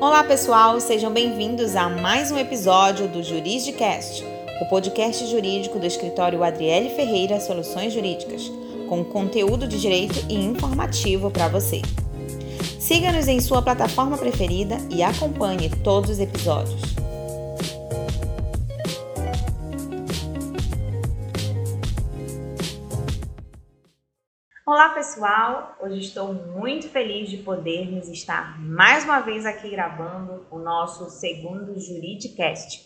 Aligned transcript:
Olá, 0.00 0.24
pessoal, 0.24 0.80
sejam 0.80 1.12
bem-vindos 1.12 1.76
a 1.76 1.88
mais 1.88 2.30
um 2.30 2.38
episódio 2.38 3.06
do 3.08 3.22
Jurisdicast, 3.22 4.24
o 4.60 4.66
podcast 4.66 5.26
jurídico 5.26 5.78
do 5.78 5.86
escritório 5.86 6.42
Adriele 6.42 6.90
Ferreira 6.90 7.40
Soluções 7.40 7.92
Jurídicas, 7.92 8.50
com 8.88 9.04
conteúdo 9.04 9.68
de 9.68 9.80
direito 9.80 10.24
e 10.28 10.34
informativo 10.34 11.30
para 11.30 11.48
você. 11.48 11.82
Siga-nos 12.78 13.28
em 13.28 13.40
sua 13.40 13.62
plataforma 13.62 14.16
preferida 14.16 14.78
e 14.90 15.02
acompanhe 15.02 15.68
todos 15.82 16.10
os 16.10 16.20
episódios. 16.20 17.03
Olá 24.66 24.94
pessoal, 24.94 25.76
hoje 25.78 26.00
estou 26.00 26.32
muito 26.32 26.88
feliz 26.88 27.28
de 27.28 27.36
podermos 27.36 28.08
estar 28.08 28.58
mais 28.58 29.04
uma 29.04 29.20
vez 29.20 29.44
aqui 29.44 29.68
gravando 29.68 30.46
o 30.50 30.58
nosso 30.58 31.10
segundo 31.10 31.78
Juridicast. 31.78 32.82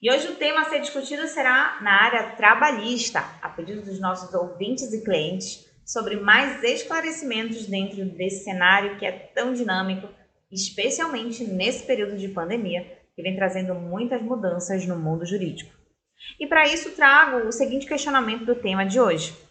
E 0.00 0.10
hoje 0.10 0.28
o 0.28 0.36
tema 0.36 0.62
a 0.62 0.64
ser 0.64 0.80
discutido 0.80 1.28
será 1.28 1.78
na 1.82 2.04
área 2.04 2.30
trabalhista, 2.36 3.22
a 3.42 3.50
pedido 3.50 3.82
dos 3.82 4.00
nossos 4.00 4.32
ouvintes 4.32 4.94
e 4.94 5.04
clientes, 5.04 5.66
sobre 5.84 6.16
mais 6.16 6.64
esclarecimentos 6.64 7.66
dentro 7.66 8.02
desse 8.16 8.42
cenário 8.42 8.98
que 8.98 9.04
é 9.04 9.12
tão 9.12 9.52
dinâmico, 9.52 10.08
especialmente 10.50 11.44
nesse 11.44 11.86
período 11.86 12.16
de 12.16 12.28
pandemia, 12.28 12.98
que 13.14 13.22
vem 13.22 13.36
trazendo 13.36 13.74
muitas 13.74 14.22
mudanças 14.22 14.86
no 14.86 14.98
mundo 14.98 15.26
jurídico. 15.26 15.70
E 16.40 16.46
para 16.46 16.66
isso 16.66 16.92
trago 16.92 17.46
o 17.46 17.52
seguinte 17.52 17.84
questionamento 17.84 18.46
do 18.46 18.54
tema 18.54 18.86
de 18.86 18.98
hoje. 18.98 19.49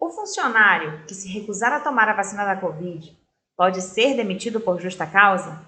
O 0.00 0.08
funcionário 0.08 1.04
que 1.06 1.14
se 1.14 1.28
recusar 1.28 1.74
a 1.74 1.80
tomar 1.80 2.08
a 2.08 2.14
vacina 2.14 2.46
da 2.46 2.56
Covid 2.56 3.14
pode 3.54 3.82
ser 3.82 4.16
demitido 4.16 4.58
por 4.58 4.80
justa 4.80 5.06
causa? 5.06 5.60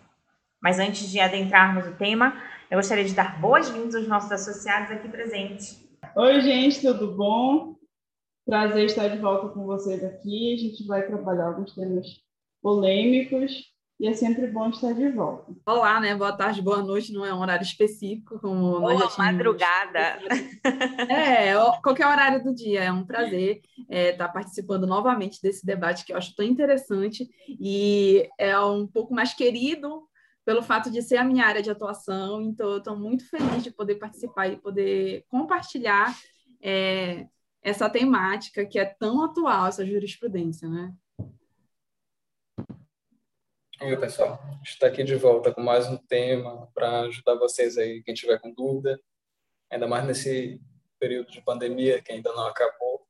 Mas 0.58 0.78
antes 0.78 1.10
de 1.10 1.20
adentrarmos 1.20 1.86
o 1.86 1.94
tema, 1.96 2.42
eu 2.70 2.78
gostaria 2.78 3.04
de 3.04 3.12
dar 3.12 3.38
boas-vindas 3.38 3.94
aos 3.94 4.08
nossos 4.08 4.32
associados 4.32 4.90
aqui 4.90 5.06
presentes. 5.06 5.86
Oi, 6.16 6.40
gente, 6.40 6.80
tudo 6.80 7.14
bom? 7.14 7.76
Prazer 8.46 8.86
estar 8.86 9.08
de 9.08 9.18
volta 9.18 9.48
com 9.50 9.66
vocês 9.66 10.02
aqui. 10.02 10.54
A 10.54 10.56
gente 10.56 10.86
vai 10.86 11.06
trabalhar 11.06 11.48
alguns 11.48 11.74
temas 11.74 12.06
polêmicos 12.62 13.71
e 14.00 14.08
é 14.08 14.14
sempre 14.14 14.46
bom 14.46 14.68
estar 14.68 14.92
de 14.92 15.08
volta. 15.10 15.52
Olá, 15.64 16.00
né? 16.00 16.14
Boa 16.14 16.32
tarde, 16.32 16.60
boa 16.60 16.82
noite, 16.82 17.12
não 17.12 17.24
é 17.24 17.32
um 17.32 17.40
horário 17.40 17.62
específico, 17.62 18.38
como 18.40 18.80
Boa 18.80 18.94
nós 18.94 19.14
já 19.14 19.22
madrugada. 19.22 20.18
É, 21.08 21.54
qualquer 21.82 22.06
horário 22.06 22.42
do 22.42 22.54
dia. 22.54 22.84
É 22.84 22.92
um 22.92 23.04
prazer 23.04 23.60
é, 23.88 24.10
estar 24.10 24.28
participando 24.28 24.86
novamente 24.86 25.40
desse 25.42 25.64
debate 25.64 26.04
que 26.04 26.12
eu 26.12 26.16
acho 26.16 26.34
tão 26.34 26.44
interessante 26.44 27.28
e 27.48 28.28
é 28.38 28.58
um 28.58 28.86
pouco 28.86 29.14
mais 29.14 29.34
querido 29.34 30.02
pelo 30.44 30.62
fato 30.62 30.90
de 30.90 31.00
ser 31.02 31.18
a 31.18 31.24
minha 31.24 31.46
área 31.46 31.62
de 31.62 31.70
atuação, 31.70 32.42
então 32.42 32.70
eu 32.70 32.78
estou 32.78 32.96
muito 32.96 33.28
feliz 33.28 33.62
de 33.62 33.70
poder 33.70 33.96
participar 33.96 34.48
e 34.48 34.56
poder 34.56 35.24
compartilhar 35.28 36.12
é, 36.60 37.26
essa 37.62 37.88
temática 37.88 38.66
que 38.66 38.78
é 38.78 38.84
tão 38.84 39.22
atual, 39.22 39.68
essa 39.68 39.86
jurisprudência, 39.86 40.68
né? 40.68 40.92
Aí, 43.82 43.96
pessoal, 43.96 44.38
está 44.62 44.86
aqui 44.86 45.02
de 45.02 45.16
volta 45.16 45.52
com 45.52 45.60
mais 45.60 45.88
um 45.88 45.96
tema 45.96 46.70
para 46.72 47.00
ajudar 47.00 47.34
vocês 47.34 47.76
aí, 47.76 48.00
quem 48.04 48.14
tiver 48.14 48.38
com 48.38 48.54
dúvida, 48.54 49.02
ainda 49.68 49.88
mais 49.88 50.06
nesse 50.06 50.62
período 51.00 51.32
de 51.32 51.42
pandemia 51.42 52.00
que 52.00 52.12
ainda 52.12 52.32
não 52.32 52.46
acabou. 52.46 53.04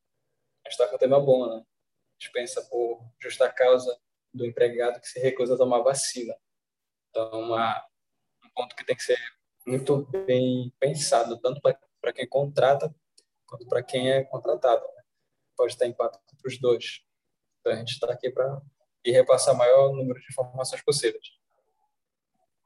A 0.65 0.71
gente 0.71 0.81
está 0.81 0.89
com 0.89 0.97
um 0.97 0.99
tema 0.99 1.21
bom, 1.21 1.47
né? 1.47 1.63
Dispensa 2.19 2.63
por 2.71 3.07
justa 3.21 3.53
causa 3.53 4.01
do 4.33 4.47
empregado 4.47 4.99
que 4.99 5.09
se 5.09 5.21
recusa 5.21 5.57
a 5.57 5.59
tomar 5.59 5.83
vacina. 5.83 6.35
Então, 7.11 7.41
uma, 7.41 7.77
um 8.43 8.49
ponto 8.55 8.75
que 8.75 8.87
tem 8.87 8.97
que 8.97 9.03
ser 9.03 9.19
muito 9.67 10.07
bem 10.25 10.73
pensado, 10.81 11.39
tanto 11.39 11.61
para 11.61 12.13
quem 12.15 12.27
contrata 12.27 12.91
quanto 13.45 13.69
para 13.69 13.83
quem 13.83 14.11
é 14.11 14.25
contratado. 14.25 14.81
Né? 14.81 15.03
Pode 15.55 15.77
ter 15.77 15.87
impacto 15.87 16.19
para 16.35 16.49
os 16.49 16.59
dois. 16.59 17.05
Então, 17.61 17.75
a 17.75 17.77
gente 17.77 17.93
está 17.93 18.11
aqui 18.11 18.31
para 18.31 18.59
e 19.05 19.11
repassar 19.11 19.55
o 19.55 19.59
maior 19.59 19.93
número 19.93 20.19
de 20.21 20.27
informações 20.31 20.83
possíveis. 20.83 21.25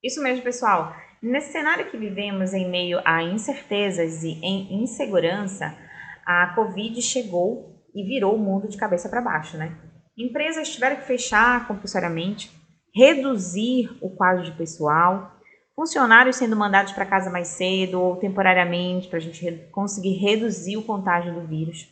Isso 0.02 0.22
mesmo, 0.22 0.42
pessoal. 0.42 0.94
Nesse 1.22 1.50
cenário 1.50 1.90
que 1.90 1.96
vivemos 1.96 2.52
em 2.52 2.68
meio 2.70 3.00
a 3.04 3.22
incertezas 3.22 4.22
e 4.22 4.38
em 4.42 4.82
insegurança, 4.82 5.76
a 6.24 6.52
Covid 6.54 7.00
chegou 7.00 7.82
e 7.94 8.04
virou 8.04 8.34
o 8.34 8.38
mundo 8.38 8.68
de 8.68 8.76
cabeça 8.76 9.08
para 9.08 9.22
baixo, 9.22 9.56
né? 9.56 9.76
Empresas 10.16 10.68
tiveram 10.68 10.96
que 10.96 11.06
fechar 11.06 11.66
compulsoriamente, 11.66 12.50
reduzir 12.94 13.96
o 14.00 14.10
quadro 14.10 14.44
de 14.44 14.52
pessoal, 14.52 15.32
funcionários 15.74 16.36
sendo 16.36 16.56
mandados 16.56 16.92
para 16.92 17.06
casa 17.06 17.30
mais 17.30 17.48
cedo 17.48 18.00
ou 18.00 18.16
temporariamente 18.16 19.08
para 19.08 19.18
a 19.18 19.20
gente 19.20 19.68
conseguir 19.72 20.14
reduzir 20.18 20.76
o 20.76 20.84
contágio 20.84 21.34
do 21.34 21.46
vírus. 21.46 21.88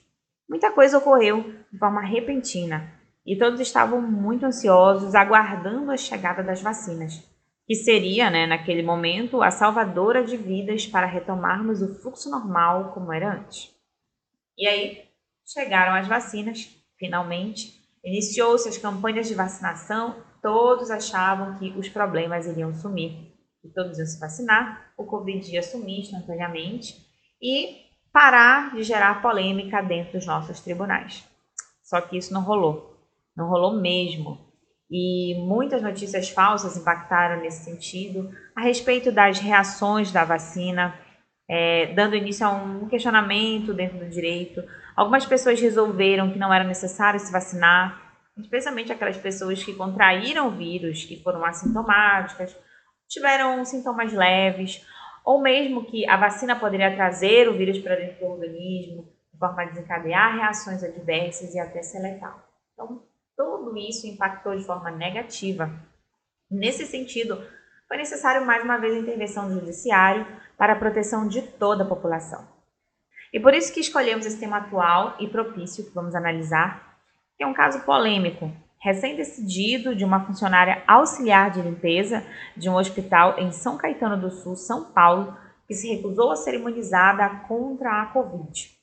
Muita 0.48 0.70
coisa 0.70 0.98
ocorreu 0.98 1.42
de 1.72 1.78
forma 1.78 2.00
repentina 2.00 3.03
e 3.26 3.36
todos 3.36 3.60
estavam 3.60 4.00
muito 4.00 4.44
ansiosos, 4.44 5.14
aguardando 5.14 5.90
a 5.90 5.96
chegada 5.96 6.42
das 6.42 6.60
vacinas, 6.60 7.22
que 7.66 7.74
seria, 7.74 8.30
né, 8.30 8.46
naquele 8.46 8.82
momento, 8.82 9.42
a 9.42 9.50
salvadora 9.50 10.22
de 10.22 10.36
vidas 10.36 10.86
para 10.86 11.06
retomarmos 11.06 11.80
o 11.80 11.94
fluxo 12.00 12.30
normal 12.30 12.92
como 12.92 13.12
era 13.12 13.32
antes. 13.32 13.74
E 14.56 14.66
aí 14.66 15.04
chegaram 15.46 15.94
as 15.94 16.06
vacinas, 16.06 16.68
finalmente, 16.98 17.72
iniciou-se 18.04 18.68
as 18.68 18.76
campanhas 18.76 19.26
de 19.26 19.34
vacinação, 19.34 20.22
todos 20.42 20.90
achavam 20.90 21.58
que 21.58 21.70
os 21.70 21.88
problemas 21.88 22.46
iriam 22.46 22.74
sumir, 22.74 23.32
que 23.62 23.68
todos 23.68 23.98
iam 23.98 24.06
se 24.06 24.20
vacinar, 24.20 24.92
o 24.98 25.06
Covid 25.06 25.50
ia 25.50 25.62
sumir 25.62 26.00
instantaneamente 26.00 26.94
e 27.40 27.84
parar 28.12 28.74
de 28.74 28.82
gerar 28.82 29.22
polêmica 29.22 29.82
dentro 29.82 30.12
dos 30.12 30.26
nossos 30.26 30.60
tribunais. 30.60 31.24
Só 31.82 32.00
que 32.00 32.16
isso 32.18 32.32
não 32.32 32.42
rolou. 32.42 32.93
Não 33.36 33.48
rolou 33.48 33.80
mesmo. 33.80 34.52
E 34.90 35.34
muitas 35.46 35.82
notícias 35.82 36.28
falsas 36.28 36.76
impactaram 36.76 37.40
nesse 37.40 37.64
sentido 37.64 38.30
a 38.54 38.60
respeito 38.60 39.10
das 39.10 39.38
reações 39.38 40.12
da 40.12 40.24
vacina, 40.24 40.94
é, 41.48 41.86
dando 41.94 42.14
início 42.14 42.46
a 42.46 42.50
um 42.50 42.88
questionamento 42.88 43.74
dentro 43.74 43.98
do 43.98 44.08
direito. 44.08 44.62
Algumas 44.94 45.26
pessoas 45.26 45.60
resolveram 45.60 46.30
que 46.30 46.38
não 46.38 46.52
era 46.52 46.64
necessário 46.64 47.18
se 47.18 47.32
vacinar, 47.32 48.00
especialmente 48.38 48.92
aquelas 48.92 49.16
pessoas 49.16 49.62
que 49.62 49.74
contraíram 49.74 50.48
o 50.48 50.52
vírus, 50.52 51.04
que 51.04 51.22
foram 51.22 51.44
assintomáticas, 51.44 52.56
tiveram 53.08 53.64
sintomas 53.64 54.12
leves, 54.12 54.84
ou 55.24 55.40
mesmo 55.40 55.84
que 55.84 56.08
a 56.08 56.16
vacina 56.16 56.54
poderia 56.54 56.94
trazer 56.94 57.48
o 57.48 57.56
vírus 57.56 57.78
para 57.78 57.96
dentro 57.96 58.20
do 58.20 58.32
organismo, 58.32 59.08
de 59.32 59.38
forma 59.38 59.62
a 59.62 59.66
desencadear 59.66 60.36
reações 60.36 60.84
adversas 60.84 61.54
e 61.54 61.58
até 61.58 61.82
ser 61.82 62.00
letal. 62.00 62.42
Então, 62.72 63.02
tudo 63.36 63.76
isso 63.76 64.06
impactou 64.06 64.56
de 64.56 64.64
forma 64.64 64.90
negativa. 64.90 65.70
Nesse 66.50 66.86
sentido, 66.86 67.42
foi 67.88 67.96
necessário 67.96 68.46
mais 68.46 68.62
uma 68.62 68.78
vez 68.78 68.94
a 68.94 68.98
intervenção 68.98 69.48
do 69.48 69.60
judiciário 69.60 70.26
para 70.56 70.72
a 70.72 70.78
proteção 70.78 71.28
de 71.28 71.42
toda 71.42 71.84
a 71.84 71.86
população. 71.86 72.46
E 73.32 73.40
por 73.40 73.52
isso 73.52 73.72
que 73.72 73.80
escolhemos 73.80 74.24
esse 74.24 74.38
tema 74.38 74.58
atual 74.58 75.16
e 75.18 75.28
propício 75.28 75.84
que 75.84 75.94
vamos 75.94 76.14
analisar, 76.14 76.98
que 77.36 77.42
é 77.42 77.46
um 77.46 77.52
caso 77.52 77.80
polêmico, 77.80 78.50
recém-decidido 78.80 79.96
de 79.96 80.04
uma 80.04 80.24
funcionária 80.24 80.82
auxiliar 80.86 81.50
de 81.50 81.60
limpeza 81.60 82.24
de 82.56 82.68
um 82.68 82.76
hospital 82.76 83.38
em 83.38 83.50
São 83.50 83.76
Caetano 83.76 84.20
do 84.20 84.30
Sul, 84.30 84.54
São 84.54 84.92
Paulo, 84.92 85.36
que 85.66 85.74
se 85.74 85.88
recusou 85.88 86.30
a 86.30 86.36
ser 86.36 86.54
imunizada 86.54 87.28
contra 87.48 88.02
a 88.02 88.06
Covid. 88.06 88.73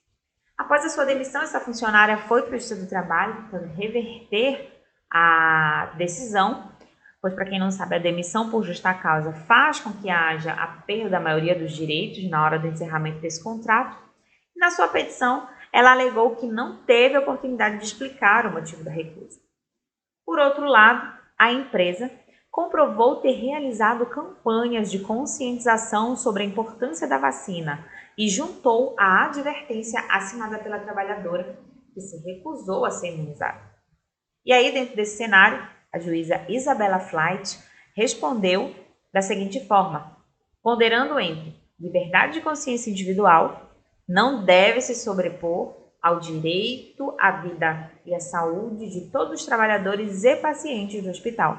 Após 0.61 0.85
a 0.85 0.89
sua 0.89 1.05
demissão, 1.05 1.41
essa 1.41 1.59
funcionária 1.59 2.17
foi 2.17 2.44
para 2.44 2.51
o 2.51 2.59
Justiça 2.59 2.79
do 2.79 2.88
Trabalho 2.88 3.47
para 3.49 3.66
reverter 3.66 4.72
a 5.11 5.91
decisão, 5.97 6.72
pois, 7.19 7.33
para 7.33 7.45
quem 7.45 7.59
não 7.59 7.72
sabe, 7.72 7.95
a 7.95 7.99
demissão 7.99 8.51
por 8.51 8.63
justa 8.63 8.94
causa 8.94 9.33
faz 9.33 9.79
com 9.79 9.91
que 9.91 10.08
haja 10.08 10.53
a 10.53 10.67
perda 10.67 11.09
da 11.09 11.19
maioria 11.19 11.58
dos 11.58 11.72
direitos 11.72 12.29
na 12.29 12.46
hora 12.46 12.59
do 12.59 12.67
encerramento 12.67 13.19
desse 13.22 13.43
contrato. 13.43 13.97
Na 14.55 14.69
sua 14.69 14.87
petição, 14.87 15.49
ela 15.73 15.93
alegou 15.93 16.35
que 16.35 16.46
não 16.46 16.84
teve 16.84 17.17
oportunidade 17.17 17.79
de 17.79 17.85
explicar 17.85 18.46
o 18.46 18.52
motivo 18.52 18.84
da 18.84 18.91
recusa. 18.91 19.40
Por 20.23 20.37
outro 20.37 20.66
lado, 20.66 21.11
a 21.40 21.52
empresa 21.52 22.11
comprovou 22.52 23.16
ter 23.16 23.31
realizado 23.31 24.05
campanhas 24.05 24.91
de 24.91 24.99
conscientização 24.99 26.16
sobre 26.16 26.43
a 26.43 26.46
importância 26.46 27.07
da 27.07 27.17
vacina 27.17 27.84
e 28.22 28.29
juntou 28.29 28.94
a 29.00 29.26
advertência 29.26 30.00
assinada 30.08 30.59
pela 30.59 30.78
trabalhadora 30.78 31.58
que 31.91 32.00
se 32.00 32.23
recusou 32.23 32.85
a 32.85 32.91
ser 32.91 33.16
imunizada. 33.16 33.59
E 34.46 34.53
aí, 34.53 34.72
dentro 34.72 34.96
desse 34.96 35.18
cenário, 35.18 35.68
a 35.91 35.97
juíza 35.97 36.40
Isabela 36.47 37.00
Flight 37.00 37.58
respondeu 37.96 38.76
da 39.12 39.23
seguinte 39.23 39.66
forma: 39.66 40.16
ponderando 40.62 41.20
entre 41.20 41.56
liberdade 41.79 42.34
de 42.34 42.41
consciência 42.41 42.91
individual, 42.91 43.72
não 44.08 44.46
deve 44.46 44.82
se 44.82 44.94
sobrepor 44.94 45.76
ao 46.00 46.20
direito 46.20 47.16
à 47.20 47.41
vida 47.41 47.91
e 48.06 48.14
à 48.14 48.20
saúde 48.20 48.88
de 48.88 49.09
todos 49.09 49.40
os 49.40 49.46
trabalhadores 49.47 50.24
e 50.24 50.35
pacientes 50.35 51.02
do 51.02 51.09
hospital. 51.09 51.58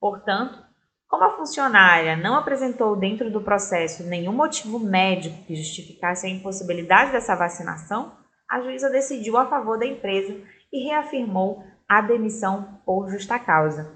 Portanto, 0.00 0.60
Como 1.08 1.24
a 1.24 1.36
funcionária 1.36 2.16
não 2.16 2.34
apresentou 2.34 2.96
dentro 2.96 3.30
do 3.30 3.40
processo 3.40 4.02
nenhum 4.04 4.32
motivo 4.32 4.78
médico 4.78 5.44
que 5.46 5.54
justificasse 5.54 6.26
a 6.26 6.30
impossibilidade 6.30 7.12
dessa 7.12 7.36
vacinação, 7.36 8.12
a 8.50 8.60
juíza 8.60 8.90
decidiu 8.90 9.36
a 9.36 9.46
favor 9.46 9.78
da 9.78 9.86
empresa 9.86 10.36
e 10.72 10.84
reafirmou 10.88 11.64
a 11.88 12.00
demissão 12.00 12.80
por 12.84 13.08
justa 13.10 13.38
causa. 13.38 13.92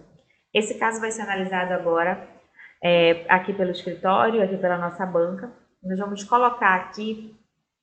Esse 0.52 0.78
caso 0.78 1.00
vai 1.00 1.10
ser 1.10 1.22
analisado 1.22 1.72
agora 1.75 2.28
é, 2.82 3.25
aqui 3.28 3.52
pelo 3.52 3.70
escritório, 3.70 4.43
aqui 4.43 4.56
pela 4.56 4.78
nossa 4.78 5.05
banca. 5.05 5.52
Nós 5.82 5.99
vamos 5.99 6.25
colocar 6.25 6.75
aqui 6.76 7.34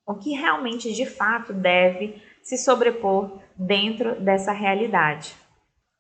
o 0.06 0.16
que 0.16 0.32
realmente 0.32 0.94
de 0.94 1.06
fato 1.06 1.54
deve 1.54 2.22
se 2.44 2.58
sobrepor 2.58 3.40
dentro 3.56 4.20
dessa 4.22 4.52
realidade. 4.52 5.36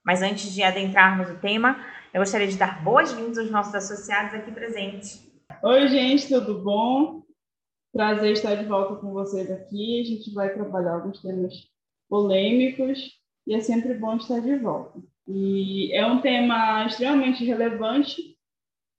Mas 0.05 0.21
antes 0.21 0.53
de 0.53 0.61
adentrarmos 0.61 1.29
o 1.29 1.39
tema, 1.39 1.83
eu 2.15 2.21
gostaria 2.21 2.47
de 2.47 2.55
dar 2.55 2.81
boas-vindas 2.81 3.37
aos 3.37 3.51
nossos 3.51 3.75
associados 3.75 4.33
aqui 4.33 4.49
presentes. 4.49 5.29
Oi, 5.61 5.85
gente, 5.89 6.29
tudo 6.29 6.63
bom? 6.63 7.23
Prazer 7.91 8.31
estar 8.31 8.55
de 8.55 8.63
volta 8.63 8.95
com 8.95 9.11
vocês 9.11 9.51
aqui. 9.51 9.99
A 9.99 10.03
gente 10.05 10.33
vai 10.33 10.53
trabalhar 10.53 10.93
alguns 10.93 11.21
temas 11.21 11.53
polêmicos 12.07 13.19
e 13.45 13.53
é 13.53 13.59
sempre 13.59 13.95
bom 13.95 14.15
estar 14.15 14.39
de 14.39 14.55
volta. 14.55 14.97
E 15.27 15.91
é 15.91 16.07
um 16.07 16.21
tema 16.21 16.85
extremamente 16.85 17.43
relevante. 17.43 18.37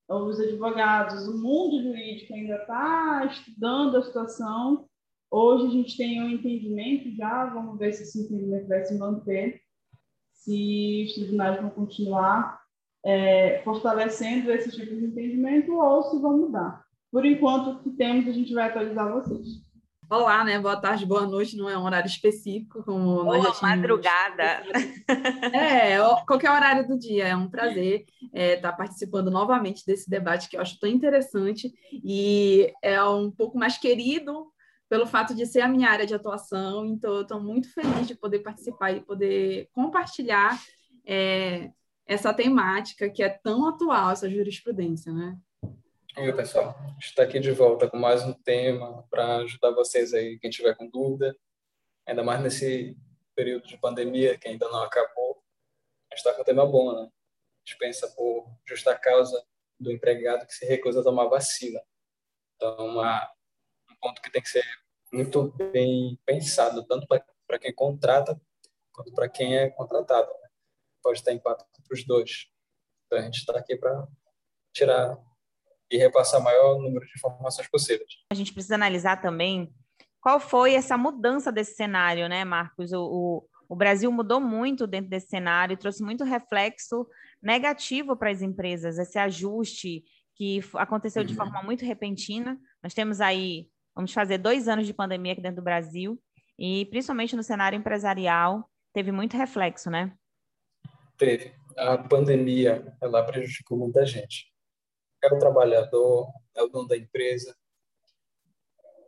Os 0.06 0.38
advogados, 0.38 1.26
o 1.26 1.38
mundo 1.38 1.82
jurídico 1.82 2.34
ainda 2.34 2.56
está 2.56 3.26
estudando 3.30 3.96
a 3.96 4.02
situação. 4.02 4.86
Hoje 5.30 5.68
a 5.68 5.70
gente 5.70 5.96
tem 5.96 6.22
um 6.22 6.28
entendimento 6.28 7.16
já, 7.16 7.46
vamos 7.46 7.78
ver 7.78 7.94
se 7.94 8.02
esse 8.02 8.20
entendimento 8.20 8.68
vai 8.68 8.84
se 8.84 8.98
manter, 8.98 9.62
se 10.34 11.06
os 11.06 11.14
tribunais 11.14 11.62
vão 11.62 11.70
continuar 11.70 12.65
é, 13.06 13.60
fortalecendo 13.62 14.50
esse 14.50 14.68
tipo 14.72 14.92
de 14.96 15.04
entendimento 15.04 15.72
ou 15.72 16.02
se 16.02 16.18
vão 16.20 16.36
mudar. 16.38 16.84
Por 17.12 17.24
enquanto, 17.24 17.80
que 17.80 17.90
temos, 17.90 18.26
a 18.26 18.32
gente 18.32 18.52
vai 18.52 18.68
atualizar 18.68 19.12
vocês. 19.12 19.64
Olá, 20.10 20.42
né? 20.44 20.58
Boa 20.58 20.76
tarde, 20.76 21.06
boa 21.06 21.24
noite, 21.24 21.56
não 21.56 21.70
é 21.70 21.78
um 21.78 21.84
horário 21.84 22.08
específico, 22.08 22.82
como 22.84 23.24
Boa 23.24 23.38
nós 23.38 23.58
já 23.60 23.66
madrugada. 23.66 24.62
É, 25.52 25.98
qualquer 26.26 26.50
horário 26.50 26.86
do 26.86 26.98
dia, 26.98 27.28
é 27.28 27.36
um 27.36 27.48
prazer 27.48 28.04
é, 28.34 28.54
estar 28.54 28.72
participando 28.72 29.30
novamente 29.30 29.84
desse 29.86 30.10
debate 30.10 30.48
que 30.48 30.56
eu 30.56 30.60
acho 30.60 30.78
tão 30.78 30.90
interessante 30.90 31.72
e 31.92 32.72
é 32.82 33.02
um 33.02 33.30
pouco 33.30 33.56
mais 33.56 33.78
querido 33.78 34.48
pelo 34.88 35.06
fato 35.06 35.34
de 35.34 35.46
ser 35.46 35.60
a 35.60 35.68
minha 35.68 35.90
área 35.90 36.06
de 36.06 36.14
atuação, 36.14 36.86
então 36.86 37.14
eu 37.14 37.22
estou 37.22 37.40
muito 37.40 37.72
feliz 37.72 38.06
de 38.06 38.14
poder 38.14 38.40
participar 38.40 38.92
e 38.92 39.00
poder 39.00 39.68
compartilhar 39.72 40.60
é, 41.04 41.70
essa 42.06 42.32
temática 42.32 43.10
que 43.10 43.22
é 43.22 43.28
tão 43.28 43.66
atual, 43.66 44.12
essa 44.12 44.30
jurisprudência, 44.30 45.12
né? 45.12 45.36
Aí, 46.16 46.32
pessoal, 46.32 46.74
está 46.98 47.24
aqui 47.24 47.40
de 47.40 47.50
volta 47.50 47.90
com 47.90 47.98
mais 47.98 48.22
um 48.22 48.32
tema 48.32 49.02
para 49.10 49.38
ajudar 49.38 49.72
vocês 49.72 50.14
aí, 50.14 50.38
quem 50.38 50.48
tiver 50.48 50.74
com 50.74 50.88
dúvida, 50.88 51.36
ainda 52.06 52.22
mais 52.22 52.40
nesse 52.40 52.96
período 53.34 53.66
de 53.66 53.76
pandemia 53.76 54.38
que 54.38 54.48
ainda 54.48 54.68
não 54.68 54.82
acabou. 54.82 55.42
A 56.10 56.14
gente 56.14 56.24
está 56.24 56.32
com 56.32 56.42
um 56.42 56.44
tema 56.44 56.64
bom, 56.64 56.94
né? 56.94 57.10
Dispensa 57.64 58.08
por 58.16 58.46
justa 58.66 58.96
causa 58.96 59.44
do 59.78 59.90
empregado 59.90 60.46
que 60.46 60.54
se 60.54 60.64
recusa 60.64 61.00
a 61.00 61.04
tomar 61.04 61.26
vacina. 61.26 61.82
Então, 62.54 62.86
uma, 62.86 63.30
um 63.90 63.96
ponto 64.00 64.22
que 64.22 64.30
tem 64.30 64.40
que 64.40 64.48
ser 64.48 64.64
muito 65.12 65.52
bem 65.72 66.18
pensado, 66.24 66.86
tanto 66.86 67.06
para 67.06 67.58
quem 67.58 67.74
contrata 67.74 68.40
quanto 68.92 69.12
para 69.12 69.28
quem 69.28 69.58
é 69.58 69.68
contratado. 69.68 70.28
Né? 70.28 70.48
Pode 71.02 71.22
ter 71.22 71.32
impacto 71.32 71.66
os 71.94 72.04
dois. 72.04 72.46
Então, 73.06 73.18
a 73.18 73.22
gente 73.22 73.38
está 73.38 73.58
aqui 73.58 73.76
para 73.76 74.06
tirar 74.74 75.18
e 75.90 75.96
repassar 75.96 76.40
o 76.40 76.44
maior 76.44 76.78
número 76.80 77.06
de 77.06 77.12
informações 77.16 77.68
possíveis. 77.68 78.10
A 78.30 78.34
gente 78.34 78.52
precisa 78.52 78.74
analisar 78.74 79.20
também 79.20 79.72
qual 80.20 80.40
foi 80.40 80.74
essa 80.74 80.98
mudança 80.98 81.52
desse 81.52 81.76
cenário, 81.76 82.28
né, 82.28 82.44
Marcos? 82.44 82.92
O, 82.92 83.00
o, 83.00 83.48
o 83.68 83.76
Brasil 83.76 84.10
mudou 84.10 84.40
muito 84.40 84.86
dentro 84.86 85.08
desse 85.08 85.28
cenário 85.28 85.74
e 85.74 85.76
trouxe 85.76 86.02
muito 86.02 86.24
reflexo 86.24 87.06
negativo 87.40 88.16
para 88.16 88.30
as 88.30 88.42
empresas, 88.42 88.98
esse 88.98 89.18
ajuste 89.18 90.02
que 90.34 90.60
aconteceu 90.74 91.22
de 91.22 91.32
uhum. 91.32 91.36
forma 91.36 91.62
muito 91.62 91.84
repentina. 91.84 92.58
Nós 92.82 92.92
temos 92.92 93.20
aí, 93.20 93.68
vamos 93.94 94.12
fazer 94.12 94.38
dois 94.38 94.68
anos 94.68 94.86
de 94.86 94.92
pandemia 94.92 95.32
aqui 95.32 95.40
dentro 95.40 95.56
do 95.56 95.64
Brasil, 95.64 96.20
e 96.58 96.86
principalmente 96.86 97.36
no 97.36 97.42
cenário 97.42 97.78
empresarial, 97.78 98.68
teve 98.92 99.12
muito 99.12 99.36
reflexo, 99.36 99.90
né? 99.90 100.12
Teve. 101.16 101.54
A 101.76 101.98
pandemia, 101.98 102.96
ela 103.00 103.22
prejudicou 103.22 103.76
muita 103.76 104.04
gente 104.06 104.56
é 105.26 105.34
o 105.34 105.38
trabalhador, 105.38 106.28
é 106.54 106.62
o 106.62 106.68
dono 106.68 106.88
da 106.88 106.96
empresa. 106.96 107.54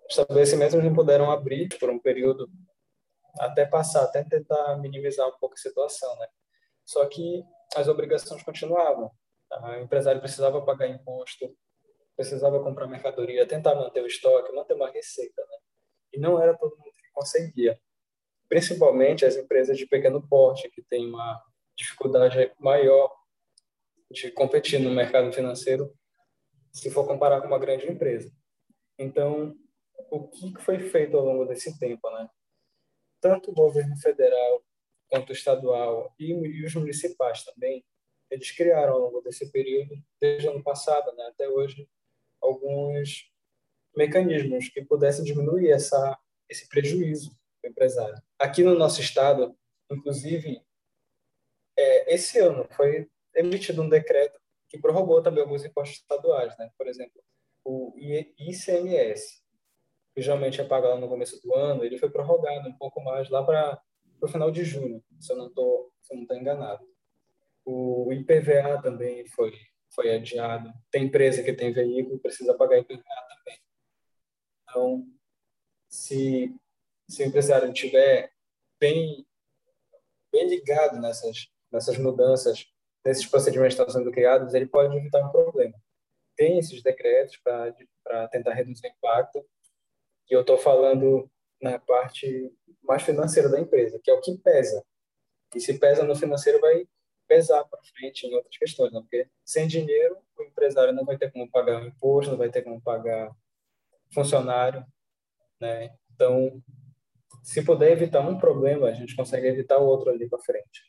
Estabelecimentos 0.08 0.82
não 0.82 0.94
puderam 0.94 1.30
abrir 1.30 1.68
por 1.78 1.90
um 1.90 1.98
período 1.98 2.50
até 3.38 3.64
passar, 3.66 4.04
até 4.04 4.24
tentar 4.24 4.76
minimizar 4.78 5.28
um 5.28 5.38
pouco 5.38 5.54
a 5.54 5.58
situação, 5.58 6.14
né? 6.16 6.26
Só 6.84 7.06
que 7.06 7.44
as 7.76 7.88
obrigações 7.88 8.42
continuavam. 8.42 9.10
O 9.50 9.74
empresário 9.74 10.20
precisava 10.20 10.62
pagar 10.62 10.88
imposto, 10.88 11.54
precisava 12.16 12.62
comprar 12.62 12.86
mercadoria, 12.86 13.46
tentar 13.46 13.74
manter 13.74 14.02
o 14.02 14.06
estoque, 14.06 14.52
manter 14.52 14.74
uma 14.74 14.90
receita, 14.90 15.40
né? 15.42 15.58
E 16.14 16.18
não 16.18 16.40
era 16.40 16.56
todo 16.56 16.76
mundo 16.76 16.92
que 16.96 17.12
conseguia. 17.12 17.78
Principalmente 18.48 19.26
as 19.26 19.36
empresas 19.36 19.76
de 19.76 19.86
pequeno 19.86 20.26
porte, 20.26 20.70
que 20.70 20.82
têm 20.82 21.06
uma 21.06 21.42
dificuldade 21.78 22.52
maior 22.58 23.14
de 24.10 24.30
competir 24.32 24.80
no 24.80 24.90
mercado 24.90 25.32
financeiro 25.32 25.94
se 26.72 26.90
for 26.90 27.06
comparar 27.06 27.40
com 27.40 27.46
uma 27.46 27.58
grande 27.58 27.86
empresa. 27.86 28.30
Então, 28.98 29.56
o 30.10 30.28
que 30.28 30.52
foi 30.58 30.78
feito 30.78 31.16
ao 31.16 31.24
longo 31.24 31.44
desse 31.44 31.78
tempo, 31.78 32.10
né? 32.10 32.28
Tanto 33.20 33.50
o 33.50 33.54
governo 33.54 33.96
federal 33.96 34.62
quanto 35.08 35.30
o 35.30 35.32
estadual 35.32 36.14
e, 36.18 36.64
os 36.64 36.74
municipais 36.74 37.44
também, 37.44 37.84
eles 38.30 38.50
criaram 38.50 38.94
ao 38.94 39.00
longo 39.00 39.20
desse 39.20 39.50
período, 39.50 39.96
desde 40.20 40.46
o 40.46 40.50
ano 40.50 40.62
passado 40.62 41.10
né, 41.16 41.24
até 41.24 41.48
hoje, 41.48 41.88
alguns 42.42 43.30
mecanismos 43.96 44.68
que 44.68 44.84
pudessem 44.84 45.24
diminuir 45.24 45.70
essa, 45.70 46.18
esse 46.48 46.68
prejuízo 46.68 47.30
do 47.62 47.68
empresário. 47.70 48.20
Aqui 48.38 48.62
no 48.62 48.74
nosso 48.74 49.00
estado, 49.00 49.56
inclusive, 49.90 50.62
é, 51.78 52.14
esse 52.14 52.40
ano 52.40 52.66
foi 52.72 53.08
emitido 53.34 53.82
um 53.82 53.88
decreto 53.88 54.40
que 54.68 54.78
prorrogou 54.78 55.22
também 55.22 55.42
alguns 55.42 55.64
impostos 55.64 55.98
estaduais, 55.98 56.56
né? 56.58 56.70
Por 56.76 56.88
exemplo, 56.88 57.22
o 57.64 57.94
ICMS, 57.96 59.40
que 60.14 60.20
geralmente 60.20 60.60
é 60.60 60.64
pago 60.64 60.88
lá 60.88 60.98
no 60.98 61.08
começo 61.08 61.40
do 61.40 61.54
ano, 61.54 61.84
ele 61.84 61.96
foi 61.96 62.10
prorrogado 62.10 62.68
um 62.68 62.76
pouco 62.76 63.02
mais 63.02 63.30
lá 63.30 63.44
para 63.44 63.80
o 64.20 64.26
final 64.26 64.50
de 64.50 64.64
junho, 64.64 65.02
se 65.20 65.32
eu 65.32 65.36
não 65.36 65.46
estou 65.46 65.92
enganado. 66.32 66.84
O 67.64 68.12
IPVA 68.12 68.82
também 68.82 69.24
foi, 69.28 69.52
foi 69.94 70.14
adiado. 70.14 70.72
Tem 70.90 71.04
empresa 71.04 71.42
que 71.42 71.52
tem 71.52 71.72
veículo, 71.72 72.18
precisa 72.18 72.54
pagar 72.54 72.78
IPVA 72.78 73.02
também. 73.28 73.58
Então, 74.62 75.06
se, 75.88 76.52
se 77.08 77.22
o 77.22 77.26
empresário 77.26 77.70
estiver 77.70 78.32
bem, 78.80 79.26
bem 80.32 80.48
ligado 80.48 81.00
nessas, 81.00 81.48
nessas 81.70 81.98
mudanças 81.98 82.66
nesses 83.04 83.26
procedimentos 83.26 83.74
que 83.74 83.80
estão 83.80 84.00
sendo 84.00 84.12
criados, 84.12 84.54
ele 84.54 84.66
pode 84.66 84.96
evitar 84.96 85.24
um 85.24 85.30
problema. 85.30 85.74
Tem 86.36 86.58
esses 86.58 86.82
decretos 86.82 87.36
para 87.38 88.28
tentar 88.28 88.52
reduzir 88.54 88.86
o 88.86 88.90
impacto, 88.90 89.44
e 90.30 90.34
eu 90.34 90.42
estou 90.42 90.58
falando 90.58 91.30
na 91.60 91.78
parte 91.78 92.52
mais 92.82 93.02
financeira 93.02 93.48
da 93.48 93.58
empresa, 93.58 93.98
que 94.02 94.10
é 94.10 94.14
o 94.14 94.20
que 94.20 94.36
pesa. 94.38 94.84
E 95.54 95.60
se 95.60 95.78
pesa 95.78 96.04
no 96.04 96.14
financeiro, 96.14 96.60
vai 96.60 96.86
pesar 97.26 97.64
para 97.64 97.80
frente 97.82 98.26
em 98.26 98.34
outras 98.34 98.56
questões, 98.56 98.92
né? 98.92 99.00
porque 99.00 99.28
sem 99.44 99.66
dinheiro 99.66 100.18
o 100.38 100.42
empresário 100.42 100.92
não 100.92 101.04
vai 101.04 101.18
ter 101.18 101.32
como 101.32 101.50
pagar 101.50 101.84
imposto, 101.84 102.30
não 102.30 102.38
vai 102.38 102.50
ter 102.50 102.62
como 102.62 102.80
pagar 102.80 103.34
funcionário, 104.12 104.84
né? 105.60 105.94
Então, 106.14 106.62
se 107.42 107.62
puder 107.62 107.92
evitar 107.92 108.20
um 108.20 108.38
problema, 108.38 108.88
a 108.88 108.92
gente 108.92 109.14
consegue 109.14 109.46
evitar 109.46 109.78
o 109.78 109.86
outro 109.86 110.10
ali 110.10 110.28
para 110.28 110.38
frente. 110.38 110.88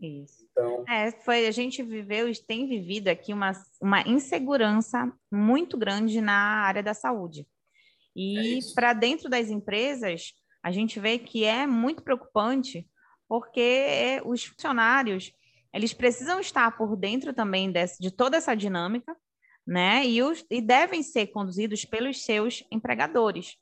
Isso. 0.00 0.46
Então... 0.50 0.84
É, 0.88 1.10
foi, 1.10 1.46
a 1.46 1.50
gente 1.50 1.82
viveu 1.82 2.28
e 2.28 2.36
tem 2.36 2.68
vivido 2.68 3.08
aqui 3.08 3.32
uma, 3.32 3.52
uma 3.80 4.02
insegurança 4.02 5.12
muito 5.30 5.76
grande 5.78 6.20
na 6.20 6.34
área 6.34 6.82
da 6.82 6.94
saúde. 6.94 7.46
E 8.14 8.58
é 8.58 8.74
para 8.74 8.92
dentro 8.92 9.28
das 9.28 9.50
empresas, 9.50 10.32
a 10.62 10.70
gente 10.70 11.00
vê 11.00 11.18
que 11.18 11.44
é 11.44 11.66
muito 11.66 12.02
preocupante, 12.02 12.88
porque 13.28 14.20
os 14.24 14.44
funcionários 14.44 15.32
eles 15.74 15.92
precisam 15.92 16.38
estar 16.38 16.76
por 16.76 16.94
dentro 16.94 17.34
também 17.34 17.72
desse, 17.72 18.00
de 18.00 18.12
toda 18.12 18.36
essa 18.36 18.54
dinâmica, 18.54 19.16
né? 19.66 20.06
E, 20.06 20.22
os, 20.22 20.44
e 20.48 20.60
devem 20.60 21.02
ser 21.02 21.26
conduzidos 21.28 21.84
pelos 21.84 22.22
seus 22.22 22.62
empregadores. 22.70 23.56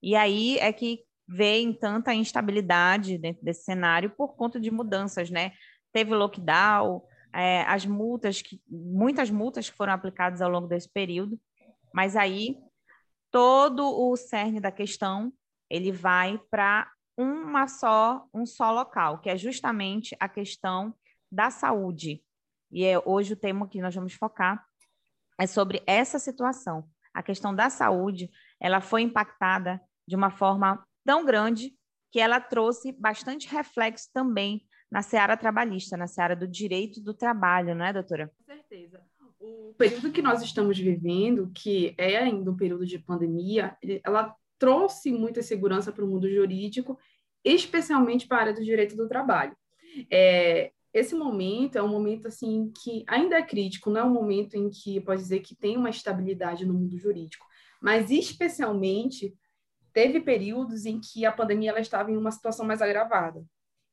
E 0.00 0.14
aí 0.14 0.56
é 0.58 0.72
que 0.72 1.00
vem 1.26 1.72
tanta 1.72 2.14
instabilidade 2.14 3.18
dentro 3.18 3.44
desse 3.44 3.64
cenário 3.64 4.10
por 4.10 4.36
conta 4.36 4.60
de 4.60 4.70
mudanças, 4.70 5.30
né? 5.30 5.52
Teve 5.98 6.14
lockdown, 6.14 7.02
é, 7.32 7.62
as 7.62 7.84
multas, 7.84 8.40
que, 8.40 8.62
muitas 8.68 9.32
multas 9.32 9.68
que 9.68 9.76
foram 9.76 9.92
aplicadas 9.92 10.40
ao 10.40 10.48
longo 10.48 10.68
desse 10.68 10.88
período, 10.88 11.36
mas 11.92 12.14
aí 12.14 12.56
todo 13.32 13.84
o 13.84 14.14
cerne 14.14 14.60
da 14.60 14.70
questão 14.70 15.32
ele 15.68 15.90
vai 15.90 16.40
para 16.52 16.88
uma 17.16 17.66
só, 17.66 18.24
um 18.32 18.46
só 18.46 18.70
local, 18.70 19.18
que 19.18 19.28
é 19.28 19.36
justamente 19.36 20.16
a 20.20 20.28
questão 20.28 20.94
da 21.32 21.50
saúde. 21.50 22.22
E 22.70 22.84
é 22.84 22.96
hoje 23.04 23.32
o 23.32 23.36
tema 23.36 23.66
que 23.66 23.80
nós 23.80 23.92
vamos 23.92 24.14
focar 24.14 24.64
é 25.36 25.48
sobre 25.48 25.82
essa 25.84 26.20
situação. 26.20 26.88
A 27.12 27.24
questão 27.24 27.52
da 27.52 27.68
saúde, 27.70 28.30
ela 28.60 28.80
foi 28.80 29.02
impactada 29.02 29.80
de 30.06 30.14
uma 30.14 30.30
forma 30.30 30.86
tão 31.04 31.24
grande 31.24 31.76
que 32.12 32.20
ela 32.20 32.40
trouxe 32.40 32.92
bastante 32.92 33.48
reflexo 33.48 34.08
também 34.14 34.64
na 34.90 35.02
seara 35.02 35.36
trabalhista, 35.36 35.96
na 35.96 36.06
seara 36.06 36.34
do 36.34 36.46
direito 36.46 37.00
do 37.00 37.12
trabalho, 37.12 37.74
não 37.74 37.84
é, 37.84 37.92
doutora? 37.92 38.30
Com 38.38 38.44
certeza. 38.44 39.00
O 39.40 39.74
período 39.78 40.10
que 40.10 40.22
nós 40.22 40.42
estamos 40.42 40.78
vivendo, 40.78 41.50
que 41.54 41.94
é 41.96 42.16
ainda 42.16 42.50
um 42.50 42.56
período 42.56 42.84
de 42.84 42.98
pandemia, 42.98 43.76
ela 44.02 44.34
trouxe 44.58 45.12
muita 45.12 45.42
segurança 45.42 45.92
para 45.92 46.04
o 46.04 46.08
mundo 46.08 46.28
jurídico, 46.28 46.98
especialmente 47.44 48.26
para 48.26 48.38
a 48.38 48.40
área 48.40 48.54
do 48.54 48.64
direito 48.64 48.96
do 48.96 49.08
trabalho. 49.08 49.56
É, 50.10 50.72
esse 50.92 51.14
momento 51.14 51.76
é 51.76 51.82
um 51.82 51.88
momento 51.88 52.26
assim 52.26 52.72
que 52.82 53.04
ainda 53.06 53.36
é 53.36 53.42
crítico, 53.42 53.90
não 53.90 54.00
é 54.00 54.04
um 54.04 54.12
momento 54.12 54.56
em 54.56 54.68
que 54.68 55.00
pode 55.00 55.22
dizer 55.22 55.40
que 55.40 55.54
tem 55.54 55.76
uma 55.76 55.90
estabilidade 55.90 56.66
no 56.66 56.74
mundo 56.74 56.98
jurídico, 56.98 57.46
mas 57.80 58.10
especialmente 58.10 59.34
teve 59.92 60.20
períodos 60.20 60.86
em 60.86 61.00
que 61.00 61.24
a 61.24 61.32
pandemia 61.32 61.70
ela 61.70 61.80
estava 61.80 62.10
em 62.10 62.16
uma 62.16 62.32
situação 62.32 62.66
mais 62.66 62.82
agravada. 62.82 63.44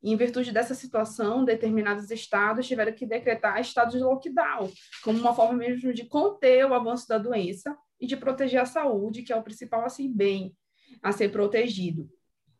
Em 0.08 0.16
virtude 0.16 0.52
dessa 0.52 0.76
situação, 0.76 1.44
determinados 1.44 2.12
estados 2.12 2.68
tiveram 2.68 2.94
que 2.94 3.08
decretar 3.08 3.60
estados 3.60 3.96
de 3.96 4.04
lockdown, 4.04 4.72
como 5.04 5.18
uma 5.18 5.34
forma 5.34 5.58
mesmo 5.58 5.92
de 5.92 6.06
conter 6.06 6.64
o 6.64 6.76
avanço 6.76 7.08
da 7.08 7.18
doença 7.18 7.76
e 8.00 8.06
de 8.06 8.16
proteger 8.16 8.62
a 8.62 8.68
saúde, 8.68 9.24
que 9.24 9.34
é 9.34 9.36
o 9.36 9.42
principal 9.42 9.84
assim 9.84 10.14
bem 10.14 10.56
a 11.02 11.12
ser 11.12 11.30
protegido. 11.30 12.08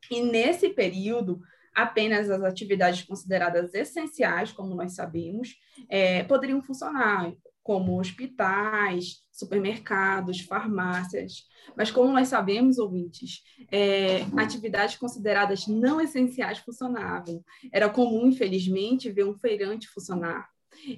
E 0.10 0.22
nesse 0.22 0.70
período, 0.70 1.40
apenas 1.76 2.32
as 2.32 2.42
atividades 2.42 3.04
consideradas 3.04 3.76
essenciais, 3.76 4.52
como 4.52 4.74
nós 4.74 4.96
sabemos, 4.96 5.56
é, 5.88 6.24
poderiam 6.24 6.64
funcionar, 6.64 7.32
como 7.66 8.00
hospitais, 8.00 9.24
supermercados, 9.32 10.42
farmácias. 10.42 11.48
Mas, 11.76 11.90
como 11.90 12.14
nós 12.14 12.28
sabemos, 12.28 12.78
ouvintes, 12.78 13.42
é, 13.72 14.22
atividades 14.38 14.98
consideradas 14.98 15.66
não 15.66 16.00
essenciais 16.00 16.60
funcionavam. 16.60 17.44
Era 17.74 17.90
comum, 17.90 18.28
infelizmente, 18.28 19.12
ver 19.12 19.26
um 19.26 19.34
feirante 19.34 19.88
funcionar, 19.88 20.48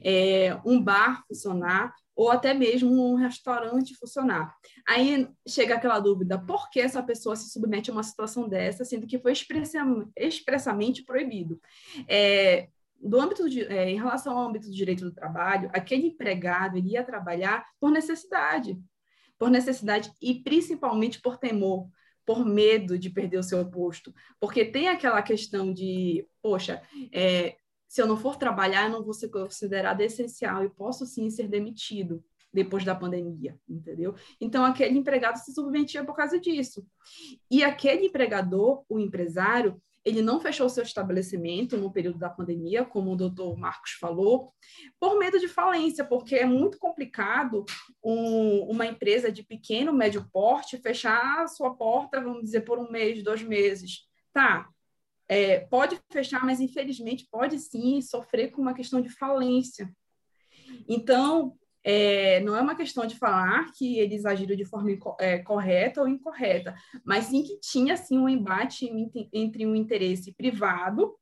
é, 0.03 0.59
um 0.65 0.83
bar 0.83 1.23
funcionar, 1.25 1.95
ou 2.13 2.29
até 2.29 2.53
mesmo 2.53 3.13
um 3.13 3.15
restaurante 3.15 3.95
funcionar. 3.95 4.53
Aí 4.85 5.25
chega 5.47 5.75
aquela 5.75 6.01
dúvida: 6.01 6.37
por 6.37 6.69
que 6.69 6.81
essa 6.81 7.01
pessoa 7.01 7.37
se 7.37 7.49
submete 7.49 7.91
a 7.91 7.93
uma 7.93 8.03
situação 8.03 8.45
dessa, 8.49 8.83
sendo 8.83 9.07
que 9.07 9.19
foi 9.19 9.31
expressamente 10.17 11.05
proibido? 11.05 11.61
É, 12.09 12.67
do 13.01 13.19
âmbito 13.19 13.49
de, 13.49 13.61
é, 13.65 13.89
em 13.89 13.95
relação 13.95 14.37
ao 14.37 14.49
âmbito 14.49 14.67
do 14.67 14.75
direito 14.75 15.05
do 15.05 15.13
trabalho, 15.13 15.69
aquele 15.73 16.07
empregado 16.07 16.77
ele 16.77 16.91
ia 16.91 17.03
trabalhar 17.03 17.65
por 17.79 17.91
necessidade, 17.91 18.79
por 19.37 19.49
necessidade 19.49 20.11
e 20.21 20.35
principalmente 20.35 21.21
por 21.21 21.37
temor, 21.37 21.87
por 22.25 22.45
medo 22.45 22.97
de 22.97 23.09
perder 23.09 23.37
o 23.37 23.43
seu 23.43 23.65
posto, 23.69 24.13
porque 24.39 24.65
tem 24.65 24.89
aquela 24.89 25.21
questão 25.21 25.71
de, 25.71 26.27
poxa, 26.41 26.81
é, 27.13 27.55
se 27.87 28.01
eu 28.01 28.07
não 28.07 28.17
for 28.17 28.35
trabalhar, 28.35 28.85
eu 28.85 28.91
não 28.91 29.03
vou 29.03 29.13
ser 29.13 29.29
considerado 29.29 30.01
essencial 30.01 30.63
e 30.63 30.69
posso 30.69 31.05
sim 31.05 31.29
ser 31.29 31.47
demitido 31.47 32.21
depois 32.53 32.83
da 32.83 32.95
pandemia, 32.95 33.57
entendeu? 33.67 34.15
Então, 34.41 34.65
aquele 34.65 34.97
empregado 34.97 35.37
se 35.37 35.53
submetia 35.53 36.03
por 36.03 36.15
causa 36.15 36.39
disso. 36.39 36.85
E 37.49 37.63
aquele 37.63 38.07
empregador, 38.07 38.83
o 38.89 38.99
empresário, 38.99 39.81
ele 40.07 40.21
não 40.21 40.39
fechou 40.39 40.69
seu 40.69 40.83
estabelecimento 40.83 41.75
no 41.75 41.91
período 41.91 42.17
da 42.17 42.29
pandemia, 42.29 42.85
como 42.85 43.11
o 43.11 43.15
doutor 43.15 43.57
Marcos 43.57 43.91
falou, 43.91 44.53
por 44.97 45.19
medo 45.19 45.37
de 45.37 45.49
falência, 45.49 46.05
porque 46.05 46.35
é 46.35 46.45
muito 46.45 46.79
complicado 46.79 47.65
um, 48.01 48.61
uma 48.69 48.85
empresa 48.85 49.29
de 49.29 49.43
pequeno, 49.43 49.91
médio 49.91 50.25
porte 50.31 50.77
fechar 50.77 51.41
a 51.41 51.47
sua 51.47 51.75
porta, 51.75 52.21
vamos 52.21 52.43
dizer, 52.43 52.61
por 52.61 52.79
um 52.79 52.89
mês, 52.89 53.21
dois 53.21 53.43
meses. 53.43 54.07
Tá, 54.31 54.69
é, 55.27 55.59
pode 55.59 55.99
fechar, 56.09 56.45
mas 56.45 56.61
infelizmente 56.61 57.27
pode 57.29 57.59
sim 57.59 57.99
sofrer 58.01 58.49
com 58.49 58.61
uma 58.61 58.73
questão 58.73 59.01
de 59.01 59.09
falência. 59.09 59.93
Então, 60.87 61.57
é, 61.89 62.41
não 62.41 62.53
é 62.53 62.59
uma 62.59 62.75
questão 62.75 63.05
de 63.05 63.15
falar 63.15 63.71
que 63.71 63.97
eles 63.97 64.25
agiram 64.25 64.57
de 64.57 64.65
forma 64.65 64.91
é, 65.21 65.37
correta 65.37 66.01
ou 66.01 66.07
incorreta, 66.09 66.75
mas 67.05 67.27
sim 67.27 67.41
que 67.43 67.57
tinha 67.61 67.95
sim 67.95 68.17
um 68.17 68.27
embate 68.27 68.91
entre 69.31 69.65
um 69.65 69.73
interesse 69.73 70.33
privado 70.33 71.15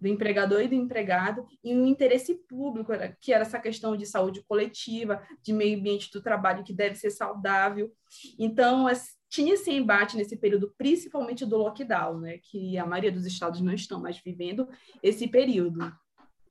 do 0.00 0.08
empregador 0.08 0.62
e 0.62 0.68
do 0.68 0.74
empregado 0.74 1.44
e 1.62 1.74
um 1.74 1.84
interesse 1.84 2.34
público, 2.48 2.90
que 3.20 3.34
era 3.34 3.42
essa 3.42 3.58
questão 3.58 3.94
de 3.94 4.06
saúde 4.06 4.42
coletiva, 4.48 5.22
de 5.42 5.52
meio 5.52 5.78
ambiente 5.78 6.10
do 6.10 6.22
trabalho 6.22 6.64
que 6.64 6.72
deve 6.72 6.94
ser 6.94 7.10
saudável. 7.10 7.92
Então, 8.38 8.86
tinha 9.28 9.52
esse 9.52 9.70
embate 9.70 10.16
nesse 10.16 10.38
período, 10.38 10.72
principalmente 10.78 11.44
do 11.44 11.58
lockdown, 11.58 12.20
né, 12.20 12.38
que 12.38 12.78
a 12.78 12.86
maioria 12.86 13.12
dos 13.12 13.26
estados 13.26 13.60
não 13.60 13.74
estão 13.74 14.00
mais 14.00 14.18
vivendo 14.18 14.66
esse 15.02 15.28
período. 15.28 15.92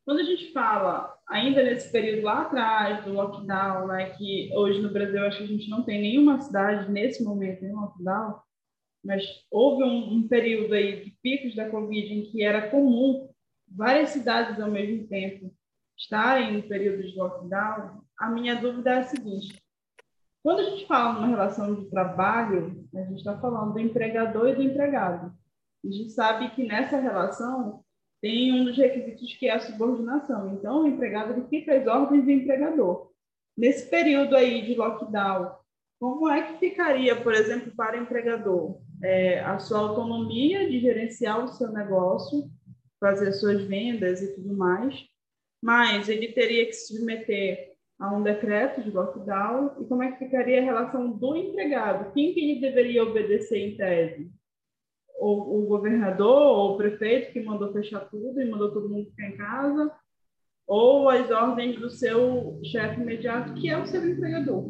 Quando 0.08 0.22
a 0.22 0.24
gente 0.24 0.54
fala, 0.54 1.14
ainda 1.28 1.62
nesse 1.62 1.92
período 1.92 2.24
lá 2.24 2.44
atrás 2.44 3.04
do 3.04 3.12
lockdown, 3.12 3.88
né, 3.88 4.12
que 4.12 4.50
hoje 4.56 4.82
no 4.82 4.90
Brasil 4.90 5.22
acho 5.26 5.40
que 5.40 5.44
a 5.44 5.48
gente 5.48 5.70
não 5.70 5.84
tem 5.84 6.00
nenhuma 6.00 6.40
cidade 6.40 6.90
nesse 6.90 7.22
momento 7.22 7.66
em 7.66 7.74
lockdown, 7.74 8.40
mas 9.04 9.26
houve 9.52 9.84
um, 9.84 10.14
um 10.14 10.26
período 10.26 10.74
aí 10.74 11.04
de 11.04 11.12
picos 11.22 11.54
da 11.58 11.70
Covid 11.70 12.14
em 12.14 12.24
que 12.32 12.42
era 12.42 12.70
comum 12.70 13.30
várias 13.68 14.12
cidades 14.12 14.58
ao 14.62 14.72
mesmo 14.72 15.06
tempo 15.10 15.54
estarem 15.98 16.54
no 16.54 16.64
período 16.64 17.04
de 17.04 17.14
lockdown, 17.14 18.02
a 18.18 18.30
minha 18.30 18.56
dúvida 18.56 18.92
é 18.92 18.98
a 19.00 19.04
seguinte: 19.04 19.62
quando 20.42 20.60
a 20.60 20.70
gente 20.70 20.88
fala 20.88 21.16
numa 21.16 21.28
relação 21.28 21.76
de 21.76 21.90
trabalho, 21.90 22.88
a 22.96 23.02
gente 23.02 23.18
está 23.18 23.38
falando 23.38 23.74
do 23.74 23.80
empregador 23.82 24.48
e 24.48 24.56
do 24.56 24.64
empregado. 24.64 25.36
A 25.84 25.92
gente 25.92 26.12
sabe 26.12 26.50
que 26.52 26.66
nessa 26.66 26.98
relação 26.98 27.84
tem 28.28 28.52
um 28.52 28.66
dos 28.66 28.76
requisitos 28.76 29.34
que 29.36 29.48
é 29.48 29.54
a 29.54 29.60
subordinação. 29.60 30.54
Então, 30.54 30.84
o 30.84 30.88
empregado 30.88 31.32
ele 31.32 31.48
fica 31.48 31.74
às 31.74 31.88
ordens 31.88 32.26
do 32.26 32.32
empregador. 32.32 33.10
Nesse 33.58 33.90
período 33.90 34.36
aí 34.36 34.64
de 34.64 34.76
lockdown, 34.76 35.54
como 35.98 36.30
é 36.30 36.42
que 36.42 36.60
ficaria, 36.60 37.16
por 37.16 37.34
exemplo, 37.34 37.72
para 37.76 37.98
o 37.98 38.04
empregador 38.04 38.82
é, 39.02 39.40
a 39.40 39.58
sua 39.60 39.80
autonomia 39.80 40.70
de 40.70 40.80
gerenciar 40.82 41.44
o 41.44 41.48
seu 41.48 41.72
negócio, 41.72 42.52
fazer 43.00 43.32
suas 43.32 43.64
vendas 43.64 44.22
e 44.22 44.36
tudo 44.36 44.58
mais, 44.58 45.06
mas 45.64 46.10
ele 46.10 46.34
teria 46.34 46.66
que 46.66 46.74
se 46.74 46.94
submeter 46.94 47.76
a 47.98 48.14
um 48.14 48.22
decreto 48.22 48.84
de 48.84 48.92
lockdown 48.92 49.72
e 49.80 49.86
como 49.86 50.04
é 50.04 50.12
que 50.12 50.26
ficaria 50.26 50.60
a 50.60 50.66
relação 50.66 51.12
do 51.12 51.36
empregado? 51.36 52.12
Quem 52.12 52.34
que 52.34 52.42
ele 52.42 52.60
deveria 52.60 53.04
obedecer 53.04 53.58
em 53.58 53.78
tese? 53.78 54.30
O, 55.20 55.64
o 55.64 55.66
governador 55.66 56.56
ou 56.56 56.74
o 56.74 56.78
prefeito 56.78 57.34
que 57.34 57.42
mandou 57.42 57.74
fechar 57.74 58.02
tudo 58.02 58.40
e 58.40 58.50
mandou 58.50 58.72
todo 58.72 58.90
mundo 58.90 59.10
ficar 59.10 59.28
em 59.30 59.38
casa? 59.38 59.92
Ou 60.66 61.10
as 61.10 61.32
ordens 61.32 61.80
do 61.80 61.90
seu 61.90 62.60
chefe 62.64 63.02
imediato, 63.02 63.54
que 63.54 63.70
é 63.70 63.78
o 63.78 63.88
seu 63.88 64.08
empregador? 64.08 64.70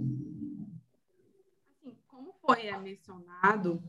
Assim, 1.81 1.97
como 2.07 2.33
foi 2.39 2.71
mencionado, 2.77 3.81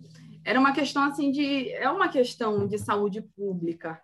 era 0.44 0.58
uma 0.58 0.72
questão 0.72 1.04
assim 1.04 1.30
de 1.30 1.70
é 1.70 1.88
uma 1.90 2.08
questão 2.08 2.66
de 2.66 2.78
saúde 2.78 3.20
pública. 3.20 4.00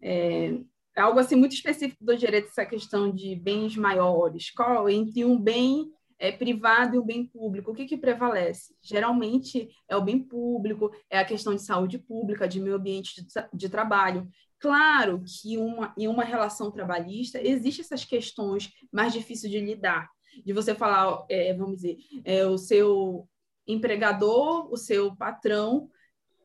É, 0.00 0.58
é 0.96 1.00
algo 1.00 1.18
assim 1.18 1.36
muito 1.36 1.54
específico 1.54 2.04
do 2.04 2.16
direito 2.16 2.48
essa 2.48 2.64
questão 2.64 3.10
de 3.10 3.34
bens 3.36 3.76
maiores, 3.76 4.50
qual 4.50 4.88
entre 4.88 5.24
um 5.24 5.38
bem 5.38 5.92
é, 6.24 6.32
privado 6.32 6.96
e 6.96 6.98
um 6.98 7.04
bem 7.04 7.26
público, 7.26 7.70
o 7.70 7.74
que, 7.74 7.84
que 7.84 7.98
prevalece? 7.98 8.74
Geralmente 8.80 9.68
é 9.86 9.94
o 9.94 10.00
bem 10.00 10.18
público, 10.18 10.90
é 11.10 11.18
a 11.18 11.24
questão 11.24 11.54
de 11.54 11.62
saúde 11.62 11.98
pública, 11.98 12.48
de 12.48 12.58
meio 12.58 12.76
ambiente 12.76 13.22
de, 13.22 13.28
de 13.52 13.68
trabalho. 13.68 14.26
Claro 14.58 15.22
que 15.26 15.58
uma, 15.58 15.92
em 15.98 16.08
uma 16.08 16.24
relação 16.24 16.70
trabalhista 16.70 17.38
existem 17.42 17.84
essas 17.84 18.06
questões 18.06 18.72
mais 18.90 19.12
difíceis 19.12 19.52
de 19.52 19.60
lidar, 19.60 20.08
de 20.42 20.54
você 20.54 20.74
falar, 20.74 21.26
é, 21.28 21.52
vamos 21.52 21.76
dizer, 21.76 21.98
é, 22.24 22.46
o 22.46 22.56
seu 22.56 23.28
empregador, 23.66 24.72
o 24.72 24.78
seu 24.78 25.14
patrão 25.14 25.90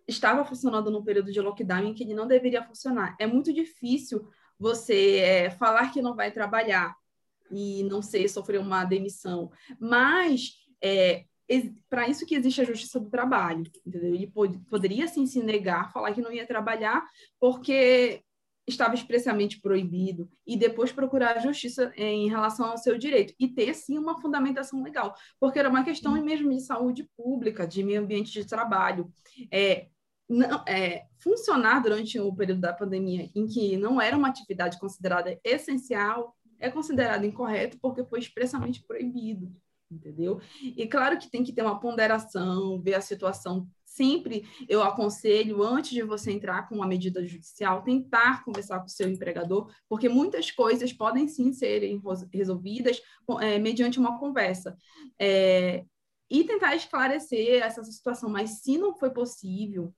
estava 0.05 0.43
funcionando 0.43 0.91
no 0.91 1.05
período 1.05 1.31
de 1.31 1.39
lockdown 1.39 1.85
em 1.85 1.93
que 1.93 2.03
ele 2.03 2.13
não 2.13 2.27
deveria 2.27 2.63
funcionar. 2.63 3.15
É 3.17 3.25
muito 3.25 3.53
difícil 3.53 4.27
você 4.59 5.19
é, 5.19 5.49
falar 5.51 5.93
que 5.93 6.01
não 6.01 6.17
vai 6.17 6.31
trabalhar 6.31 6.93
e 7.51 7.83
não 7.83 8.01
ser 8.01 8.27
sofrer 8.29 8.59
uma 8.59 8.85
demissão, 8.85 9.51
mas 9.79 10.53
é, 10.81 11.25
para 11.89 12.07
isso 12.07 12.25
que 12.25 12.35
existe 12.35 12.61
a 12.61 12.65
justiça 12.65 12.99
do 12.99 13.09
trabalho, 13.09 13.63
entendeu? 13.85 14.13
Ele 14.13 14.27
pod 14.27 14.57
poderia 14.69 15.07
sim 15.07 15.25
se 15.25 15.41
negar, 15.41 15.91
falar 15.91 16.13
que 16.13 16.21
não 16.21 16.31
ia 16.31 16.45
trabalhar, 16.45 17.03
porque 17.39 18.23
estava 18.67 18.93
expressamente 18.93 19.59
proibido 19.59 20.29
e 20.45 20.55
depois 20.55 20.91
procurar 20.91 21.35
a 21.35 21.39
justiça 21.39 21.91
em 21.97 22.29
relação 22.29 22.67
ao 22.67 22.77
seu 22.77 22.97
direito 22.97 23.33
e 23.39 23.47
ter 23.47 23.73
sim 23.73 23.97
uma 23.97 24.21
fundamentação 24.21 24.83
legal, 24.83 25.15
porque 25.39 25.57
era 25.57 25.69
uma 25.69 25.83
questão 25.83 26.13
mesmo 26.21 26.51
de 26.51 26.61
saúde 26.61 27.09
pública, 27.17 27.65
de 27.65 27.83
meio 27.83 28.01
ambiente 28.01 28.31
de 28.31 28.45
trabalho. 28.45 29.11
É, 29.51 29.87
não, 30.29 30.63
é, 30.67 31.07
funcionar 31.17 31.81
durante 31.81 32.19
o 32.19 32.33
período 32.33 32.61
da 32.61 32.71
pandemia, 32.71 33.31
em 33.33 33.47
que 33.47 33.75
não 33.75 33.99
era 33.99 34.15
uma 34.15 34.27
atividade 34.27 34.77
considerada 34.77 35.39
essencial, 35.43 36.35
é 36.59 36.69
considerado 36.69 37.25
incorreto 37.25 37.77
porque 37.81 38.03
foi 38.03 38.19
expressamente 38.19 38.83
proibido, 38.83 39.51
entendeu? 39.89 40.39
E 40.61 40.87
claro 40.87 41.17
que 41.17 41.29
tem 41.29 41.43
que 41.43 41.53
ter 41.53 41.61
uma 41.61 41.79
ponderação, 41.79 42.81
ver 42.81 42.95
a 42.95 43.01
situação. 43.01 43.67
Sempre 43.85 44.47
eu 44.67 44.83
aconselho, 44.83 45.63
antes 45.63 45.91
de 45.91 46.03
você 46.03 46.31
entrar 46.31 46.69
com 46.69 46.75
uma 46.75 46.87
medida 46.87 47.25
judicial, 47.25 47.81
tentar 47.81 48.43
conversar 48.43 48.79
com 48.79 48.85
o 48.85 48.89
seu 48.89 49.09
empregador, 49.09 49.71
porque 49.87 50.07
muitas 50.07 50.51
coisas 50.51 50.93
podem 50.93 51.27
sim 51.27 51.51
serem 51.51 52.01
resolvidas 52.31 53.01
é, 53.41 53.57
mediante 53.57 53.99
uma 53.99 54.19
conversa. 54.19 54.77
É, 55.19 55.83
e 56.29 56.43
tentar 56.43 56.75
esclarecer 56.75 57.63
essa 57.63 57.83
situação, 57.83 58.29
mas 58.29 58.61
se 58.61 58.77
não 58.77 58.95
foi 58.95 59.09
possível, 59.09 59.93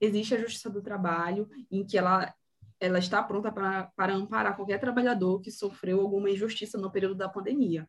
existe 0.00 0.34
a 0.34 0.40
Justiça 0.40 0.70
do 0.70 0.82
Trabalho, 0.82 1.48
em 1.70 1.84
que 1.84 1.98
ela, 1.98 2.32
ela 2.80 2.98
está 2.98 3.22
pronta 3.22 3.50
para, 3.50 3.84
para 3.96 4.14
amparar 4.14 4.56
qualquer 4.56 4.78
trabalhador 4.78 5.40
que 5.40 5.50
sofreu 5.50 6.00
alguma 6.00 6.30
injustiça 6.30 6.78
no 6.78 6.90
período 6.90 7.14
da 7.14 7.28
pandemia. 7.28 7.88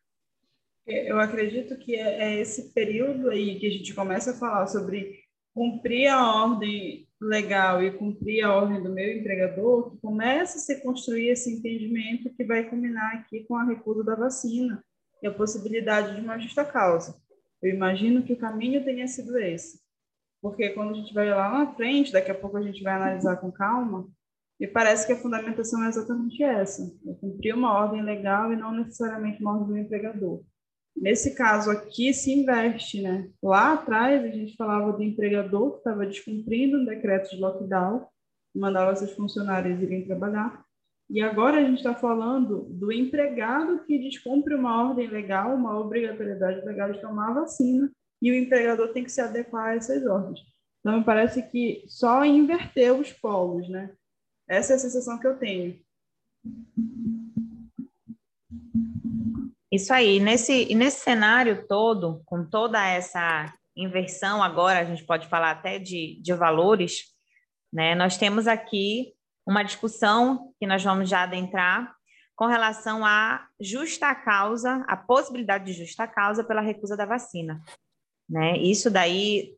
É, 0.86 1.10
eu 1.10 1.20
acredito 1.20 1.76
que 1.76 1.94
é, 1.94 2.24
é 2.24 2.40
esse 2.40 2.72
período 2.72 3.30
aí 3.30 3.58
que 3.58 3.66
a 3.66 3.70
gente 3.70 3.94
começa 3.94 4.30
a 4.30 4.34
falar 4.34 4.66
sobre 4.66 5.20
cumprir 5.54 6.06
a 6.06 6.44
ordem 6.44 7.06
legal 7.20 7.82
e 7.82 7.90
cumprir 7.90 8.44
a 8.44 8.54
ordem 8.54 8.82
do 8.82 8.90
meu 8.90 9.18
empregador, 9.18 9.90
que 9.90 10.00
começa 10.00 10.56
a 10.56 10.60
se 10.60 10.80
construir 10.80 11.28
esse 11.28 11.52
entendimento 11.52 12.32
que 12.34 12.44
vai 12.44 12.64
culminar 12.68 13.16
aqui 13.16 13.44
com 13.44 13.56
a 13.56 13.64
recusa 13.64 14.04
da 14.04 14.14
vacina 14.14 14.82
e 15.22 15.26
a 15.26 15.34
possibilidade 15.34 16.14
de 16.14 16.20
uma 16.20 16.38
justa 16.38 16.64
causa. 16.64 17.20
Eu 17.60 17.74
imagino 17.74 18.22
que 18.22 18.32
o 18.32 18.38
caminho 18.38 18.84
tenha 18.84 19.06
sido 19.08 19.36
esse. 19.36 19.80
Porque 20.40 20.70
quando 20.70 20.92
a 20.92 20.94
gente 20.94 21.12
vai 21.12 21.28
lá 21.28 21.50
na 21.50 21.74
frente, 21.74 22.12
daqui 22.12 22.30
a 22.30 22.34
pouco 22.34 22.56
a 22.56 22.62
gente 22.62 22.82
vai 22.82 22.94
analisar 22.94 23.36
com 23.38 23.50
calma, 23.50 24.08
e 24.60 24.66
parece 24.66 25.06
que 25.06 25.12
a 25.12 25.16
fundamentação 25.16 25.84
é 25.84 25.88
exatamente 25.88 26.42
essa: 26.42 26.82
é 27.06 27.14
cumprir 27.14 27.54
uma 27.54 27.72
ordem 27.72 28.02
legal 28.02 28.52
e 28.52 28.56
não 28.56 28.72
necessariamente 28.72 29.40
uma 29.40 29.52
ordem 29.52 29.68
do 29.68 29.78
empregador. 29.78 30.42
Nesse 30.96 31.34
caso 31.34 31.70
aqui, 31.70 32.12
se 32.12 32.32
investe, 32.32 33.00
né? 33.00 33.30
Lá 33.40 33.74
atrás, 33.74 34.24
a 34.24 34.28
gente 34.28 34.56
falava 34.56 34.92
do 34.92 35.02
empregador 35.02 35.72
que 35.72 35.78
estava 35.78 36.04
descumprindo 36.04 36.78
um 36.78 36.84
decreto 36.84 37.30
de 37.30 37.40
lockdown, 37.40 38.06
mandava 38.54 38.96
seus 38.96 39.12
funcionários 39.12 39.80
irem 39.80 40.04
trabalhar. 40.04 40.64
E 41.08 41.22
agora 41.22 41.58
a 41.58 41.64
gente 41.64 41.78
está 41.78 41.94
falando 41.94 42.66
do 42.68 42.92
empregado 42.92 43.84
que 43.84 43.98
descumpre 43.98 44.54
uma 44.54 44.88
ordem 44.88 45.08
legal, 45.08 45.54
uma 45.54 45.78
obrigatoriedade 45.78 46.66
legal 46.66 46.92
de 46.92 47.00
tomar 47.00 47.32
vacina, 47.32 47.90
e 48.20 48.30
o 48.30 48.34
empregador 48.34 48.88
tem 48.92 49.04
que 49.04 49.12
se 49.12 49.20
adequar 49.20 49.68
a 49.68 49.74
essas 49.76 50.04
ordens. 50.04 50.40
Então, 50.80 50.98
me 50.98 51.04
parece 51.04 51.42
que 51.50 51.84
só 51.86 52.24
inverter 52.24 52.92
os 52.92 53.12
polos, 53.12 53.68
né? 53.68 53.90
Essa 54.48 54.72
é 54.72 54.76
a 54.76 54.78
sensação 54.78 55.18
que 55.18 55.26
eu 55.26 55.36
tenho. 55.38 55.78
Isso 59.70 59.92
aí. 59.92 60.18
Nesse, 60.18 60.74
nesse 60.74 61.00
cenário 61.00 61.66
todo, 61.68 62.22
com 62.24 62.44
toda 62.44 62.84
essa 62.84 63.52
inversão 63.76 64.42
agora, 64.42 64.80
a 64.80 64.84
gente 64.84 65.04
pode 65.04 65.28
falar 65.28 65.50
até 65.50 65.78
de, 65.78 66.20
de 66.22 66.32
valores, 66.34 67.04
né? 67.72 67.94
Nós 67.94 68.16
temos 68.16 68.48
aqui 68.48 69.12
uma 69.46 69.62
discussão 69.62 70.52
que 70.58 70.66
nós 70.66 70.82
vamos 70.82 71.08
já 71.08 71.22
adentrar 71.22 71.94
com 72.34 72.46
relação 72.46 73.04
à 73.04 73.46
justa 73.60 74.14
causa, 74.14 74.84
a 74.86 74.96
possibilidade 74.96 75.64
de 75.64 75.72
justa 75.72 76.06
causa 76.06 76.44
pela 76.44 76.60
recusa 76.60 76.96
da 76.96 77.04
vacina. 77.04 77.60
Né? 78.28 78.56
Isso 78.58 78.90
daí, 78.90 79.56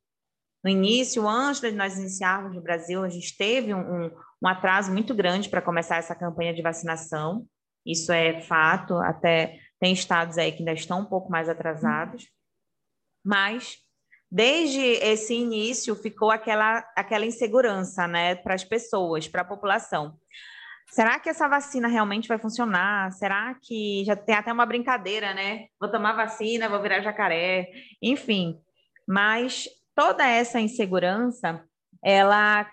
no 0.65 0.71
início, 0.71 1.29
antes 1.29 1.61
de 1.61 1.73
nós 1.73 1.99
iniciarmos 1.99 2.55
no 2.55 2.63
Brasil, 2.63 3.05
a 3.05 3.09
gente 3.09 3.37
teve 3.37 3.75
um, 3.75 4.11
um, 4.43 4.49
atraso 4.49 4.93
muito 4.93 5.15
grande 5.15 5.49
para 5.49 5.63
começar 5.63 5.97
essa 5.97 6.15
campanha 6.15 6.55
de 6.55 6.63
vacinação. 6.63 7.47
Isso 7.85 8.13
é 8.13 8.41
fato, 8.41 8.95
até 8.99 9.59
tem 9.81 9.93
estados 9.93 10.39
aí 10.39 10.53
que 10.53 10.59
ainda 10.59 10.73
estão 10.73 11.01
um 11.01 11.07
pouco 11.07 11.31
mais 11.31 11.49
atrasados. 11.49 12.29
Mas 13.25 13.79
desde 14.31 14.81
esse 14.81 15.35
início 15.35 15.95
ficou 15.95 16.31
aquela, 16.31 16.85
aquela 16.97 17.27
insegurança 17.27 18.07
né, 18.07 18.35
para 18.35 18.55
as 18.55 18.65
pessoas, 18.65 19.27
para 19.27 19.43
a 19.43 19.47
população. 19.47 20.19
Será 20.91 21.21
que 21.21 21.29
essa 21.29 21.49
vacina 21.49 21.87
realmente 21.87 22.27
vai 22.27 22.39
funcionar? 22.39 23.13
Será 23.13 23.55
que 23.63 24.05
já 24.05 24.17
tem 24.17 24.35
até 24.35 24.53
uma 24.53 24.67
brincadeira, 24.67 25.33
né? 25.33 25.67
Vou 25.81 25.89
tomar 25.89 26.15
vacina, 26.15 26.69
vou 26.69 26.83
virar 26.83 27.01
jacaré, 27.01 27.71
enfim. 28.03 28.61
Mas 29.07 29.69
toda 29.95 30.27
essa 30.27 30.59
insegurança, 30.59 31.65
ela 32.03 32.69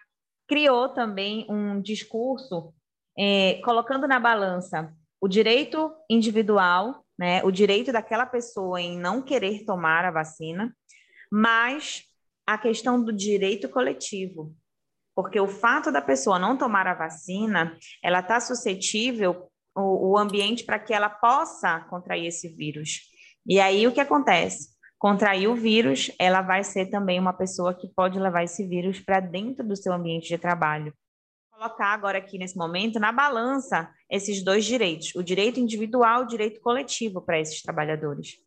criou 0.47 0.89
também 0.89 1.45
um 1.49 1.81
discurso 1.81 2.73
é, 3.17 3.60
colocando 3.63 4.07
na 4.07 4.19
balança 4.19 4.93
o 5.19 5.27
direito 5.27 5.91
individual, 6.10 7.03
né, 7.17 7.43
o 7.43 7.51
direito 7.51 7.91
daquela 7.91 8.25
pessoa 8.25 8.79
em 8.79 8.97
não 8.97 9.21
querer 9.21 9.65
tomar 9.65 10.05
a 10.05 10.12
vacina, 10.12 10.75
mas 11.31 12.03
a 12.45 12.57
questão 12.57 13.03
do 13.03 13.12
direito 13.12 13.67
coletivo, 13.67 14.55
porque 15.15 15.39
o 15.39 15.47
fato 15.47 15.91
da 15.91 16.01
pessoa 16.01 16.38
não 16.38 16.57
tomar 16.57 16.88
a 16.88 16.93
vacina, 16.93 17.77
ela 18.03 18.19
está 18.19 18.39
suscetível 18.39 19.49
o, 19.75 20.12
o 20.12 20.17
ambiente 20.17 20.63
para 20.63 20.79
que 20.79 20.93
ela 20.93 21.10
possa 21.10 21.81
contrair 21.89 22.27
esse 22.27 22.47
vírus. 22.47 23.01
E 23.45 23.60
aí 23.60 23.88
o 23.88 23.91
que 23.91 23.99
acontece? 23.99 24.77
Contrair 24.99 25.47
o 25.47 25.55
vírus, 25.55 26.12
ela 26.17 26.41
vai 26.41 26.63
ser 26.63 26.88
também 26.88 27.19
uma 27.19 27.33
pessoa 27.33 27.73
que 27.73 27.88
pode 27.88 28.19
levar 28.19 28.43
esse 28.43 28.65
vírus 28.65 28.99
para 28.99 29.19
dentro 29.19 29.63
do 29.65 29.75
seu 29.75 29.93
ambiente 29.93 30.27
de 30.27 30.38
trabalho. 30.39 30.91
Vou 31.51 31.60
colocar 31.60 31.93
agora 31.93 32.17
aqui 32.17 32.39
nesse 32.39 32.57
momento 32.57 32.99
na 32.99 33.12
balança 33.12 33.93
esses 34.10 34.43
dois 34.43 34.65
direitos, 34.65 35.13
o 35.15 35.21
direito 35.21 35.60
individual 35.60 36.21
e 36.21 36.25
o 36.25 36.27
direito 36.27 36.60
coletivo 36.62 37.21
para 37.21 37.39
esses 37.39 37.62
trabalhadores. 37.62 38.39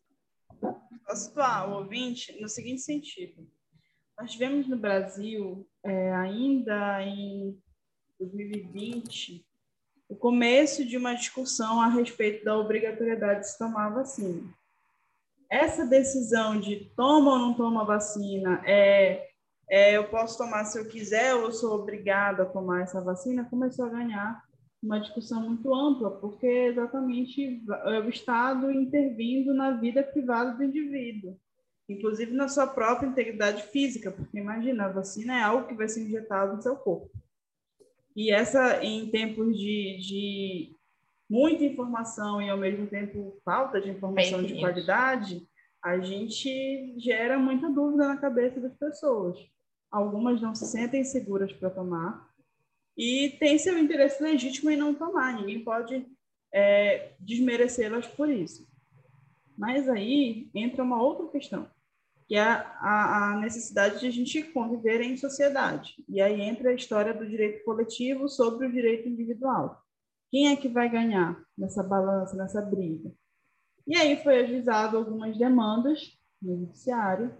Posso 1.05 1.25
situar 1.25 1.69
o 1.69 1.75
ouvinte 1.75 2.37
no 2.41 2.49
seguinte 2.49 2.81
sentido. 2.81 3.47
Nós 4.19 4.31
tivemos 4.31 4.67
no 4.67 4.77
Brasil, 4.77 5.67
é, 5.83 6.13
ainda 6.13 7.01
em 7.01 7.57
2020, 8.19 9.45
o 10.09 10.15
começo 10.15 10.85
de 10.85 10.97
uma 10.97 11.13
discussão 11.13 11.81
a 11.81 11.87
respeito 11.87 12.43
da 12.43 12.57
obrigatoriedade 12.57 13.41
de 13.41 13.51
se 13.51 13.57
tomar 13.57 13.89
vacina. 13.89 14.53
Essa 15.51 15.85
decisão 15.85 16.59
de 16.59 16.91
toma 16.95 17.33
ou 17.33 17.39
não 17.39 17.53
toma 17.53 17.83
vacina, 17.83 18.63
é, 18.65 19.27
é, 19.69 19.97
eu 19.97 20.07
posso 20.07 20.37
tomar 20.37 20.63
se 20.65 20.79
eu 20.79 20.87
quiser 20.87 21.35
ou 21.35 21.43
eu 21.43 21.51
sou 21.51 21.75
obrigada 21.75 22.43
a 22.43 22.49
tomar 22.49 22.83
essa 22.83 23.01
vacina, 23.01 23.49
começou 23.49 23.85
a 23.85 23.89
ganhar 23.89 24.41
uma 24.81 24.99
discussão 24.99 25.41
muito 25.41 25.75
ampla, 25.75 26.09
porque 26.09 26.47
é 26.47 26.67
exatamente 26.67 27.63
é 27.85 27.99
o 27.99 28.09
Estado 28.09 28.71
intervindo 28.71 29.53
na 29.53 29.71
vida 29.71 30.01
privada 30.01 30.53
do 30.53 30.63
indivíduo 30.63 31.37
inclusive 31.91 32.31
na 32.33 32.47
sua 32.47 32.67
própria 32.67 33.07
integridade 33.07 33.63
física, 33.63 34.11
porque 34.11 34.37
imagina, 34.37 34.85
a 34.85 34.91
vacina 34.91 35.37
é 35.37 35.43
algo 35.43 35.67
que 35.67 35.75
vai 35.75 35.87
ser 35.87 36.01
injetado 36.01 36.55
no 36.55 36.61
seu 36.61 36.75
corpo. 36.75 37.09
E 38.15 38.31
essa, 38.31 38.83
em 38.83 39.09
tempos 39.09 39.57
de, 39.57 39.97
de 39.99 40.75
muita 41.31 41.63
informação 41.63 42.41
e 42.41 42.49
ao 42.49 42.57
mesmo 42.57 42.85
tempo 42.87 43.39
falta 43.45 43.79
de 43.79 43.89
informação 43.89 44.43
de 44.43 44.59
qualidade, 44.59 45.47
a 45.81 45.97
gente 45.97 46.93
gera 46.99 47.39
muita 47.39 47.69
dúvida 47.69 48.05
na 48.05 48.17
cabeça 48.17 48.59
das 48.59 48.75
pessoas. 48.75 49.39
Algumas 49.89 50.41
não 50.41 50.53
se 50.53 50.65
sentem 50.65 51.05
seguras 51.05 51.53
para 51.53 51.69
tomar 51.69 52.29
e 52.97 53.29
tem 53.39 53.57
seu 53.57 53.77
interesse 53.77 54.21
legítimo 54.21 54.69
em 54.71 54.75
não 54.75 54.93
tomar. 54.93 55.33
Ninguém 55.33 55.63
pode 55.63 56.05
é, 56.53 57.13
desmerecê-las 57.17 58.05
por 58.07 58.29
isso. 58.29 58.67
Mas 59.57 59.87
aí 59.87 60.49
entra 60.53 60.83
uma 60.83 61.01
outra 61.01 61.27
questão 61.29 61.65
que 62.27 62.35
é 62.35 62.41
a, 62.41 63.33
a, 63.33 63.39
necessidade 63.39 63.99
de 63.99 64.07
a 64.07 64.11
gente 64.11 64.41
conviver 64.43 65.01
em 65.01 65.17
sociedade. 65.17 65.95
E 66.07 66.21
aí 66.21 66.39
entra 66.41 66.69
a 66.69 66.73
história 66.73 67.13
do 67.13 67.27
direito 67.27 67.63
coletivo 67.65 68.29
sobre 68.29 68.67
o 68.67 68.71
direito 68.71 69.07
individual. 69.07 69.81
Quem 70.31 70.47
é 70.47 70.55
que 70.55 70.69
vai 70.69 70.89
ganhar 70.89 71.37
nessa 71.57 71.83
balança, 71.83 72.35
nessa 72.35 72.61
briga? 72.61 73.11
E 73.85 73.95
aí 73.95 74.23
foi 74.23 74.43
avisado 74.43 74.97
algumas 74.97 75.37
demandas 75.37 76.17
no 76.41 76.57
judiciário, 76.57 77.31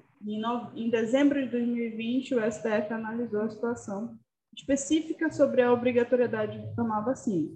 em 0.76 0.90
dezembro 0.90 1.42
de 1.44 1.50
2020 1.50 2.36
o 2.36 2.52
STF 2.52 2.94
analisou 2.94 3.42
a 3.42 3.50
situação 3.50 4.20
específica 4.56 5.32
sobre 5.32 5.64
a 5.64 5.72
obrigatoriedade 5.72 6.60
de 6.60 6.76
tomar 6.76 7.02
vacina. 7.02 7.50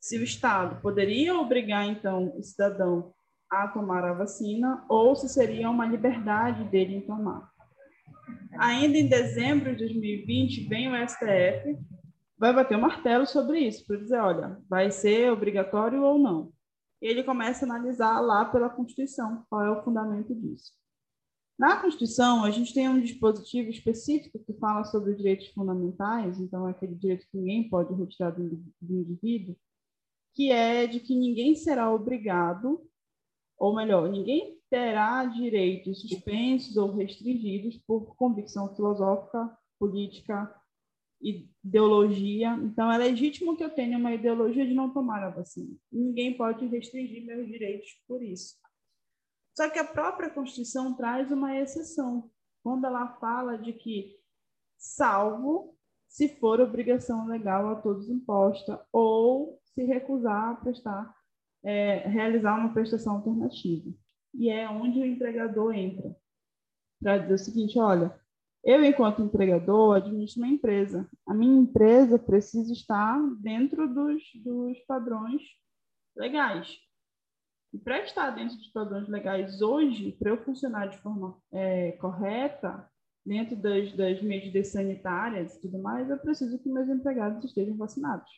Se 0.00 0.16
o 0.16 0.22
Estado 0.22 0.80
poderia 0.80 1.36
obrigar, 1.36 1.84
então, 1.86 2.32
o 2.36 2.42
cidadão 2.42 3.12
a 3.50 3.68
tomar 3.68 4.04
a 4.04 4.14
vacina 4.14 4.84
ou 4.88 5.14
se 5.14 5.28
seria 5.28 5.68
uma 5.68 5.86
liberdade 5.86 6.64
dele 6.64 6.96
em 6.96 7.00
tomar. 7.00 7.50
Ainda 8.58 8.96
em 8.96 9.08
dezembro 9.08 9.72
de 9.72 9.78
2020, 9.78 10.68
vem 10.68 10.90
o 10.90 11.08
STF 11.08 11.76
vai 12.38 12.52
bater 12.52 12.76
o 12.76 12.80
martelo 12.80 13.26
sobre 13.26 13.60
isso, 13.60 13.86
para 13.86 13.96
dizer, 13.96 14.20
olha, 14.20 14.60
vai 14.68 14.90
ser 14.90 15.32
obrigatório 15.32 16.02
ou 16.02 16.18
não. 16.18 16.52
E 17.00 17.06
ele 17.06 17.24
começa 17.24 17.64
a 17.64 17.68
analisar 17.68 18.20
lá 18.20 18.44
pela 18.44 18.70
Constituição 18.70 19.44
qual 19.48 19.62
é 19.62 19.70
o 19.70 19.82
fundamento 19.82 20.34
disso. 20.34 20.72
Na 21.58 21.80
Constituição, 21.80 22.44
a 22.44 22.50
gente 22.50 22.74
tem 22.74 22.88
um 22.88 23.00
dispositivo 23.00 23.70
específico 23.70 24.38
que 24.44 24.52
fala 24.54 24.84
sobre 24.84 25.12
os 25.12 25.16
direitos 25.16 25.48
fundamentais, 25.48 26.38
então 26.38 26.68
é 26.68 26.72
aquele 26.72 26.94
direito 26.94 27.26
que 27.30 27.38
ninguém 27.38 27.68
pode 27.68 27.94
retirar 27.94 28.30
do, 28.30 28.48
do 28.80 28.94
indivíduo, 28.94 29.56
que 30.34 30.52
é 30.52 30.86
de 30.86 31.00
que 31.00 31.14
ninguém 31.14 31.54
será 31.54 31.90
obrigado, 31.90 32.86
ou 33.58 33.74
melhor, 33.74 34.10
ninguém 34.10 34.60
terá 34.68 35.24
direitos 35.24 36.02
suspensos 36.02 36.76
ou 36.76 36.94
restringidos 36.94 37.78
por 37.86 38.14
convicção 38.16 38.74
filosófica, 38.74 39.56
política, 39.78 40.54
ideologia. 41.20 42.50
Então, 42.62 42.90
é 42.90 42.98
legítimo 42.98 43.56
que 43.56 43.64
eu 43.64 43.70
tenha 43.70 43.98
uma 43.98 44.12
ideologia 44.12 44.66
de 44.66 44.74
não 44.74 44.92
tomar 44.92 45.22
a 45.22 45.30
vacina. 45.30 45.74
Ninguém 45.90 46.36
pode 46.36 46.66
restringir 46.66 47.24
meus 47.24 47.46
direitos 47.46 47.88
por 48.06 48.22
isso. 48.22 48.56
Só 49.56 49.70
que 49.70 49.78
a 49.78 49.84
própria 49.84 50.30
Constituição 50.30 50.94
traz 50.94 51.30
uma 51.32 51.56
exceção, 51.56 52.30
quando 52.62 52.84
ela 52.84 53.16
fala 53.18 53.56
de 53.56 53.72
que, 53.72 54.16
salvo 54.76 55.76
se 56.08 56.28
for 56.38 56.60
obrigação 56.60 57.26
legal 57.26 57.68
a 57.68 57.76
todos 57.76 58.08
imposta 58.08 58.82
ou 58.92 59.60
se 59.64 59.84
recusar 59.84 60.50
a 60.50 60.54
prestar, 60.54 61.14
é, 61.62 62.08
realizar 62.08 62.58
uma 62.58 62.72
prestação 62.72 63.16
alternativa. 63.16 63.92
E 64.34 64.48
é 64.48 64.68
onde 64.68 64.98
o 64.98 65.04
empregador 65.04 65.74
entra 65.74 66.16
para 67.00 67.18
dizer 67.18 67.34
o 67.34 67.38
seguinte: 67.38 67.78
olha, 67.78 68.18
eu, 68.66 68.84
enquanto 68.84 69.22
empregador, 69.22 69.94
administro 69.94 70.42
uma 70.42 70.52
empresa. 70.52 71.08
A 71.24 71.32
minha 71.32 71.60
empresa 71.60 72.18
precisa 72.18 72.72
estar 72.72 73.16
dentro 73.40 73.86
dos, 73.86 74.20
dos 74.44 74.76
padrões 74.80 75.40
legais. 76.16 76.76
E 77.72 77.78
para 77.78 78.02
estar 78.02 78.30
dentro 78.30 78.56
dos 78.56 78.66
padrões 78.66 79.08
legais 79.08 79.62
hoje, 79.62 80.10
para 80.18 80.30
eu 80.30 80.44
funcionar 80.44 80.86
de 80.88 80.98
forma 80.98 81.40
é, 81.52 81.92
correta, 81.92 82.90
dentro 83.24 83.54
das, 83.54 83.92
das 83.92 84.20
medidas 84.20 84.66
sanitárias 84.68 85.54
e 85.54 85.60
tudo 85.60 85.78
mais, 85.78 86.10
eu 86.10 86.18
preciso 86.18 86.58
que 86.58 86.68
meus 86.68 86.88
empregados 86.88 87.44
estejam 87.44 87.76
vacinados. 87.76 88.30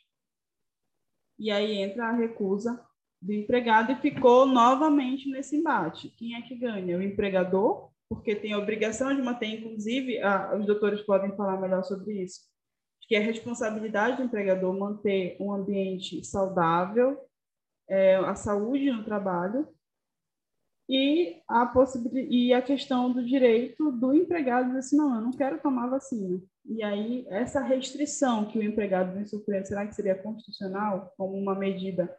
E 1.38 1.50
aí 1.50 1.78
entra 1.78 2.08
a 2.08 2.12
recusa 2.12 2.84
do 3.22 3.32
empregado 3.32 3.92
e 3.92 3.96
ficou 3.96 4.44
novamente 4.44 5.30
nesse 5.30 5.56
embate. 5.56 6.10
Quem 6.18 6.34
é 6.34 6.42
que 6.42 6.54
ganha? 6.54 6.98
O 6.98 7.02
empregador, 7.02 7.90
porque 8.08 8.34
tem 8.34 8.52
a 8.52 8.58
obrigação 8.58 9.14
de 9.14 9.22
manter, 9.22 9.46
inclusive, 9.46 10.20
a, 10.22 10.56
os 10.56 10.66
doutores 10.66 11.02
podem 11.02 11.36
falar 11.36 11.60
melhor 11.60 11.82
sobre 11.84 12.22
isso, 12.22 12.40
que 13.02 13.14
é 13.14 13.18
a 13.18 13.22
responsabilidade 13.22 14.16
do 14.16 14.22
empregador 14.22 14.76
manter 14.76 15.36
um 15.40 15.52
ambiente 15.52 16.24
saudável, 16.24 17.18
é, 17.88 18.16
a 18.16 18.34
saúde 18.34 18.90
no 18.90 19.04
trabalho 19.04 19.66
e 20.88 21.42
a 21.46 21.66
possibilidade 21.66 22.34
e 22.34 22.52
a 22.52 22.62
questão 22.62 23.12
do 23.12 23.24
direito 23.24 23.92
do 23.92 24.14
empregado 24.14 24.68
dizer 24.68 24.78
assim, 24.78 24.96
não, 24.96 25.14
eu 25.14 25.20
não 25.20 25.32
quero 25.32 25.60
tomar 25.60 25.88
vacina. 25.88 26.40
E 26.64 26.82
aí 26.82 27.26
essa 27.28 27.60
restrição 27.60 28.46
que 28.46 28.58
o 28.58 28.62
empregado 28.62 29.14
vem 29.14 29.26
sofrendo, 29.26 29.66
será 29.66 29.86
que 29.86 29.94
seria 29.94 30.14
constitucional 30.14 31.12
como 31.16 31.34
uma 31.34 31.54
medida 31.54 32.14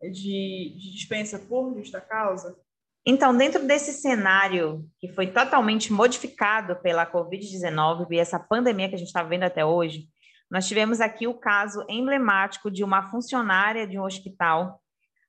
de, 0.00 0.76
de 0.78 0.92
dispensa 0.92 1.38
por 1.38 1.74
justa 1.76 2.00
causa? 2.00 2.56
Então, 3.04 3.36
dentro 3.36 3.66
desse 3.66 3.92
cenário 3.92 4.88
que 5.00 5.08
foi 5.08 5.26
totalmente 5.26 5.92
modificado 5.92 6.76
pela 6.76 7.04
Covid-19 7.04 8.06
e 8.12 8.18
essa 8.18 8.38
pandemia 8.38 8.88
que 8.88 8.94
a 8.94 8.98
gente 8.98 9.08
está 9.08 9.24
vendo 9.24 9.42
até 9.42 9.64
hoje, 9.64 10.08
nós 10.48 10.68
tivemos 10.68 11.00
aqui 11.00 11.26
o 11.26 11.34
caso 11.34 11.84
emblemático 11.88 12.70
de 12.70 12.84
uma 12.84 13.10
funcionária 13.10 13.88
de 13.88 13.98
um 13.98 14.04
hospital 14.04 14.80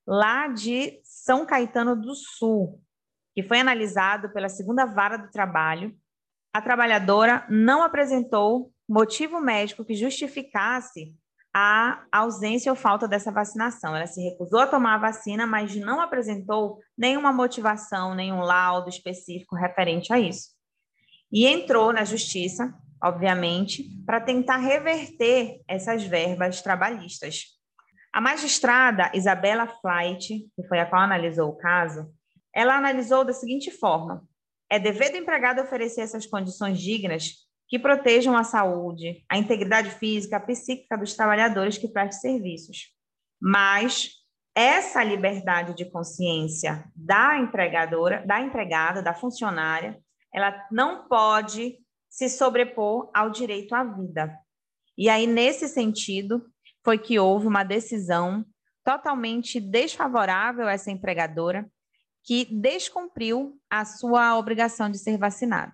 lá 0.05 0.47
de 0.47 0.99
São 1.03 1.45
Caetano 1.45 1.95
do 1.95 2.13
Sul, 2.13 2.79
que 3.33 3.41
foi 3.41 3.59
analisado 3.59 4.31
pela 4.31 4.49
segunda 4.49 4.85
vara 4.85 5.17
do 5.17 5.31
trabalho. 5.31 5.95
A 6.53 6.61
trabalhadora 6.61 7.43
não 7.49 7.81
apresentou 7.81 8.71
motivo 8.87 9.39
médico 9.39 9.83
que 9.83 9.95
justificasse 9.95 11.15
a 11.53 12.03
ausência 12.11 12.71
ou 12.71 12.75
falta 12.75 13.07
dessa 13.07 13.31
vacinação. 13.31 13.95
Ela 13.95 14.07
se 14.07 14.21
recusou 14.21 14.61
a 14.61 14.67
tomar 14.67 14.95
a 14.95 14.99
vacina, 14.99 15.45
mas 15.45 15.75
não 15.75 16.01
apresentou 16.01 16.79
nenhuma 16.97 17.31
motivação, 17.31 18.15
nenhum 18.15 18.41
laudo 18.41 18.89
específico 18.89 19.55
referente 19.55 20.11
a 20.11 20.19
isso. 20.19 20.49
E 21.31 21.45
entrou 21.45 21.93
na 21.93 22.03
justiça, 22.03 22.73
obviamente, 23.03 23.83
para 24.05 24.19
tentar 24.19 24.57
reverter 24.57 25.61
essas 25.67 26.03
verbas 26.03 26.61
trabalhistas. 26.61 27.45
A 28.11 28.19
magistrada 28.19 29.11
Isabela 29.13 29.67
Flight, 29.67 30.27
que 30.55 30.67
foi 30.67 30.79
a 30.79 30.85
qual 30.85 31.01
analisou 31.01 31.49
o 31.49 31.57
caso, 31.57 32.11
ela 32.53 32.75
analisou 32.75 33.23
da 33.23 33.33
seguinte 33.33 33.71
forma: 33.71 34.23
é 34.69 34.79
dever 34.79 35.11
do 35.11 35.17
empregado 35.17 35.61
oferecer 35.61 36.01
essas 36.01 36.25
condições 36.25 36.79
dignas 36.79 37.42
que 37.73 37.79
protejam 37.79 38.37
a 38.37 38.43
saúde, 38.43 39.25
a 39.27 39.35
integridade 39.35 39.89
física, 39.89 40.37
a 40.37 40.39
psíquica 40.39 40.95
dos 40.95 41.15
trabalhadores 41.15 41.75
que 41.75 41.87
prestam 41.87 42.21
serviços. 42.21 42.91
Mas 43.41 44.11
essa 44.53 45.03
liberdade 45.03 45.73
de 45.73 45.83
consciência 45.83 46.85
da 46.95 47.35
empregadora, 47.39 48.23
da 48.27 48.39
empregada, 48.39 49.01
da 49.01 49.15
funcionária, 49.15 49.99
ela 50.31 50.55
não 50.71 51.07
pode 51.07 51.79
se 52.07 52.29
sobrepor 52.29 53.09
ao 53.11 53.31
direito 53.31 53.73
à 53.73 53.83
vida. 53.83 54.37
E 54.95 55.09
aí, 55.09 55.25
nesse 55.25 55.67
sentido, 55.67 56.45
foi 56.83 56.99
que 56.99 57.17
houve 57.17 57.47
uma 57.47 57.63
decisão 57.63 58.45
totalmente 58.83 59.59
desfavorável 59.59 60.67
a 60.67 60.73
essa 60.73 60.91
empregadora, 60.91 61.67
que 62.23 62.45
descumpriu 62.45 63.59
a 63.67 63.83
sua 63.83 64.37
obrigação 64.37 64.91
de 64.91 64.99
ser 64.99 65.17
vacinada. 65.17 65.73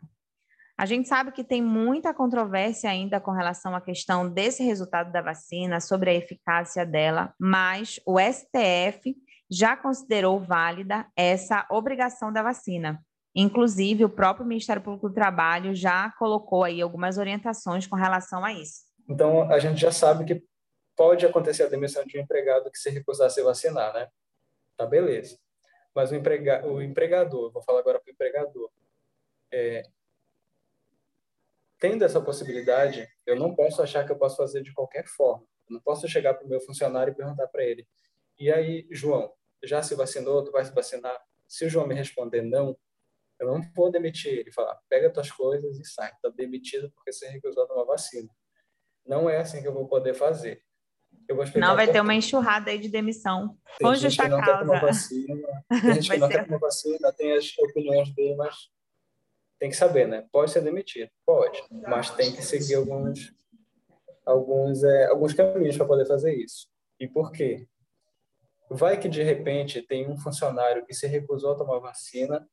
A 0.79 0.85
gente 0.85 1.09
sabe 1.09 1.33
que 1.33 1.43
tem 1.43 1.61
muita 1.61 2.13
controvérsia 2.13 2.89
ainda 2.89 3.19
com 3.19 3.31
relação 3.31 3.75
à 3.75 3.81
questão 3.81 4.29
desse 4.29 4.63
resultado 4.63 5.11
da 5.11 5.21
vacina, 5.21 5.81
sobre 5.81 6.09
a 6.09 6.13
eficácia 6.13 6.85
dela, 6.85 7.33
mas 7.37 7.99
o 8.05 8.17
STF 8.17 9.13
já 9.51 9.75
considerou 9.75 10.39
válida 10.39 11.05
essa 11.17 11.67
obrigação 11.69 12.31
da 12.31 12.41
vacina. 12.41 12.97
Inclusive, 13.35 14.05
o 14.05 14.09
próprio 14.09 14.45
Ministério 14.45 14.81
Público 14.81 15.09
do 15.09 15.13
Trabalho 15.13 15.75
já 15.75 16.13
colocou 16.17 16.63
aí 16.63 16.81
algumas 16.81 17.17
orientações 17.17 17.85
com 17.85 17.97
relação 17.97 18.45
a 18.45 18.53
isso. 18.53 18.83
Então, 19.09 19.51
a 19.51 19.59
gente 19.59 19.81
já 19.81 19.91
sabe 19.91 20.23
que 20.23 20.41
pode 20.95 21.25
acontecer 21.25 21.63
a 21.63 21.69
demissão 21.69 22.05
de 22.05 22.17
um 22.17 22.21
empregado 22.21 22.71
que 22.71 22.79
se 22.79 22.89
recusar 22.89 23.27
a 23.27 23.29
se 23.29 23.43
vacinar, 23.43 23.93
né? 23.93 24.07
Tá, 24.77 24.85
beleza. 24.85 25.37
Mas 25.93 26.09
o, 26.09 26.15
emprega 26.15 26.65
o 26.65 26.81
empregador, 26.81 27.51
vou 27.51 27.61
falar 27.63 27.81
agora 27.81 27.99
para 27.99 28.09
o 28.09 28.13
empregador, 28.13 28.69
é, 29.51 29.83
tendo 31.79 32.03
essa 32.03 32.21
possibilidade, 32.21 33.07
eu 33.25 33.35
não 33.35 33.55
posso 33.55 33.81
achar 33.81 34.05
que 34.05 34.11
eu 34.11 34.17
posso 34.17 34.35
fazer 34.35 34.61
de 34.61 34.73
qualquer 34.73 35.07
forma. 35.07 35.45
Eu 35.69 35.75
não 35.75 35.81
posso 35.81 36.07
chegar 36.07 36.33
para 36.33 36.45
o 36.45 36.49
meu 36.49 36.59
funcionário 36.59 37.11
e 37.11 37.15
perguntar 37.15 37.47
para 37.47 37.63
ele: 37.63 37.87
e 38.37 38.51
aí, 38.51 38.87
João, 38.91 39.31
já 39.63 39.81
se 39.81 39.95
vacinou? 39.95 40.43
Tu 40.43 40.51
vai 40.51 40.63
se 40.63 40.73
vacinar? 40.73 41.17
Se 41.47 41.65
o 41.65 41.69
João 41.69 41.87
me 41.87 41.95
responder 41.95 42.41
não, 42.41 42.77
eu 43.39 43.47
não 43.47 43.61
vou 43.75 43.91
demitir 43.91 44.31
ele. 44.31 44.51
Falar: 44.51 44.79
pega 44.89 45.11
tuas 45.11 45.31
coisas 45.31 45.77
e 45.77 45.85
sai. 45.85 46.11
Está 46.11 46.29
demitido 46.29 46.91
porque 46.91 47.11
você 47.11 47.27
recusou 47.27 47.65
uma 47.71 47.85
vacina. 47.85 48.29
Não 49.05 49.29
é 49.29 49.37
assim 49.37 49.61
que 49.61 49.67
eu 49.67 49.73
vou 49.73 49.87
poder 49.87 50.13
fazer. 50.13 50.61
Eu 51.27 51.35
vou 51.35 51.45
não 51.55 51.75
vai 51.75 51.91
ter 51.91 52.01
uma 52.01 52.13
enxurrada 52.13 52.71
aí 52.71 52.79
de 52.79 52.89
demissão. 52.89 53.57
Tem 53.77 53.87
com 53.87 53.95
justa 53.95 54.27
não 54.27 54.41
causa. 54.41 54.79
Vacina, 54.79 55.65
tem 55.69 55.93
gente 55.95 56.09
que 56.09 56.17
não 56.17 56.29
quer 56.29 56.45
tomar 56.45 56.59
vacina, 56.59 57.13
tem 57.13 57.33
as 57.33 57.57
opiniões 57.57 58.13
dele, 58.13 58.35
mas 58.35 58.55
tem 59.59 59.69
que 59.69 59.75
saber, 59.75 60.07
né? 60.07 60.25
Pode 60.31 60.51
ser 60.51 60.61
demitido, 60.61 61.09
pode, 61.25 61.61
mas 61.69 62.09
tem 62.11 62.31
que 62.33 62.41
seguir 62.41 62.75
alguns 62.75 63.33
alguns 64.25 64.83
é, 64.83 65.07
alguns 65.07 65.33
caminhos 65.33 65.75
para 65.75 65.85
poder 65.85 66.05
fazer 66.05 66.33
isso. 66.33 66.67
E 66.99 67.07
por 67.07 67.31
quê? 67.31 67.67
Vai 68.69 68.99
que 68.99 69.09
de 69.09 69.23
repente 69.23 69.81
tem 69.81 70.09
um 70.09 70.17
funcionário 70.17 70.85
que 70.85 70.93
se 70.93 71.07
recusou 71.07 71.53
a 71.53 71.57
tomar 71.57 71.79
vacina, 71.79 72.47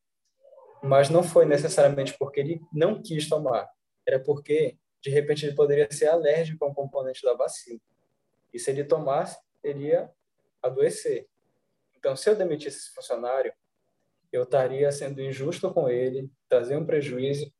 mas 0.83 1.11
não 1.11 1.23
foi 1.23 1.45
necessariamente 1.45 2.17
porque 2.19 2.41
ele 2.41 2.61
não 2.73 3.03
quis 3.03 3.29
tomar, 3.29 3.69
era 4.07 4.19
porque 4.19 4.79
de 5.03 5.11
repente 5.11 5.47
ele 5.47 5.55
poderia 5.55 5.91
ser 5.91 6.09
alérgico 6.09 6.65
a 6.65 6.69
um 6.69 6.75
componente 6.75 7.23
da 7.23 7.35
vacina. 7.35 7.81
E 8.53 8.59
se 8.59 8.71
ele 8.71 8.85
tomasse, 8.85 9.39
ele 9.63 9.89
ia 9.89 10.11
adoecer. 10.63 11.29
Então, 11.97 12.17
se 12.17 12.29
eu 12.29 12.35
demitisse 12.35 12.79
esse 12.79 12.95
funcionário, 12.95 13.53
eu 14.37 14.45
estaria 14.45 14.91
sendo 14.93 15.21
injusto 15.21 15.73
com 15.73 15.89
ele, 15.89 16.31
trazer 16.49 16.77
um 16.77 16.87
prejuízo 16.87 17.53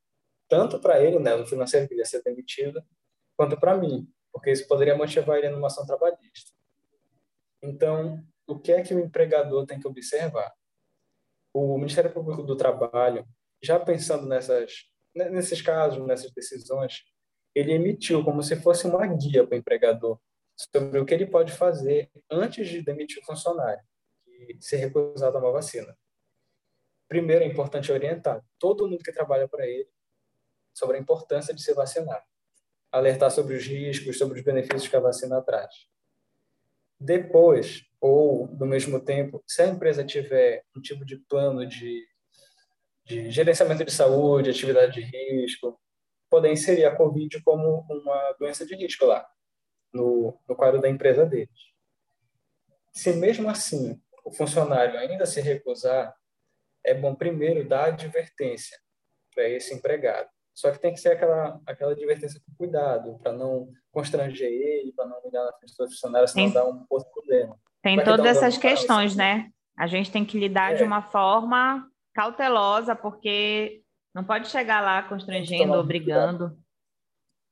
tanto 0.49 0.81
para 0.81 1.03
ele, 1.03 1.19
né, 1.19 1.35
no 1.35 1.47
financeiro 1.47 1.89
que 1.89 1.95
ele 1.95 2.01
ia 2.01 2.07
ser 2.07 2.23
demitido, 2.23 2.83
quanto 3.37 3.59
para 3.59 3.77
mim, 3.77 4.09
porque 4.33 4.51
isso 4.51 4.67
poderia 4.69 4.97
motivar 4.97 5.39
ele 5.39 5.51
numa 5.51 5.67
ação 5.67 5.85
trabalhista. 5.85 6.53
Então, 7.63 8.25
o 8.47 8.59
que 8.59 8.73
é 8.73 8.83
que 8.83 8.95
o 8.95 9.01
empregador 9.01 9.67
tem 9.67 9.81
que 9.81 9.89
observar? 9.89 10.53
O 11.53 11.77
Ministério 11.79 12.13
Público 12.13 12.43
do 12.43 12.57
Trabalho, 12.57 13.27
já 13.63 13.81
pensando 13.81 14.27
nessas, 14.27 14.85
nesses 15.15 15.61
casos, 15.61 16.07
nessas 16.07 16.31
decisões, 16.33 17.03
ele 17.55 17.73
emitiu 17.73 18.23
como 18.23 18.43
se 18.43 18.55
fosse 18.57 18.87
uma 18.87 19.07
guia 19.07 19.47
para 19.47 19.57
o 19.57 19.59
empregador 19.59 20.21
sobre 20.73 21.01
o 21.01 21.07
que 21.07 21.15
ele 21.15 21.27
pode 21.27 21.53
fazer 21.53 22.11
antes 22.31 22.69
de 22.69 22.83
demitir 22.83 23.23
o 23.23 23.27
funcionário 23.27 23.83
e 24.27 24.57
ser 24.61 24.77
recusado 24.77 25.37
a 25.37 25.41
uma 25.41 25.53
vacina. 25.53 25.97
Primeiro, 27.09 27.45
é 27.45 27.47
importante 27.47 27.93
orientar 27.93 28.43
todo 28.59 28.89
mundo 28.89 29.03
que 29.03 29.13
trabalha 29.13 29.47
para 29.49 29.67
ele 29.67 29.89
sobre 30.75 30.97
a 30.97 31.01
importância 31.01 31.55
de 31.55 31.63
se 31.63 31.73
vacinar, 31.73 32.25
alertar 32.91 33.31
sobre 33.31 33.55
os 33.55 33.65
riscos, 33.65 34.19
sobre 34.19 34.39
os 34.39 34.45
benefícios 34.45 34.89
que 34.89 34.97
a 34.97 35.01
vacina 35.01 35.41
traz. 35.41 35.73
Depois, 36.99 37.85
ou 38.01 38.49
no 38.49 38.67
mesmo 38.67 39.01
tempo, 39.01 39.43
se 39.47 39.63
a 39.63 39.69
empresa 39.69 40.05
tiver 40.05 40.65
um 40.77 40.81
tipo 40.81 41.05
de 41.05 41.17
plano 41.17 41.67
de, 41.67 42.07
de 43.05 43.31
gerenciamento 43.31 43.85
de 43.85 43.93
saúde, 43.93 44.51
atividade 44.51 44.95
de 44.95 45.03
risco, 45.03 45.81
poder 46.29 46.53
inserir 46.53 46.85
a 46.85 46.97
Covid 46.97 47.43
como 47.43 47.87
uma 47.89 48.33
doença 48.39 48.67
de 48.67 48.75
risco 48.75 49.07
lá, 49.07 49.27
no, 49.93 50.39
no 50.49 50.57
quadro 50.57 50.81
da 50.81 50.89
empresa 50.89 51.25
deles. 51.25 51.73
Se 52.93 53.13
mesmo 53.13 53.49
assim 53.49 54.01
o 54.25 54.33
funcionário 54.33 54.99
ainda 54.99 55.25
se 55.25 55.41
recusar, 55.41 56.15
é 56.87 56.95
bom 56.95 57.15
primeiro 57.15 57.69
dar 57.69 57.87
advertência 57.87 58.79
para 59.35 59.49
esse 59.49 59.75
empregado. 59.75 60.29
Só 60.55 60.71
que 60.71 60.79
tem 60.79 60.95
que 60.95 61.01
ser 61.01 61.11
aquela, 61.11 61.61
aquela 61.67 61.93
advertência 61.93 62.41
com 62.41 62.55
cuidado, 62.57 63.19
para 63.19 63.33
não 63.33 63.69
constranger 63.91 64.49
ele, 64.51 64.93
para 64.93 65.05
não 65.05 65.19
humilhar 65.19 65.45
na 65.45 65.53
frente 65.53 65.75
do 65.77 65.87
funcionário, 65.87 66.27
senão 66.27 66.51
dá 66.51 66.67
um 66.67 66.87
outro 66.89 67.11
problema. 67.13 67.59
Tem 67.83 68.03
todas 68.03 68.25
um 68.25 68.29
essas 68.31 68.57
questões, 68.57 69.15
né? 69.15 69.51
A 69.79 69.87
gente 69.87 70.11
tem 70.11 70.25
que 70.25 70.39
lidar 70.39 70.73
é. 70.73 70.77
de 70.77 70.83
uma 70.83 71.03
forma 71.03 71.87
cautelosa, 72.15 72.97
porque 72.97 73.83
não 74.15 74.25
pode 74.25 74.49
chegar 74.49 74.81
lá 74.81 75.03
constrangendo, 75.03 75.75
obrigando. 75.75 76.57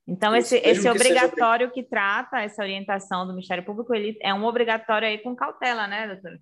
Então, 0.06 0.34
esse, 0.34 0.56
esse 0.58 0.88
obrigatório 0.88 1.70
que, 1.70 1.82
que 1.82 1.88
trata 1.88 2.40
essa 2.40 2.62
orientação 2.62 3.26
do 3.26 3.32
Ministério 3.32 3.64
Público, 3.64 3.94
ele 3.94 4.18
é 4.22 4.32
um 4.32 4.44
obrigatório 4.44 5.08
aí 5.08 5.18
com 5.18 5.36
cautela, 5.36 5.86
né, 5.86 6.06
doutora? 6.06 6.38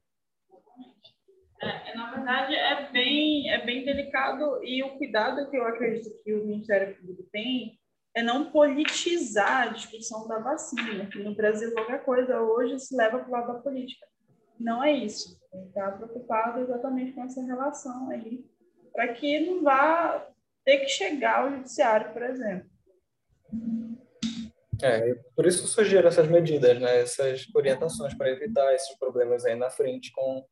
É, 1.62 1.94
na 1.94 2.10
verdade, 2.10 2.56
é 2.56 2.90
bem, 2.90 3.48
é 3.48 3.64
bem 3.64 3.84
delicado 3.84 4.62
e 4.64 4.82
o 4.82 4.98
cuidado 4.98 5.48
que 5.48 5.56
eu 5.56 5.64
acredito 5.64 6.10
que 6.24 6.34
o 6.34 6.44
Ministério 6.44 6.96
Público 6.96 7.22
tem 7.30 7.78
é 8.14 8.22
não 8.22 8.50
politizar 8.50 9.68
a 9.68 9.72
discussão 9.72 10.26
da 10.26 10.38
vacina. 10.38 11.06
Que 11.06 11.20
no 11.20 11.36
Brasil, 11.36 11.72
qualquer 11.72 12.04
coisa 12.04 12.40
hoje 12.40 12.80
se 12.80 12.96
leva 12.96 13.20
para 13.20 13.28
o 13.28 13.30
lado 13.30 13.52
da 13.52 13.60
política. 13.60 14.04
Não 14.58 14.82
é 14.82 14.92
isso. 14.92 15.40
Está 15.68 15.92
preocupado 15.92 16.60
exatamente 16.60 17.12
com 17.12 17.22
essa 17.24 17.42
relação 17.42 18.10
aí, 18.10 18.44
para 18.92 19.12
que 19.14 19.40
não 19.46 19.62
vá 19.62 20.26
ter 20.64 20.78
que 20.78 20.88
chegar 20.88 21.42
ao 21.42 21.50
judiciário, 21.52 22.12
por 22.12 22.22
exemplo. 22.22 22.68
É, 24.82 25.14
por 25.36 25.46
isso 25.46 25.66
surgiram 25.68 26.08
essas 26.08 26.26
medidas, 26.26 26.80
né? 26.80 27.02
essas 27.02 27.46
orientações 27.54 28.14
para 28.14 28.30
evitar 28.30 28.74
esses 28.74 28.98
problemas 28.98 29.44
aí 29.44 29.54
na 29.54 29.70
frente 29.70 30.10
com 30.12 30.44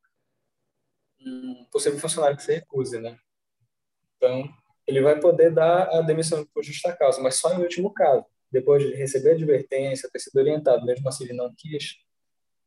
um 1.25 1.65
possível 1.71 1.99
funcionário 1.99 2.37
que 2.37 2.43
se 2.43 2.53
recuse, 2.53 2.99
né? 2.99 3.17
Então, 4.17 4.47
ele 4.87 5.01
vai 5.01 5.19
poder 5.19 5.51
dar 5.51 5.83
a 5.83 6.01
demissão 6.01 6.45
por 6.53 6.63
justa 6.63 6.95
causa, 6.95 7.21
mas 7.21 7.35
só 7.35 7.53
em 7.53 7.61
último 7.61 7.93
caso. 7.93 8.25
Depois 8.51 8.83
de 8.83 8.93
receber 8.93 9.31
a 9.31 9.33
advertência, 9.33 10.09
ter 10.11 10.19
sido 10.19 10.37
orientado, 10.37 10.85
mesmo 10.85 11.07
assim 11.07 11.23
ele 11.23 11.33
não 11.33 11.53
quis, 11.57 11.95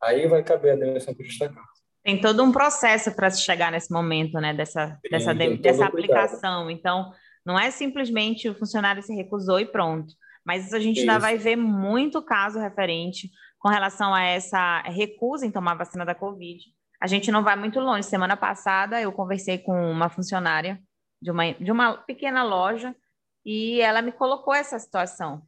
aí 0.01 0.27
vai 0.27 0.43
caber 0.43 0.73
a 0.73 0.77
demissão 0.77 1.15
por 1.15 1.25
justa 1.25 1.49
causa. 1.49 1.69
Tem 2.03 2.21
todo 2.21 2.43
um 2.43 2.53
processo 2.53 3.15
para 3.15 3.31
se 3.31 3.43
chegar 3.43 3.73
nesse 3.73 3.93
momento, 3.93 4.39
né, 4.41 4.53
dessa, 4.53 4.99
Sim, 5.03 5.11
dessa, 5.11 5.35
de, 5.35 5.57
dessa 5.59 5.87
aplicação. 5.87 6.71
Então, 6.71 7.13
não 7.45 7.59
é 7.59 7.71
simplesmente 7.71 8.49
o 8.49 8.55
funcionário 8.55 9.03
se 9.03 9.15
recusou 9.15 9.61
e 9.61 9.67
pronto. 9.67 10.13
Mas 10.45 10.73
a 10.75 10.79
gente 10.79 11.01
Isso. 11.01 11.11
ainda 11.11 11.19
vai 11.19 11.39
ver 11.39 11.57
muito 11.57 12.23
caso 12.23 12.59
referente 12.59 13.31
com 13.59 13.69
relação 13.69 14.15
a 14.15 14.23
essa 14.23 14.83
recusa 14.83 15.47
em 15.47 15.51
tomar 15.51 15.75
vacina 15.75 16.05
da 16.05 16.15
Covid 16.15 16.63
a 17.05 17.07
gente 17.07 17.31
não 17.31 17.45
vai 17.45 17.55
muito 17.55 17.79
longe. 17.81 18.09
Semana 18.09 18.35
passada 18.35 18.99
eu 18.99 19.13
conversei 19.13 19.59
com 19.59 19.91
uma 19.91 20.09
funcionária 20.09 20.81
de 21.21 21.31
uma, 21.31 21.53
de 21.53 21.71
uma 21.71 21.99
pequena 21.99 22.43
loja 22.43 22.97
e 23.45 23.79
ela 23.83 24.01
me 24.01 24.11
colocou 24.11 24.55
essa 24.55 24.79
situação. 24.79 25.43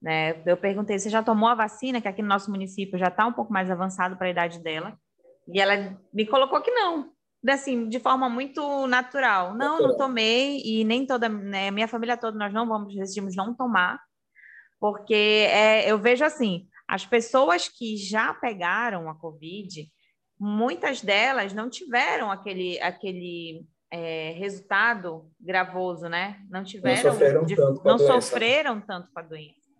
Né? 0.00 0.42
Eu 0.46 0.56
perguntei: 0.56 0.98
você 0.98 1.10
já 1.10 1.22
tomou 1.22 1.50
a 1.50 1.54
vacina? 1.54 2.00
Que 2.00 2.08
aqui 2.08 2.22
no 2.22 2.28
nosso 2.28 2.50
município 2.50 2.98
já 2.98 3.08
está 3.08 3.26
um 3.26 3.32
pouco 3.34 3.52
mais 3.52 3.70
avançado 3.70 4.16
para 4.16 4.28
a 4.28 4.30
idade 4.30 4.58
dela. 4.60 4.98
E 5.46 5.60
ela 5.60 5.94
me 6.14 6.24
colocou 6.24 6.62
que 6.62 6.70
não, 6.70 7.12
assim, 7.46 7.90
de 7.90 8.00
forma 8.00 8.30
muito 8.30 8.86
natural. 8.86 9.54
Não, 9.54 9.80
não 9.80 9.96
tomei 9.98 10.62
e 10.64 10.82
nem 10.82 11.04
toda, 11.04 11.28
né, 11.28 11.70
minha 11.70 11.88
família 11.88 12.16
toda 12.16 12.38
nós 12.38 12.54
não 12.54 12.66
vamos 12.66 12.94
decidimos 12.94 13.36
não 13.36 13.52
tomar, 13.52 14.00
porque 14.80 15.46
é, 15.50 15.90
eu 15.90 15.98
vejo 15.98 16.24
assim, 16.24 16.66
as 16.88 17.04
pessoas 17.04 17.68
que 17.68 17.98
já 17.98 18.32
pegaram 18.32 19.10
a 19.10 19.14
COVID, 19.14 19.92
muitas 20.42 21.00
delas 21.00 21.52
não 21.52 21.70
tiveram 21.70 22.28
aquele, 22.28 22.80
aquele 22.80 23.64
é, 23.92 24.32
resultado 24.32 25.30
gravoso, 25.40 26.08
né? 26.08 26.44
Não 26.50 26.64
tiveram, 26.64 27.04
não 27.04 27.12
sofreram, 27.12 27.44
de, 27.44 27.54
tanto, 27.54 27.84
não 27.84 27.98
sofreram 27.98 28.80
tanto 28.80 29.08
com 29.12 29.20
a 29.20 29.22
doença. 29.22 29.70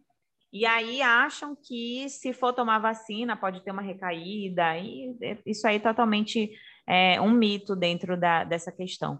E 0.52 0.64
aí 0.64 1.02
acham 1.02 1.56
que 1.56 2.08
se 2.08 2.32
for 2.32 2.52
tomar 2.52 2.78
vacina 2.78 3.36
pode 3.36 3.64
ter 3.64 3.72
uma 3.72 3.82
recaída, 3.82 4.78
e 4.78 5.16
isso 5.44 5.66
aí 5.66 5.76
é 5.76 5.80
totalmente 5.80 6.52
é, 6.86 7.20
um 7.20 7.30
mito 7.32 7.74
dentro 7.74 8.16
da, 8.16 8.44
dessa 8.44 8.70
questão. 8.70 9.18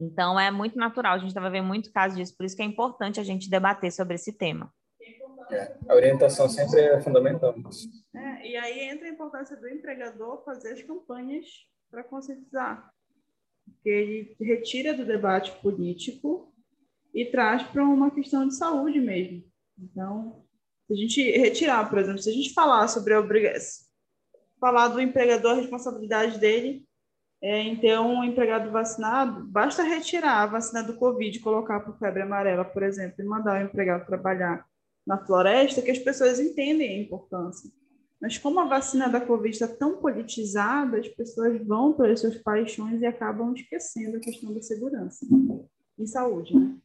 Então 0.00 0.40
é 0.40 0.50
muito 0.50 0.78
natural, 0.78 1.14
a 1.14 1.18
gente 1.18 1.28
estava 1.28 1.50
vendo 1.50 1.66
muito 1.66 1.92
caso 1.92 2.16
disso, 2.16 2.34
por 2.34 2.46
isso 2.46 2.56
que 2.56 2.62
é 2.62 2.64
importante 2.64 3.20
a 3.20 3.24
gente 3.24 3.50
debater 3.50 3.92
sobre 3.92 4.14
esse 4.14 4.32
tema. 4.32 4.72
É, 5.50 5.74
a 5.88 5.94
orientação 5.94 6.48
sempre 6.48 6.80
é 6.80 7.00
fundamental. 7.00 7.54
É, 8.14 8.48
e 8.48 8.56
aí 8.56 8.80
entra 8.80 9.06
a 9.06 9.10
importância 9.10 9.56
do 9.56 9.68
empregador 9.68 10.42
fazer 10.44 10.72
as 10.72 10.82
campanhas 10.82 11.46
para 11.90 12.04
conscientizar. 12.04 12.92
Porque 13.64 13.88
ele 13.88 14.36
retira 14.40 14.94
do 14.94 15.04
debate 15.04 15.52
político 15.60 16.52
e 17.14 17.26
traz 17.26 17.62
para 17.62 17.84
uma 17.84 18.10
questão 18.10 18.46
de 18.46 18.54
saúde 18.54 19.00
mesmo. 19.00 19.44
Então, 19.78 20.44
se 20.86 20.94
a 20.94 20.96
gente 20.96 21.22
retirar, 21.38 21.88
por 21.88 21.98
exemplo, 21.98 22.18
se 22.18 22.30
a 22.30 22.32
gente 22.32 22.54
falar 22.54 22.88
sobre 22.88 23.14
a 23.14 23.20
obrigação, 23.20 23.86
falar 24.58 24.88
do 24.88 25.00
empregador, 25.00 25.52
a 25.52 25.60
responsabilidade 25.60 26.38
dele 26.38 26.86
é, 27.40 27.60
em 27.60 27.76
ter 27.76 27.98
um 28.00 28.24
empregado 28.24 28.70
vacinado, 28.70 29.44
basta 29.46 29.82
retirar 29.82 30.42
a 30.42 30.46
vacina 30.46 30.82
do 30.82 30.96
Covid, 30.96 31.38
colocar 31.40 31.80
para 31.80 31.92
febre 31.94 32.22
amarela, 32.22 32.64
por 32.64 32.82
exemplo, 32.82 33.22
e 33.22 33.24
mandar 33.24 33.60
o 33.60 33.64
empregado 33.64 34.06
trabalhar 34.06 34.66
na 35.06 35.18
floresta 35.24 35.80
que 35.80 35.90
as 35.90 35.98
pessoas 35.98 36.40
entendem 36.40 36.88
a 36.88 37.02
importância. 37.02 37.70
Mas 38.20 38.36
como 38.36 38.58
a 38.58 38.64
vacina 38.64 39.08
da 39.08 39.20
Covid 39.20 39.54
está 39.54 39.68
tão 39.68 39.98
politizada, 39.98 40.98
as 40.98 41.08
pessoas 41.08 41.64
vão 41.64 41.92
para 41.92 42.12
as 42.12 42.20
suas 42.20 42.36
paixões 42.38 43.00
e 43.00 43.06
acabam 43.06 43.54
esquecendo 43.54 44.16
a 44.16 44.20
questão 44.20 44.52
da 44.52 44.60
segurança 44.60 45.24
e 45.98 46.06
saúde, 46.06 46.54
né? 46.54 46.76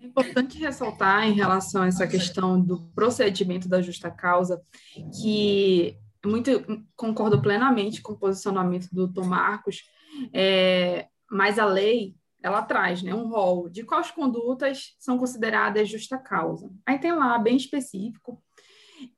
É 0.00 0.06
importante 0.06 0.58
ressaltar 0.58 1.26
em 1.26 1.32
relação 1.32 1.82
a 1.82 1.88
essa 1.88 2.06
questão 2.06 2.60
do 2.60 2.88
procedimento 2.94 3.68
da 3.68 3.82
justa 3.82 4.08
causa 4.10 4.62
que 5.20 5.98
muito 6.24 6.86
concordo 6.94 7.42
plenamente 7.42 8.00
com 8.00 8.12
o 8.12 8.18
posicionamento 8.18 8.88
do 8.92 9.12
Tom 9.12 9.24
Marcos, 9.24 9.82
é, 10.32 11.08
mas 11.28 11.58
a 11.58 11.64
lei 11.64 12.14
ela 12.40 12.62
traz 12.62 13.02
né, 13.02 13.12
um 13.12 13.28
rol 13.28 13.68
de 13.68 13.82
quais 13.82 14.10
condutas 14.12 14.94
são 14.98 15.18
consideradas 15.18 15.88
justa 15.88 16.16
causa. 16.16 16.70
Aí 16.86 16.98
tem 16.98 17.12
lá, 17.12 17.36
bem 17.36 17.56
específico. 17.56 18.40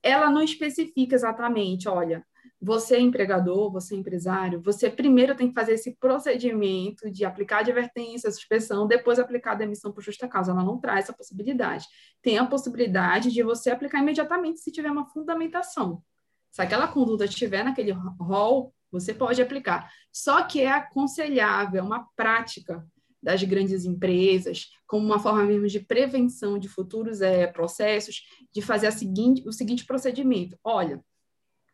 Ela 0.03 0.31
não 0.31 0.43
especifica 0.43 1.15
exatamente, 1.15 1.89
olha, 1.89 2.25
você 2.61 2.97
é 2.97 3.01
empregador, 3.01 3.73
você 3.73 3.95
é 3.95 3.99
empresário, 3.99 4.61
você 4.61 4.91
primeiro 4.91 5.35
tem 5.35 5.49
que 5.49 5.55
fazer 5.55 5.75
esse 5.75 5.97
procedimento 5.97 7.11
de 7.11 7.25
aplicar 7.25 7.61
advertência, 7.61 8.31
suspensão, 8.31 8.87
depois 8.87 9.19
aplicar 9.19 9.53
a 9.53 9.57
demissão 9.57 9.91
por 9.93 10.03
justa 10.03 10.29
causa. 10.29 10.53
Ela 10.53 10.63
não 10.63 10.79
traz 10.79 11.05
essa 11.05 11.13
possibilidade. 11.13 11.87
Tem 12.21 12.37
a 12.37 12.45
possibilidade 12.45 13.31
de 13.31 13.43
você 13.43 13.71
aplicar 13.71 14.01
imediatamente 14.01 14.61
se 14.61 14.71
tiver 14.71 14.91
uma 14.91 15.07
fundamentação. 15.07 16.03
Se 16.51 16.61
aquela 16.61 16.87
conduta 16.87 17.25
estiver 17.25 17.65
naquele 17.65 17.93
rol, 17.93 18.75
você 18.91 19.15
pode 19.15 19.41
aplicar. 19.41 19.91
Só 20.13 20.43
que 20.43 20.61
é 20.61 20.71
aconselhável, 20.71 21.81
é 21.81 21.83
uma 21.83 22.09
prática 22.15 22.85
das 23.23 23.43
grandes 23.43 23.85
empresas, 23.85 24.69
como 24.87 25.05
uma 25.05 25.19
forma 25.19 25.45
mesmo 25.45 25.67
de 25.67 25.81
prevenção 25.81 26.59
de 26.59 26.69
futuros 26.69 27.21
é, 27.21 27.47
processos, 27.47 28.23
de 28.53 28.63
fazer 28.63 28.91
seguinte, 28.93 29.47
o 29.47 29.53
seguinte 29.53 29.85
procedimento. 29.85 30.59
Olha, 30.65 31.03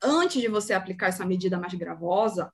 antes 0.03 0.41
de 0.41 0.49
você 0.49 0.73
aplicar 0.73 1.09
essa 1.09 1.25
medida 1.25 1.59
mais 1.59 1.75
gravosa, 1.75 2.53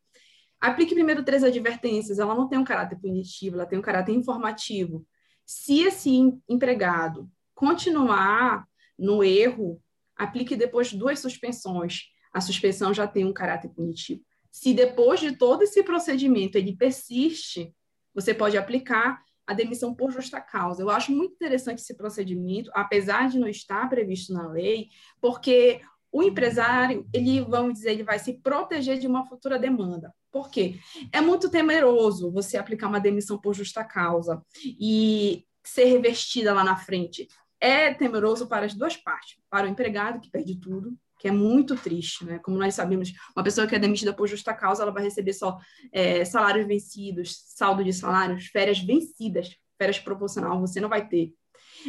aplique 0.61 0.95
primeiro 0.95 1.25
três 1.25 1.43
advertências. 1.43 2.19
Ela 2.19 2.35
não 2.35 2.49
tem 2.49 2.59
um 2.59 2.65
caráter 2.65 2.99
punitivo, 3.01 3.57
ela 3.57 3.67
tem 3.67 3.79
um 3.79 3.83
caráter 3.83 4.13
informativo. 4.13 5.07
Se 5.45 5.81
esse 5.81 6.11
empregado 6.49 7.29
continuar 7.55 8.67
no 8.99 9.25
erro, 9.25 9.83
aplique 10.17 10.55
depois 10.55 10.93
duas 10.93 11.19
suspensões. 11.19 12.05
A 12.33 12.41
suspensão 12.41 12.95
já 12.95 13.07
tem 13.07 13.25
um 13.25 13.33
caráter 13.33 13.69
punitivo. 13.71 14.23
Se 14.51 14.73
depois 14.73 15.21
de 15.21 15.37
todo 15.37 15.63
esse 15.63 15.83
procedimento 15.83 16.57
ele 16.57 16.77
persiste, 16.77 17.75
você 18.15 18.35
pode 18.35 18.57
aplicar 18.57 19.23
a 19.47 19.55
demissão 19.55 19.95
por 19.95 20.11
justa 20.11 20.41
causa. 20.41 20.83
Eu 20.83 20.91
acho 20.91 21.13
muito 21.13 21.35
interessante 21.35 21.81
esse 21.81 21.97
procedimento, 21.97 22.71
apesar 22.75 23.29
de 23.29 23.39
não 23.39 23.49
estar 23.49 23.89
previsto 23.89 24.33
na 24.33 24.49
lei, 24.49 24.89
porque 25.21 25.81
o 26.13 26.23
empresário, 26.23 27.09
ele, 27.13 27.41
vamos 27.41 27.75
dizer, 27.75 27.93
ele 27.93 28.05
vai 28.05 28.19
se 28.19 28.35
proteger 28.35 28.99
de 28.99 29.07
uma 29.07 29.27
futura 29.27 29.59
demanda. 29.59 30.15
Por 30.31 30.51
quê? 30.51 30.79
É 31.11 31.21
muito 31.21 31.51
temeroso 31.51 32.31
você 32.31 32.57
aplicar 32.57 32.89
uma 32.89 33.01
demissão 33.01 33.39
por 33.39 33.55
justa 33.55 33.83
causa 33.83 34.43
e 34.65 35.45
ser 35.65 35.85
revestida 35.85 36.53
lá 36.53 36.63
na 36.63 36.77
frente. 36.77 37.29
É 37.65 37.95
temeroso 37.95 38.49
para 38.49 38.67
as 38.67 38.75
duas 38.75 38.97
partes, 38.97 39.39
para 39.49 39.69
o 39.69 39.71
empregado, 39.71 40.19
que 40.19 40.29
perde 40.29 40.59
tudo, 40.59 40.99
que 41.17 41.29
é 41.29 41.31
muito 41.31 41.77
triste, 41.77 42.25
né? 42.25 42.41
Como 42.41 42.59
nós 42.59 42.75
sabemos, 42.75 43.13
uma 43.37 43.45
pessoa 43.45 43.69
que 43.69 43.77
é 43.77 43.79
demitida 43.79 44.13
por 44.13 44.27
justa 44.27 44.53
causa, 44.53 44.83
ela 44.83 44.91
vai 44.91 45.05
receber 45.05 45.33
só 45.33 45.57
é, 45.93 46.25
salários 46.25 46.67
vencidos, 46.67 47.41
saldo 47.47 47.85
de 47.85 47.93
salários, 47.93 48.47
férias 48.47 48.81
vencidas, 48.81 49.57
férias 49.79 50.01
proporcional, 50.01 50.61
você 50.61 50.81
não 50.81 50.89
vai 50.89 51.07
ter. 51.07 51.33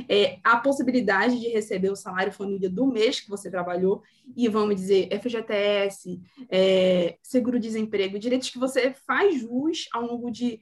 É, 0.07 0.37
a 0.43 0.57
possibilidade 0.57 1.39
de 1.39 1.47
receber 1.47 1.89
o 1.89 1.95
salário 1.95 2.31
família 2.31 2.69
do 2.69 2.85
mês 2.85 3.19
que 3.19 3.29
você 3.29 3.49
trabalhou 3.49 4.03
e, 4.37 4.47
vamos 4.47 4.75
dizer, 4.75 5.09
FGTS, 5.19 6.21
é, 6.51 7.17
seguro-desemprego, 7.23 8.19
direitos 8.19 8.51
que 8.51 8.59
você 8.59 8.93
faz 9.07 9.41
jus 9.41 9.87
ao 9.91 10.05
longo 10.05 10.29
de 10.29 10.61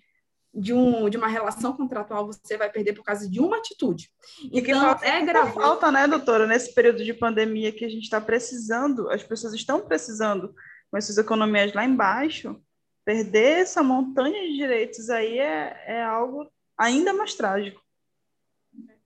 de, 0.54 0.74
um, 0.74 1.10
de 1.10 1.18
uma 1.18 1.28
relação 1.28 1.76
contratual 1.76 2.28
você 2.28 2.58
vai 2.58 2.70
perder 2.70 2.94
por 2.94 3.04
causa 3.04 3.30
de 3.30 3.40
uma 3.40 3.58
atitude. 3.58 4.10
Então, 4.52 4.82
falta, 4.82 5.06
é 5.06 5.26
grave. 5.26 5.54
Falta, 5.54 5.92
né, 5.92 6.08
doutora, 6.08 6.46
nesse 6.46 6.74
período 6.74 7.04
de 7.04 7.14
pandemia 7.14 7.72
que 7.72 7.86
a 7.86 7.90
gente 7.90 8.04
está 8.04 8.20
precisando, 8.20 9.10
as 9.10 9.24
pessoas 9.24 9.54
estão 9.54 9.82
precisando, 9.82 10.54
com 10.90 10.98
essas 10.98 11.18
economias 11.18 11.74
lá 11.74 11.86
embaixo, 11.86 12.62
perder 13.06 13.62
essa 13.62 13.82
montanha 13.82 14.42
de 14.48 14.56
direitos 14.56 15.10
aí 15.10 15.40
é, 15.40 15.84
é 15.88 16.04
algo 16.04 16.52
ainda 16.78 17.14
mais 17.14 17.34
trágico. 17.34 17.82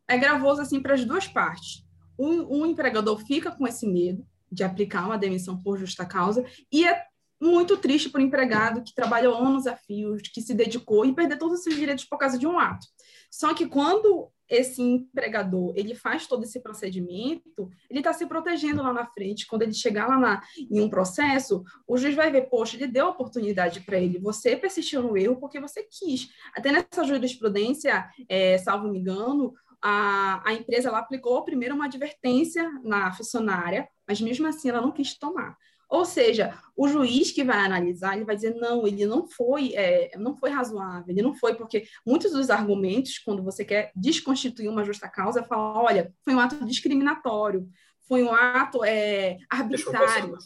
É 0.08 0.18
gravoso, 0.18 0.62
assim, 0.62 0.82
para 0.82 0.96
as 0.96 1.06
duas 1.06 1.28
partes. 1.28 1.86
Um, 2.18 2.62
um 2.62 2.66
empregador 2.66 3.20
fica 3.26 3.52
com 3.52 3.68
esse 3.68 3.88
medo 3.88 4.26
de 4.52 4.64
aplicar 4.64 5.06
uma 5.06 5.18
demissão 5.18 5.62
por 5.62 5.78
justa 5.78 6.06
causa 6.06 6.46
e 6.72 6.88
é 6.88 7.06
muito 7.46 7.78
triste 7.78 8.10
para 8.10 8.20
o 8.20 8.24
empregado 8.24 8.84
que 8.84 8.94
trabalhou 8.94 9.36
anos 9.36 9.68
a 9.68 9.76
fios, 9.76 10.22
que 10.24 10.42
se 10.42 10.54
dedicou 10.54 11.06
e 11.06 11.14
perder 11.14 11.38
todos 11.38 11.60
os 11.60 11.64
seus 11.64 11.76
direitos 11.76 12.06
por 12.06 12.18
causa 12.18 12.38
de 12.38 12.48
um 12.48 12.60
ato. 12.60 12.88
Só 13.30 13.54
que 13.54 13.68
quando 13.68 14.32
esse 14.48 14.82
empregador 14.82 15.74
ele 15.76 15.96
faz 15.96 16.28
todo 16.28 16.44
esse 16.44 16.60
procedimento, 16.60 17.70
ele 17.90 18.00
está 18.00 18.14
se 18.14 18.26
protegendo 18.26 18.84
lá 18.84 18.94
na 18.94 19.06
frente. 19.08 19.48
Quando 19.48 19.64
ele 19.64 19.74
chegar 19.74 20.08
lá 20.08 20.20
na, 20.20 20.42
em 20.70 20.80
um 20.80 20.90
processo, 20.90 21.64
o 21.88 21.98
juiz 21.98 22.16
vai 22.16 22.32
ver, 22.32 22.50
poxa, 22.50 22.76
ele 22.78 22.88
deu 22.88 23.08
oportunidade 23.08 23.82
para 23.82 23.98
ele, 23.98 24.20
você 24.20 24.56
persistiu 24.56 25.02
no 25.02 25.18
erro 25.18 25.38
porque 25.38 25.60
você 25.60 25.84
quis. 25.84 26.30
Até 26.56 26.72
nessa 26.72 27.04
jurisprudência, 27.04 28.08
é, 28.30 28.58
salvo 28.58 28.88
me 28.88 29.00
engano, 29.00 29.54
a, 29.82 30.42
a 30.50 30.54
empresa 30.54 30.90
ela 30.90 31.00
aplicou 31.00 31.44
primeiro 31.44 31.76
uma 31.76 31.86
advertência 31.86 32.70
na 32.84 33.12
funcionária, 33.12 33.88
mas 34.08 34.22
mesmo 34.22 34.48
assim 34.48 34.70
ela 34.70 34.82
não 34.82 34.92
quis 34.92 35.18
tomar. 35.18 35.58
Ou 35.90 36.06
seja, 36.06 36.58
o 36.76 36.88
juiz 36.88 37.32
que 37.32 37.44
vai 37.44 37.58
analisar, 37.58 38.16
ele 38.16 38.26
vai 38.26 38.36
dizer, 38.36 38.56
não, 38.56 38.86
ele 38.88 39.06
não 39.06 39.28
foi, 39.28 39.74
é, 39.74 40.18
não 40.18 40.36
foi 40.36 40.50
razoável, 40.50 41.06
ele 41.10 41.22
não 41.22 41.34
foi, 41.34 41.56
porque 41.56 41.86
muitos 42.06 42.32
dos 42.32 42.50
argumentos, 42.50 43.20
quando 43.20 43.44
você 43.44 43.64
quer 43.64 43.92
desconstituir 43.96 44.70
uma 44.70 44.84
justa 44.84 45.08
causa, 45.08 45.44
fala, 45.44 45.82
olha, 45.82 46.14
foi 46.24 46.34
um 46.34 46.40
ato 46.40 46.66
discriminatório, 46.66 47.70
foi 48.08 48.24
um 48.24 48.34
ato 48.34 48.84
é, 48.84 49.38
arbitrário. 49.50 50.38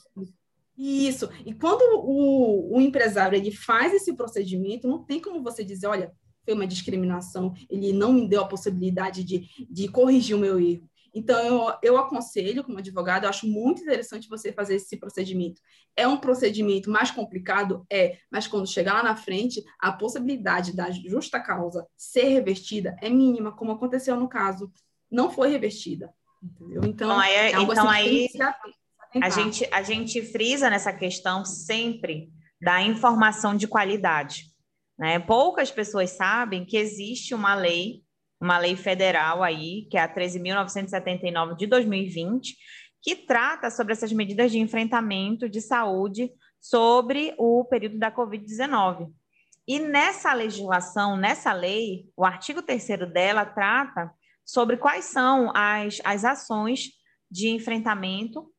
Isso. 0.78 1.30
E 1.46 1.54
quando 1.54 1.82
o, 2.06 2.78
o 2.78 2.82
empresário 2.82 3.36
ele 3.36 3.52
faz 3.52 3.94
esse 3.94 4.14
procedimento, 4.16 4.88
não 4.88 5.04
tem 5.04 5.20
como 5.20 5.44
você 5.44 5.64
dizer, 5.64 5.88
olha, 5.88 6.14
foi 6.46 6.54
uma 6.54 6.66
discriminação, 6.66 7.54
ele 7.70 7.94
não 7.94 8.14
me 8.14 8.28
deu 8.28 8.42
a 8.42 8.48
possibilidade 8.48 9.24
de, 9.24 9.48
de 9.70 9.88
corrigir 9.88 10.36
o 10.36 10.40
meu 10.40 10.60
erro. 10.60 10.89
Então, 11.14 11.40
eu, 11.40 11.74
eu 11.82 11.98
aconselho, 11.98 12.64
como 12.64 12.78
advogado, 12.78 13.24
eu 13.24 13.30
acho 13.30 13.48
muito 13.48 13.82
interessante 13.82 14.30
você 14.30 14.52
fazer 14.52 14.76
esse 14.76 14.98
procedimento. 14.98 15.62
É 15.96 16.08
um 16.08 16.18
procedimento 16.18 16.90
mais 16.90 17.12
complicado? 17.12 17.86
É, 17.90 18.18
mas 18.32 18.48
quando 18.48 18.68
chegar 18.68 18.94
lá 18.94 19.04
na 19.04 19.16
frente, 19.16 19.64
a 19.80 19.92
possibilidade 19.92 20.76
da 20.76 20.92
justa 20.92 21.40
causa 21.40 21.86
ser 21.98 22.26
revertida 22.26 22.96
é 23.02 23.10
mínima, 23.10 23.52
como 23.56 23.72
aconteceu 23.72 24.16
no 24.16 24.30
caso. 24.30 24.72
Não 25.12 25.32
foi 25.32 25.50
revertida. 25.50 26.14
Entendeu? 26.42 26.82
Então, 26.86 27.10
então 27.10 27.20
aí, 27.20 27.36
é 27.36 27.50
então, 27.52 27.90
aí 27.90 28.30
a, 29.22 29.30
gente, 29.30 29.68
a 29.72 29.82
gente 29.82 30.22
frisa 30.22 30.70
nessa 30.70 30.94
questão 30.94 31.44
sempre 31.44 32.32
da 32.62 32.82
informação 32.82 33.56
de 33.56 33.68
qualidade. 33.68 34.46
Né? 34.98 35.20
Poucas 35.20 35.72
pessoas 35.72 36.12
sabem 36.12 36.66
que 36.66 36.78
existe 36.78 37.34
uma 37.34 37.56
lei 37.56 38.04
uma 38.40 38.58
lei 38.58 38.76
federal 38.76 39.44
aí, 39.44 39.88
que 39.90 39.98
é 39.98 40.02
a 40.02 40.14
13.979 40.14 41.56
de 41.58 41.68
2020, 41.68 42.56
que 43.02 43.16
trata 43.16 43.70
sobre 43.70 43.94
essas 43.94 44.12
medidas 44.12 44.52
de 44.52 44.60
enfrentamento 44.60 45.50
de 45.50 45.62
saúde 45.62 46.32
sobre 46.60 47.34
o 47.38 47.66
período 47.66 47.98
da 47.98 48.12
Covid-19. 48.12 49.12
E 49.68 49.80
nessa 49.80 50.34
legislação, 50.34 51.16
nessa 51.16 51.54
lei, 51.54 52.10
o 52.18 52.26
artigo 52.26 52.62
3 52.62 52.88
dela 53.12 53.46
trata 53.46 54.12
sobre 54.46 54.78
quais 54.78 55.06
são 55.06 55.52
as, 55.56 56.02
as 56.04 56.26
ações 56.26 56.90
de 57.30 57.50
enfrentamento 57.50 58.52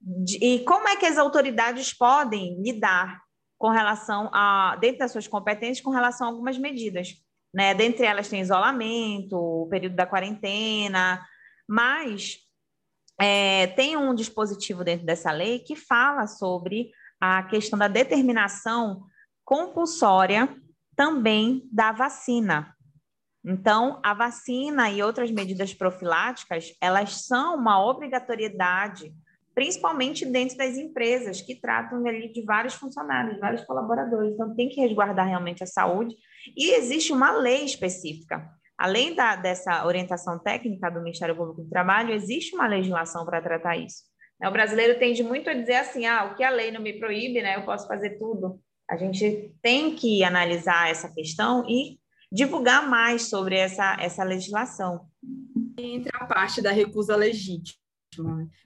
de, 0.00 0.38
e 0.44 0.64
como 0.64 0.88
é 0.88 0.96
que 0.96 1.06
as 1.06 1.18
autoridades 1.18 1.94
podem 1.94 2.60
lidar 2.60 3.22
com 3.56 3.70
relação 3.70 4.28
a, 4.32 4.76
dentro 4.80 4.98
das 4.98 5.12
suas 5.12 5.28
competências, 5.28 5.80
com 5.80 5.90
relação 5.90 6.26
a 6.26 6.30
algumas 6.30 6.58
medidas 6.58 7.14
né? 7.56 7.72
Dentre 7.72 8.04
elas 8.04 8.28
tem 8.28 8.42
isolamento, 8.42 9.34
o 9.34 9.66
período 9.70 9.96
da 9.96 10.04
quarentena, 10.04 11.26
mas 11.66 12.36
é, 13.18 13.68
tem 13.68 13.96
um 13.96 14.14
dispositivo 14.14 14.84
dentro 14.84 15.06
dessa 15.06 15.32
lei 15.32 15.60
que 15.60 15.74
fala 15.74 16.26
sobre 16.26 16.90
a 17.18 17.42
questão 17.44 17.78
da 17.78 17.88
determinação 17.88 19.06
compulsória 19.42 20.54
também 20.94 21.66
da 21.72 21.92
vacina. 21.92 22.76
Então, 23.42 24.02
a 24.04 24.12
vacina 24.12 24.90
e 24.90 25.02
outras 25.02 25.30
medidas 25.30 25.72
profiláticas, 25.72 26.74
elas 26.78 27.24
são 27.24 27.56
uma 27.56 27.82
obrigatoriedade, 27.82 29.14
principalmente 29.56 30.26
dentro 30.26 30.54
das 30.58 30.76
empresas 30.76 31.40
que 31.40 31.58
tratam 31.58 32.06
ali 32.06 32.30
de 32.30 32.42
vários 32.42 32.74
funcionários, 32.74 33.40
vários 33.40 33.64
colaboradores. 33.64 34.34
Então, 34.34 34.54
tem 34.54 34.68
que 34.68 34.82
resguardar 34.82 35.26
realmente 35.26 35.64
a 35.64 35.66
saúde 35.66 36.14
e 36.54 36.74
existe 36.74 37.10
uma 37.10 37.32
lei 37.32 37.64
específica. 37.64 38.46
Além 38.76 39.14
da, 39.14 39.34
dessa 39.34 39.86
orientação 39.86 40.38
técnica 40.38 40.90
do 40.90 41.00
Ministério 41.00 41.34
Público 41.34 41.62
do 41.62 41.70
Trabalho, 41.70 42.12
existe 42.12 42.54
uma 42.54 42.66
legislação 42.66 43.24
para 43.24 43.40
tratar 43.40 43.78
isso. 43.78 44.02
O 44.46 44.50
brasileiro 44.50 44.98
tende 44.98 45.22
muito 45.22 45.48
a 45.48 45.54
dizer 45.54 45.76
assim: 45.76 46.04
ah, 46.04 46.26
o 46.26 46.34
que 46.34 46.44
a 46.44 46.50
lei 46.50 46.70
não 46.70 46.82
me 46.82 46.92
proíbe, 46.92 47.40
né, 47.40 47.56
eu 47.56 47.64
posso 47.64 47.88
fazer 47.88 48.18
tudo. 48.18 48.60
A 48.90 48.98
gente 48.98 49.54
tem 49.62 49.96
que 49.96 50.22
analisar 50.22 50.90
essa 50.90 51.10
questão 51.10 51.64
e 51.66 51.98
divulgar 52.30 52.86
mais 52.86 53.30
sobre 53.30 53.56
essa, 53.56 53.96
essa 53.98 54.22
legislação. 54.22 55.06
Entre 55.78 56.10
a 56.14 56.26
parte 56.26 56.60
da 56.60 56.70
recusa 56.70 57.16
legítima. 57.16 57.85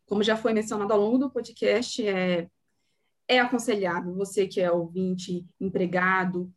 Como 0.06 0.22
já 0.22 0.36
foi 0.36 0.52
mencionado 0.52 0.92
ao 0.92 1.00
longo 1.00 1.18
do 1.18 1.30
podcast, 1.30 2.06
é, 2.06 2.48
é 3.28 3.38
aconselhável 3.38 4.14
você 4.14 4.46
que 4.46 4.60
é 4.60 4.70
ouvinte, 4.70 5.46
empregado, 5.60 6.52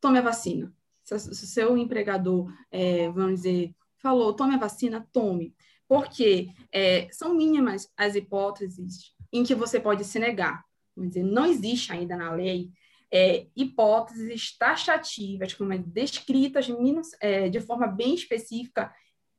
tome 0.00 0.18
a 0.18 0.22
vacina. 0.22 0.72
Se 1.04 1.14
o 1.14 1.18
seu 1.34 1.76
empregador, 1.76 2.52
é, 2.70 3.10
vamos 3.10 3.36
dizer, 3.36 3.74
falou, 3.98 4.32
tome 4.34 4.54
a 4.54 4.58
vacina, 4.58 5.06
tome. 5.12 5.54
Porque 5.88 6.48
é, 6.70 7.08
são 7.12 7.34
mínimas 7.34 7.90
as 7.96 8.14
hipóteses 8.14 9.14
em 9.32 9.42
que 9.44 9.54
você 9.54 9.80
pode 9.80 10.04
se 10.04 10.18
negar. 10.18 10.64
Vamos 10.94 11.12
dizer, 11.12 11.24
não 11.24 11.46
existe 11.46 11.92
ainda 11.92 12.16
na 12.16 12.32
lei 12.32 12.70
é, 13.12 13.46
hipóteses 13.54 14.56
taxativas, 14.56 15.52
como 15.52 15.72
é, 15.72 15.78
descritas 15.78 16.66
é, 17.20 17.50
de 17.50 17.60
forma 17.60 17.86
bem 17.86 18.14
específica, 18.14 18.92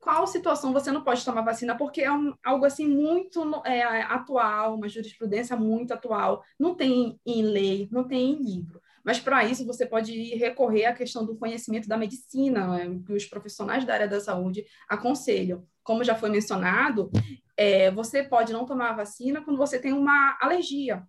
qual 0.04 0.28
situação 0.28 0.74
você 0.74 0.92
não 0.92 1.02
pode 1.02 1.24
tomar 1.24 1.42
vacina, 1.42 1.78
porque 1.78 2.02
é 2.02 2.12
um, 2.12 2.34
algo 2.44 2.66
assim 2.66 2.86
muito 2.86 3.42
é, 3.66 3.82
atual, 4.04 4.76
uma 4.76 4.90
jurisprudência 4.90 5.56
muito 5.56 5.94
atual, 5.94 6.44
não 6.60 6.76
tem 6.76 7.18
em 7.26 7.42
lei, 7.42 7.88
não 7.90 8.04
tem 8.04 8.34
em 8.34 8.44
livro. 8.44 8.82
Mas 9.04 9.20
para 9.20 9.46
isso 9.46 9.66
você 9.66 9.86
pode 9.86 10.36
recorrer 10.36 10.86
à 10.86 10.94
questão 10.94 11.26
do 11.26 11.38
conhecimento 11.38 11.88
da 11.88 11.98
medicina, 11.98 12.68
né, 12.68 13.00
que 13.06 13.14
os 13.14 13.26
profissionais 13.26 13.86
da 13.86 13.94
área 13.94 14.08
da 14.08 14.20
saúde 14.20 14.66
aconselham. 14.90 15.66
Como 15.84 16.04
já 16.04 16.16
foi 16.16 16.30
mencionado, 16.30 17.10
é, 17.56 17.90
você 17.92 18.24
pode 18.24 18.52
não 18.52 18.66
tomar 18.66 18.92
a 18.92 18.96
vacina 18.96 19.42
quando 19.42 19.58
você 19.58 19.80
tem 19.80 19.94
uma 19.94 20.38
alergia. 20.42 21.04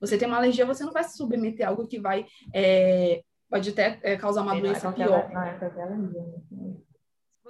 Você 0.00 0.16
tem 0.16 0.28
uma 0.28 0.36
alergia, 0.36 0.66
você 0.66 0.84
não 0.84 0.92
vai 0.92 1.02
se 1.02 1.16
submeter 1.16 1.66
a 1.66 1.70
algo 1.70 1.86
que 1.86 1.98
vai 1.98 2.26
é, 2.54 3.22
pode 3.48 3.70
até 3.70 3.98
é, 4.02 4.16
causar 4.16 4.42
uma 4.42 4.60
doença 4.60 4.92
pior. 4.92 5.28
Alergia. 5.32 6.85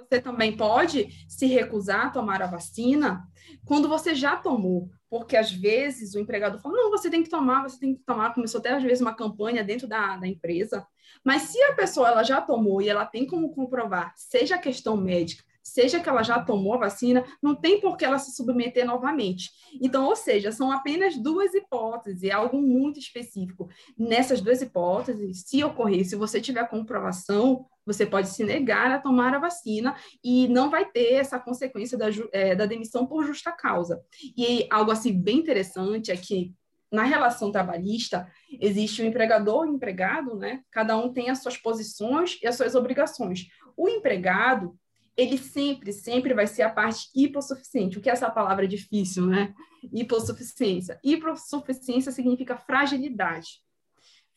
Você 0.09 0.21
também 0.21 0.55
pode 0.55 1.09
se 1.27 1.45
recusar 1.45 2.07
a 2.07 2.09
tomar 2.09 2.41
a 2.41 2.47
vacina 2.47 3.27
quando 3.65 3.87
você 3.87 4.15
já 4.15 4.35
tomou, 4.35 4.89
porque 5.09 5.37
às 5.37 5.51
vezes 5.51 6.15
o 6.15 6.19
empregador 6.19 6.59
fala, 6.59 6.75
não, 6.75 6.91
você 6.91 7.09
tem 7.09 7.23
que 7.23 7.29
tomar, 7.29 7.63
você 7.63 7.79
tem 7.79 7.95
que 7.95 8.03
tomar, 8.03 8.33
começou 8.33 8.59
até 8.59 8.73
às 8.73 8.83
vezes 8.83 9.01
uma 9.01 9.15
campanha 9.15 9.63
dentro 9.63 9.87
da, 9.87 10.17
da 10.17 10.27
empresa, 10.27 10.85
mas 11.23 11.43
se 11.43 11.61
a 11.63 11.73
pessoa 11.73 12.09
ela 12.09 12.23
já 12.23 12.41
tomou 12.41 12.81
e 12.81 12.89
ela 12.89 13.05
tem 13.05 13.25
como 13.25 13.53
comprovar, 13.53 14.13
seja 14.15 14.55
a 14.55 14.59
questão 14.59 14.97
médica, 14.97 15.43
seja 15.63 15.99
que 15.99 16.07
ela 16.07 16.23
já 16.23 16.41
tomou 16.41 16.73
a 16.75 16.77
vacina, 16.77 17.25
não 17.41 17.53
tem 17.53 17.81
por 17.81 17.97
que 17.97 18.05
ela 18.05 18.17
se 18.17 18.33
submeter 18.33 18.85
novamente. 18.85 19.51
Então, 19.81 20.05
ou 20.05 20.15
seja, 20.15 20.49
são 20.51 20.71
apenas 20.71 21.17
duas 21.17 21.53
hipóteses, 21.53 22.23
é 22.23 22.31
algo 22.31 22.61
muito 22.61 22.99
específico. 22.99 23.69
Nessas 23.97 24.39
duas 24.39 24.61
hipóteses, 24.61 25.43
se 25.45 25.61
ocorrer, 25.63 26.07
se 26.07 26.15
você 26.15 26.39
tiver 26.39 26.65
comprovação, 26.69 27.65
você 27.87 28.05
pode 28.05 28.27
se 28.27 28.43
negar 28.43 28.91
a 28.91 28.99
tomar 28.99 29.33
a 29.33 29.39
vacina 29.39 29.95
e 30.23 30.47
não 30.49 30.69
vai 30.69 30.85
ter 30.85 31.13
essa 31.13 31.39
consequência 31.39 31.97
da, 31.97 32.07
é, 32.33 32.53
da 32.53 32.65
demissão 32.65 33.07
por 33.07 33.25
justa 33.25 33.51
causa. 33.51 34.03
E 34.37 34.67
algo 34.69 34.91
assim 34.91 35.17
bem 35.19 35.37
interessante 35.37 36.11
é 36.11 36.17
que 36.17 36.53
na 36.91 37.03
relação 37.03 37.51
trabalhista, 37.51 38.31
existe 38.61 39.01
o 39.01 39.05
empregador 39.05 39.65
e 39.65 39.69
o 39.69 39.75
empregado, 39.75 40.37
né? 40.37 40.61
Cada 40.71 40.97
um 40.97 41.11
tem 41.11 41.29
as 41.29 41.41
suas 41.41 41.57
posições 41.57 42.39
e 42.41 42.47
as 42.47 42.55
suas 42.55 42.75
obrigações. 42.75 43.47
O 43.75 43.89
empregado, 43.89 44.77
ele 45.15 45.37
sempre, 45.37 45.91
sempre 45.91 46.33
vai 46.33 46.47
ser 46.47 46.61
a 46.61 46.69
parte 46.69 47.09
hipossuficiente. 47.13 47.97
O 47.97 48.01
que 48.01 48.09
é 48.09 48.13
essa 48.13 48.29
palavra 48.29 48.67
difícil, 48.67 49.25
né? 49.25 49.53
Hipossuficiência. 49.91 50.97
Hipossuficiência 51.03 52.11
significa 52.11 52.55
fragilidade. 52.55 53.61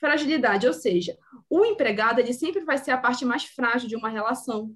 Fragilidade, 0.00 0.66
ou 0.66 0.72
seja, 0.72 1.16
o 1.48 1.64
empregado 1.64 2.20
ele 2.20 2.32
sempre 2.32 2.64
vai 2.64 2.78
ser 2.78 2.90
a 2.90 2.98
parte 2.98 3.24
mais 3.24 3.44
frágil 3.44 3.88
de 3.88 3.94
uma 3.94 4.08
relação. 4.08 4.74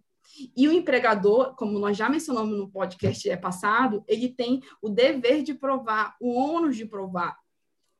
E 0.57 0.68
o 0.68 0.72
empregador, 0.72 1.55
como 1.57 1.79
nós 1.79 1.97
já 1.97 2.09
mencionamos 2.09 2.57
no 2.57 2.70
podcast 2.70 3.37
passado, 3.39 4.05
ele 4.07 4.29
tem 4.29 4.62
o 4.83 4.89
dever 4.89 5.43
de 5.43 5.55
provar, 5.55 6.14
o 6.20 6.35
ônus 6.35 6.77
de 6.77 6.85
provar. 6.85 7.39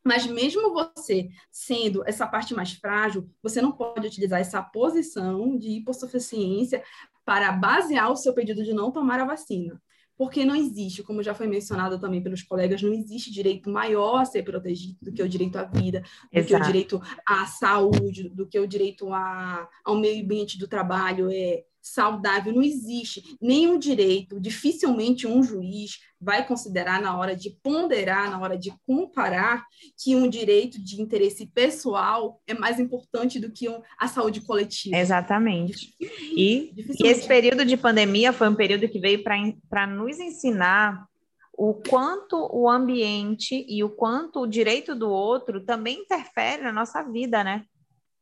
Mas 0.05 0.27
mesmo 0.27 0.73
você 0.73 1.31
sendo 1.51 2.07
essa 2.07 2.27
parte 2.27 2.53
mais 2.53 2.73
frágil, 2.73 3.29
você 3.43 3.63
não 3.63 3.73
pode 3.73 4.07
utilizar 4.07 4.39
essa 4.39 4.63
posição 4.63 5.57
de 5.57 5.71
hipossuficiência 5.71 6.85
para 7.25 7.51
basear 7.53 8.13
o 8.13 8.17
seu 8.17 8.35
pedido 8.35 8.63
de 8.63 8.75
não 8.75 8.91
tomar 8.91 9.19
a 9.19 9.25
vacina. 9.25 9.81
Porque 10.17 10.45
não 10.45 10.55
existe, 10.55 11.03
como 11.03 11.23
já 11.23 11.35
foi 11.35 11.47
mencionado 11.47 11.99
também 11.99 12.23
pelos 12.23 12.43
colegas, 12.43 12.83
não 12.83 12.93
existe 12.93 13.33
direito 13.33 13.69
maior 13.69 14.21
a 14.21 14.25
ser 14.25 14.43
protegido 14.43 14.97
do 15.03 15.13
que 15.13 15.23
o 15.23 15.29
direito 15.29 15.57
à 15.57 15.65
vida, 15.65 16.01
do 16.01 16.39
Exato. 16.39 16.47
que 16.47 16.55
o 16.55 16.67
direito 16.67 17.03
à 17.27 17.47
saúde, 17.47 18.29
do 18.29 18.47
que 18.47 18.59
o 18.59 18.67
direito 18.67 19.13
a, 19.13 19.69
ao 19.85 19.97
meio 19.97 20.25
ambiente 20.25 20.59
do 20.59 20.69
trabalho. 20.69 21.29
É, 21.31 21.65
saudável, 21.85 22.53
não 22.53 22.63
existe 22.63 23.37
nenhum 23.41 23.79
direito, 23.79 24.41
dificilmente 24.41 25.27
um 25.27 25.43
juiz 25.43 25.99
vai 26.19 26.47
considerar 26.47 27.03
na 27.03 27.17
hora 27.19 27.37
de 27.37 27.51
ponderar, 27.63 28.31
na 28.31 28.41
hora 28.41 28.57
de 28.57 28.73
comparar, 28.87 29.67
que 30.03 30.17
um 30.17 30.27
direito 30.27 30.83
de 30.83 31.03
interesse 31.03 31.47
pessoal 31.47 32.41
é 32.47 32.55
mais 32.55 32.81
importante 32.81 33.39
do 33.39 33.53
que 33.53 33.67
a 33.99 34.09
saúde 34.09 34.41
coletiva. 34.41 34.97
Exatamente. 34.97 35.95
E, 36.35 36.73
e 36.99 37.07
esse 37.07 37.29
período 37.29 37.65
de 37.67 37.77
pandemia 37.77 38.33
foi 38.33 38.49
um 38.49 38.55
período 38.55 38.89
que 38.89 38.99
veio 38.99 39.23
para 39.23 39.87
nos 39.87 40.19
ensinar 40.19 41.07
o 41.53 41.75
quanto 41.75 42.49
o 42.51 42.69
ambiente 42.69 43.65
e 43.69 43.85
o 43.85 43.91
quanto 43.91 44.41
o 44.41 44.47
direito 44.47 44.95
do 44.95 45.11
outro 45.11 45.61
também 45.65 46.01
interfere 46.01 46.63
na 46.63 46.73
nossa 46.73 47.03
vida, 47.03 47.45
né? 47.45 47.65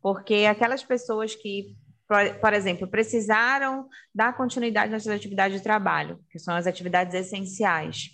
Porque 0.02 0.46
aquelas 0.50 0.82
pessoas 0.82 1.34
que 1.34 1.76
por, 2.12 2.40
por 2.40 2.52
exemplo, 2.52 2.86
precisaram 2.86 3.88
dar 4.14 4.36
continuidade 4.36 4.92
nas 4.92 5.02
suas 5.02 5.16
atividades 5.16 5.56
de 5.56 5.62
trabalho, 5.62 6.20
que 6.30 6.38
são 6.38 6.54
as 6.54 6.66
atividades 6.66 7.14
essenciais. 7.14 8.10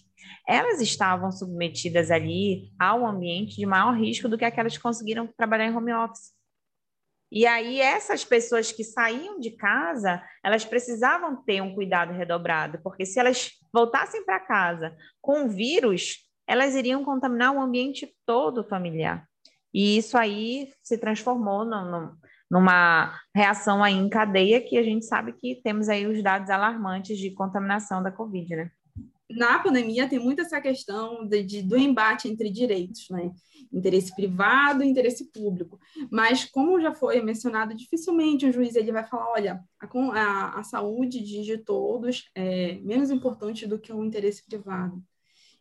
Elas 0.46 0.80
estavam 0.80 1.32
submetidas 1.32 2.08
ali 2.12 2.70
ao 2.78 3.04
ambiente 3.04 3.56
de 3.56 3.66
maior 3.66 3.92
risco 3.98 4.28
do 4.28 4.38
que 4.38 4.44
aquelas 4.44 4.76
que 4.76 4.82
conseguiram 4.82 5.26
trabalhar 5.36 5.66
em 5.66 5.76
home 5.76 5.92
office. 5.92 6.32
E 7.30 7.44
aí, 7.44 7.80
essas 7.80 8.24
pessoas 8.24 8.70
que 8.70 8.84
saíam 8.84 9.40
de 9.40 9.50
casa, 9.50 10.22
elas 10.44 10.64
precisavam 10.64 11.42
ter 11.44 11.60
um 11.60 11.74
cuidado 11.74 12.12
redobrado, 12.12 12.78
porque 12.82 13.04
se 13.04 13.18
elas 13.18 13.50
voltassem 13.72 14.24
para 14.24 14.38
casa 14.40 14.96
com 15.20 15.44
o 15.44 15.48
vírus, 15.48 16.18
elas 16.46 16.74
iriam 16.74 17.04
contaminar 17.04 17.52
o 17.52 17.60
ambiente 17.60 18.14
todo 18.24 18.64
familiar. 18.64 19.26
E 19.74 19.98
isso 19.98 20.16
aí 20.16 20.72
se 20.82 20.96
transformou 20.96 21.64
no, 21.64 22.16
numa 22.50 23.14
reação 23.34 23.82
aí 23.82 23.94
em 23.94 24.08
cadeia 24.08 24.60
que 24.60 24.78
a 24.78 24.82
gente 24.82 25.04
sabe 25.04 25.32
que 25.32 25.60
temos 25.62 25.88
aí 25.88 26.06
os 26.06 26.22
dados 26.22 26.50
alarmantes 26.50 27.18
de 27.18 27.30
contaminação 27.32 28.02
da 28.02 28.10
Covid, 28.10 28.56
né? 28.56 28.70
Na 29.30 29.58
pandemia 29.58 30.08
tem 30.08 30.18
muito 30.18 30.40
essa 30.40 30.58
questão 30.58 31.26
de, 31.26 31.42
de, 31.42 31.62
do 31.62 31.76
embate 31.76 32.28
entre 32.28 32.50
direitos, 32.50 33.10
né? 33.10 33.30
Interesse 33.70 34.14
privado 34.14 34.82
e 34.82 34.88
interesse 34.88 35.30
público. 35.30 35.78
Mas, 36.10 36.46
como 36.46 36.80
já 36.80 36.94
foi 36.94 37.20
mencionado, 37.20 37.74
dificilmente 37.74 38.46
o 38.46 38.52
juiz 38.52 38.74
ele 38.74 38.90
vai 38.90 39.04
falar, 39.04 39.30
olha, 39.32 39.60
a, 39.78 39.86
a, 39.86 40.60
a 40.60 40.64
saúde 40.64 41.20
de 41.20 41.58
todos 41.58 42.30
é 42.34 42.78
menos 42.82 43.10
importante 43.10 43.66
do 43.66 43.78
que 43.78 43.92
o 43.92 44.02
interesse 44.02 44.42
privado. 44.46 45.02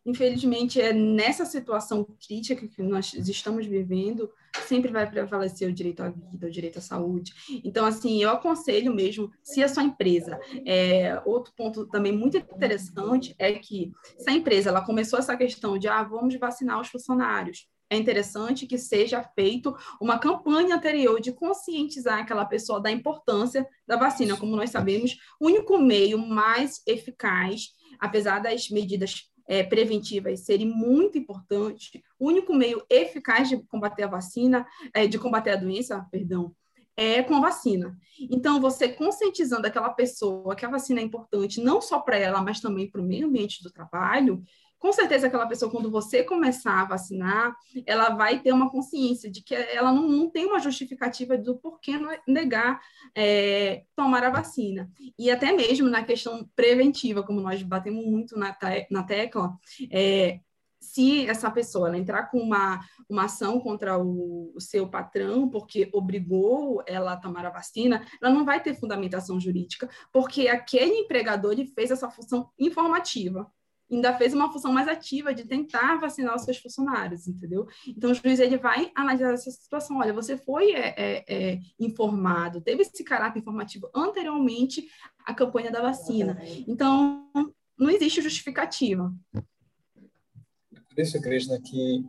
Infelizmente, 0.08 0.80
é 0.80 0.94
nessa 0.94 1.44
situação 1.44 2.08
crítica 2.26 2.66
que 2.66 2.82
nós 2.82 3.14
estamos 3.14 3.66
vivendo, 3.66 4.32
sempre 4.66 4.90
vai 4.90 5.10
prevalecer 5.10 5.70
o 5.70 5.74
direito 5.74 6.02
à 6.02 6.10
vida, 6.10 6.48
o 6.48 6.50
direito 6.50 6.80
à 6.80 6.82
saúde. 6.82 7.34
Então, 7.62 7.86
assim, 7.86 8.24
eu 8.24 8.30
aconselho 8.30 8.94
mesmo, 8.94 9.30
se 9.44 9.62
a 9.62 9.68
sua 9.68 9.84
empresa, 9.84 10.40
é, 10.66 11.22
outro 11.26 11.54
ponto 11.58 11.86
também 11.88 12.14
muito 12.14 12.38
interessante 12.38 13.36
é 13.38 13.52
que 13.52 13.92
se 14.18 14.30
a 14.30 14.34
empresa 14.34 14.70
ela 14.70 14.86
começou 14.86 15.20
essa 15.20 15.36
questão 15.36 15.78
de, 15.78 15.90
ah, 15.90 16.04
vamos 16.04 16.40
vacinar 16.40 16.80
os 16.80 16.88
funcionários, 16.88 17.68
é 17.90 17.98
interessante 17.98 18.66
que 18.66 18.78
seja 18.78 19.22
feito 19.36 19.76
uma 20.00 20.20
campanha 20.20 20.76
anterior 20.76 21.20
de 21.20 21.34
conscientizar 21.34 22.20
aquela 22.20 22.46
pessoa 22.46 22.82
da 22.82 22.92
importância 22.92 23.68
da 23.86 23.98
vacina. 23.98 24.38
Como 24.38 24.56
nós 24.56 24.70
sabemos, 24.70 25.18
o 25.40 25.48
único 25.48 25.78
meio 25.78 26.18
mais 26.18 26.82
eficaz, 26.86 27.70
apesar 28.00 28.40
das 28.40 28.70
medidas 28.70 29.30
é, 29.48 29.64
preventivas 29.64 30.42
serem 30.42 30.68
muito 30.68 31.18
importantes, 31.18 31.92
o 32.20 32.28
único 32.28 32.54
meio 32.54 32.84
eficaz 32.90 33.50
de 33.50 33.58
combater 33.64 34.04
a 34.04 34.08
vacina, 34.08 34.68
é, 34.94 35.08
de 35.08 35.18
combater 35.18 35.52
a 35.52 35.56
doença, 35.56 36.06
perdão, 36.12 36.54
é 36.96 37.22
com 37.22 37.36
a 37.36 37.42
vacina. 37.42 37.96
Então, 38.20 38.60
você 38.60 38.90
conscientizando 38.90 39.68
aquela 39.68 39.92
pessoa 39.92 40.56
que 40.56 40.66
a 40.66 40.70
vacina 40.70 41.00
é 41.00 41.04
importante, 41.04 41.62
não 41.62 41.80
só 41.80 42.00
para 42.00 42.18
ela, 42.18 42.42
mas 42.42 42.60
também 42.60 42.90
para 42.90 43.00
o 43.00 43.04
meio 43.04 43.28
ambiente 43.28 43.62
do 43.62 43.72
trabalho, 43.72 44.44
com 44.80 44.92
certeza 44.94 45.28
aquela 45.28 45.48
pessoa, 45.48 45.72
quando 45.72 45.90
você 45.90 46.24
começar 46.24 46.82
a 46.82 46.86
vacinar, 46.86 47.56
ela 47.86 48.10
vai 48.10 48.40
ter 48.40 48.52
uma 48.52 48.70
consciência 48.70 49.30
de 49.30 49.42
que 49.42 49.56
ela 49.56 49.92
não, 49.92 50.08
não 50.08 50.30
tem 50.30 50.46
uma 50.46 50.60
justificativa 50.60 51.38
do 51.38 51.58
porquê 51.58 51.94
negar 52.28 52.80
é, 53.16 53.84
tomar 53.96 54.24
a 54.24 54.30
vacina. 54.30 54.90
E 55.18 55.32
até 55.32 55.52
mesmo 55.52 55.90
na 55.90 56.04
questão 56.04 56.48
preventiva, 56.56 57.24
como 57.24 57.42
nós 57.42 57.62
batemos 57.64 58.06
muito 58.06 58.38
na, 58.38 58.54
te 58.54 58.88
na 58.92 59.04
tecla, 59.04 59.58
é, 59.92 60.40
se 60.80 61.28
essa 61.28 61.50
pessoa 61.52 61.96
entrar 61.98 62.30
com 62.30 62.40
uma, 62.40 62.80
uma 63.10 63.26
ação 63.26 63.60
contra 63.60 63.98
o, 63.98 64.54
o, 64.56 64.62
seu 64.62 64.88
patrão 64.88 65.50
porque 65.50 65.90
obrigou 65.92 66.84
ela 66.86 67.14
a 67.14 67.18
tomar 67.18 67.46
a 67.46 67.52
vacina, 67.52 68.06
ela 68.22 68.34
não 68.34 68.46
vai 68.46 68.62
ter 68.62 68.76
fundamentação 68.76 69.40
jurídica, 69.40 69.90
porque 70.12 70.48
aquele 70.48 70.94
empregador 71.00 71.54
ele 71.54 71.66
fez 71.66 71.92
essa 71.92 72.10
função 72.10 72.50
informativa 72.60 73.52
ainda 73.90 74.18
fez 74.18 74.34
uma 74.34 74.52
função 74.52 74.72
mais 74.72 74.88
ativa 74.88 75.34
de 75.34 75.46
tentar 75.46 75.98
vacinar 75.98 76.36
os 76.36 76.44
seus 76.44 76.58
funcionários, 76.58 77.28
entendeu? 77.28 77.68
Então, 77.88 78.12
o 78.12 78.14
juiz 78.14 78.40
ele 78.40 78.58
vai 78.58 78.92
analisar 78.94 79.34
essa 79.34 79.50
situação. 79.50 80.00
Olha, 80.00 80.14
você 80.14 80.38
foi 80.38 80.74
é, 80.74 80.94
é, 80.98 81.26
é, 81.28 81.60
informado, 81.80 82.62
teve 82.62 82.82
esse 82.82 83.04
caráter 83.04 83.40
informativo 83.40 83.90
anteriormente 83.96 84.88
à 85.26 85.34
campanha 85.34 85.72
da 85.72 85.82
vacina. 85.82 86.38
Então, 86.68 87.30
não 87.78 87.90
existe 87.90 88.22
justificativa. 88.22 89.14
Por 89.32 91.00
isso, 91.00 91.22
Krishna, 91.22 91.60
que 91.62 92.06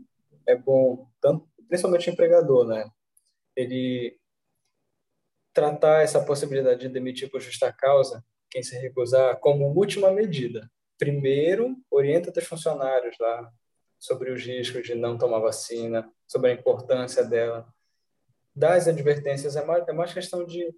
é 0.46 0.56
bom, 0.56 1.08
tanto, 1.20 1.46
principalmente 1.68 2.10
o 2.10 2.12
empregador, 2.12 2.66
né? 2.66 2.90
Ele 3.54 4.16
tratar 5.52 6.02
essa 6.02 6.24
possibilidade 6.24 6.80
de 6.80 6.88
demitir 6.88 7.30
por 7.30 7.40
justa 7.40 7.72
causa, 7.72 8.24
quem 8.50 8.62
se 8.62 8.78
recusar, 8.78 9.38
como 9.40 9.66
última 9.74 10.10
medida 10.10 10.70
primeiro 10.98 11.76
orienta 11.90 12.32
os 12.36 12.46
funcionários 12.46 13.16
lá 13.18 13.50
sobre 13.98 14.30
os 14.30 14.44
riscos 14.44 14.84
de 14.84 14.94
não 14.94 15.16
tomar 15.16 15.40
vacina, 15.40 16.10
sobre 16.26 16.50
a 16.50 16.54
importância 16.54 17.24
dela. 17.24 17.66
Das 18.54 18.88
advertências 18.88 19.56
é 19.56 19.64
mais, 19.64 19.86
é 19.86 19.92
mais 19.92 20.12
questão 20.12 20.44
de 20.44 20.74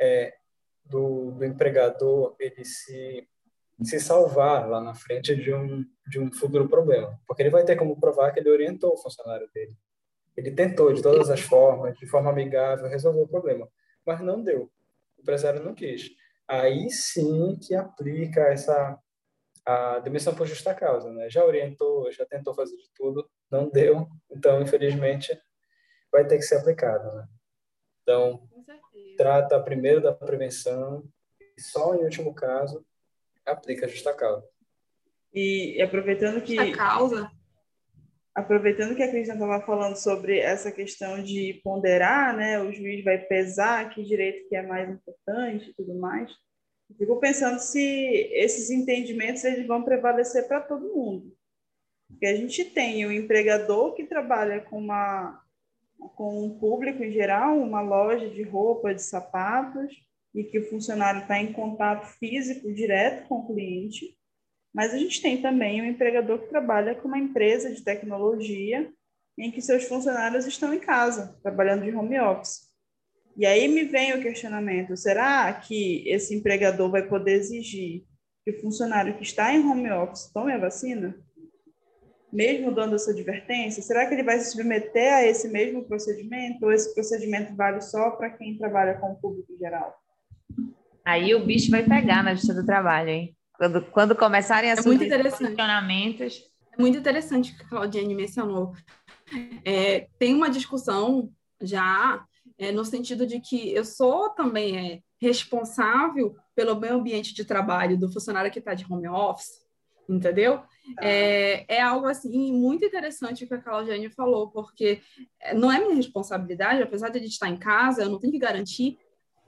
é, 0.00 0.34
do, 0.84 1.32
do 1.32 1.44
empregador 1.44 2.34
ele 2.38 2.64
se 2.64 3.28
se 3.82 3.98
salvar 3.98 4.68
lá 4.68 4.80
na 4.80 4.94
frente 4.94 5.34
de 5.34 5.52
um 5.52 5.84
de 6.06 6.20
um 6.20 6.32
futuro 6.32 6.68
problema, 6.68 7.18
porque 7.26 7.42
ele 7.42 7.50
vai 7.50 7.64
ter 7.64 7.76
como 7.76 7.98
provar 7.98 8.32
que 8.32 8.40
ele 8.40 8.50
orientou 8.50 8.92
o 8.92 8.96
funcionário 8.96 9.48
dele. 9.52 9.76
Ele 10.36 10.50
tentou 10.50 10.92
de 10.92 11.00
todas 11.02 11.30
as 11.30 11.40
formas, 11.40 11.96
de 11.98 12.06
forma 12.06 12.30
amigável, 12.30 12.88
resolver 12.88 13.20
o 13.22 13.28
problema, 13.28 13.68
mas 14.04 14.20
não 14.20 14.42
deu. 14.42 14.70
O 15.16 15.22
empresário 15.22 15.62
não 15.62 15.74
quis. 15.74 16.10
aí 16.46 16.90
sim 16.90 17.56
que 17.56 17.74
aplica 17.74 18.40
essa 18.42 18.98
a 19.64 19.98
demissão 20.00 20.34
por 20.34 20.46
justa 20.46 20.74
causa, 20.74 21.12
né? 21.12 21.30
Já 21.30 21.44
orientou, 21.44 22.10
já 22.12 22.26
tentou 22.26 22.54
fazer 22.54 22.76
de 22.76 22.90
tudo, 22.94 23.28
não 23.50 23.68
deu, 23.68 24.08
então 24.30 24.60
infelizmente 24.60 25.38
vai 26.10 26.26
ter 26.26 26.36
que 26.36 26.42
ser 26.42 26.56
aplicado, 26.56 27.14
né? 27.14 27.26
Então 28.02 28.48
trata 29.16 29.62
primeiro 29.62 30.00
da 30.00 30.12
prevenção 30.12 31.04
e 31.56 31.60
só 31.60 31.94
em 31.94 32.04
último 32.04 32.34
caso 32.34 32.84
aplica 33.46 33.86
a 33.86 33.88
justa 33.88 34.12
causa. 34.14 34.46
E 35.32 35.80
aproveitando 35.80 36.42
que 36.42 36.58
a 36.58 36.76
causa 36.76 37.30
aproveitando 38.34 38.96
que 38.96 39.02
a 39.02 39.10
Cristina 39.10 39.34
estava 39.34 39.64
falando 39.64 39.96
sobre 39.96 40.38
essa 40.38 40.72
questão 40.72 41.22
de 41.22 41.60
ponderar, 41.62 42.34
né, 42.36 42.60
o 42.60 42.72
juiz 42.72 43.04
vai 43.04 43.18
pesar 43.18 43.90
que 43.90 44.02
direito 44.02 44.48
que 44.48 44.56
é 44.56 44.62
mais 44.62 44.88
importante 44.88 45.70
e 45.70 45.74
tudo 45.74 45.94
mais, 45.94 46.32
fico 46.98 47.16
pensando 47.20 47.58
se 47.58 47.80
esses 48.32 48.70
entendimentos 48.70 49.44
eles 49.44 49.66
vão 49.66 49.82
prevalecer 49.82 50.46
para 50.46 50.60
todo 50.60 50.94
mundo. 50.94 51.36
Porque 52.08 52.26
a 52.26 52.36
gente 52.36 52.64
tem 52.64 53.06
o 53.06 53.12
empregador 53.12 53.94
que 53.94 54.04
trabalha 54.04 54.60
com 54.60 54.78
uma 54.78 55.40
com 56.16 56.46
um 56.46 56.58
público 56.58 57.02
em 57.04 57.12
geral, 57.12 57.56
uma 57.56 57.80
loja 57.80 58.28
de 58.28 58.42
roupa, 58.42 58.92
de 58.92 59.00
sapatos, 59.02 59.94
e 60.34 60.42
que 60.42 60.58
o 60.58 60.68
funcionário 60.68 61.22
está 61.22 61.38
em 61.38 61.52
contato 61.52 62.06
físico 62.18 62.72
direto 62.72 63.28
com 63.28 63.36
o 63.36 63.46
cliente. 63.46 64.16
Mas 64.74 64.92
a 64.94 64.98
gente 64.98 65.20
tem 65.20 65.40
também 65.40 65.82
um 65.82 65.84
empregador 65.84 66.40
que 66.40 66.48
trabalha 66.48 66.94
com 66.94 67.06
uma 67.06 67.18
empresa 67.18 67.72
de 67.72 67.82
tecnologia 67.82 68.90
em 69.38 69.50
que 69.50 69.60
seus 69.60 69.84
funcionários 69.84 70.46
estão 70.46 70.72
em 70.72 70.80
casa, 70.80 71.38
trabalhando 71.42 71.84
de 71.84 71.94
home 71.94 72.18
office. 72.18 72.71
E 73.36 73.46
aí 73.46 73.66
me 73.68 73.84
vem 73.84 74.14
o 74.14 74.22
questionamento: 74.22 74.96
será 74.96 75.52
que 75.52 76.08
esse 76.08 76.34
empregador 76.34 76.90
vai 76.90 77.02
poder 77.02 77.32
exigir 77.32 78.04
que 78.44 78.50
o 78.50 78.60
funcionário 78.60 79.16
que 79.16 79.22
está 79.22 79.54
em 79.54 79.64
home 79.64 79.90
office 79.90 80.30
tome 80.32 80.52
a 80.52 80.58
vacina? 80.58 81.16
Mesmo 82.32 82.74
dando 82.74 82.94
essa 82.94 83.10
advertência? 83.10 83.82
Será 83.82 84.06
que 84.06 84.14
ele 84.14 84.22
vai 84.22 84.38
se 84.38 84.52
submeter 84.52 85.12
a 85.12 85.24
esse 85.24 85.48
mesmo 85.48 85.84
procedimento? 85.84 86.64
Ou 86.64 86.72
esse 86.72 86.94
procedimento 86.94 87.54
vale 87.54 87.80
só 87.82 88.10
para 88.12 88.30
quem 88.30 88.56
trabalha 88.56 88.94
com 88.94 89.12
o 89.12 89.16
público 89.16 89.56
geral? 89.58 89.94
Aí 91.04 91.34
o 91.34 91.44
bicho 91.44 91.70
vai 91.70 91.82
pegar 91.82 92.22
na 92.22 92.32
justiça 92.32 92.54
do 92.54 92.64
trabalho, 92.64 93.10
hein? 93.10 93.36
Quando, 93.54 93.82
quando 93.90 94.16
começarem 94.16 94.70
a 94.72 94.74
é 94.74 94.82
muito 94.82 95.06
questionamentos. 95.06 96.42
É 96.76 96.80
muito 96.80 96.96
interessante 96.96 97.52
o 97.52 97.56
que 97.56 97.64
a 97.64 97.68
Claudiane 97.68 98.14
mencionou. 98.14 98.72
É, 99.64 100.08
tem 100.18 100.34
uma 100.34 100.48
discussão 100.48 101.30
já 101.60 102.24
é, 102.62 102.70
no 102.70 102.84
sentido 102.84 103.26
de 103.26 103.40
que 103.40 103.74
eu 103.74 103.84
sou 103.84 104.30
também 104.30 104.78
é, 104.78 105.00
responsável 105.20 106.36
pelo 106.54 106.78
meio 106.78 106.94
ambiente 106.94 107.34
de 107.34 107.44
trabalho 107.44 107.98
do 107.98 108.10
funcionário 108.10 108.52
que 108.52 108.60
está 108.60 108.72
de 108.72 108.86
home 108.88 109.08
office, 109.08 109.66
entendeu? 110.08 110.62
É, 111.00 111.64
é, 111.76 111.80
algo 111.80 112.06
assim 112.06 112.52
muito 112.52 112.84
interessante 112.84 113.44
o 113.44 113.48
que 113.48 113.54
a 113.54 113.60
Claudiane 113.60 114.08
falou, 114.10 114.48
porque 114.50 115.00
é, 115.40 115.52
não 115.54 115.72
é 115.72 115.80
minha 115.80 115.96
responsabilidade, 115.96 116.82
apesar 116.82 117.08
de 117.08 117.18
a 117.18 117.20
gente 117.20 117.32
estar 117.32 117.48
em 117.48 117.58
casa, 117.58 118.02
eu 118.02 118.08
não 118.08 118.20
tenho 118.20 118.32
que 118.32 118.38
garantir 118.38 118.96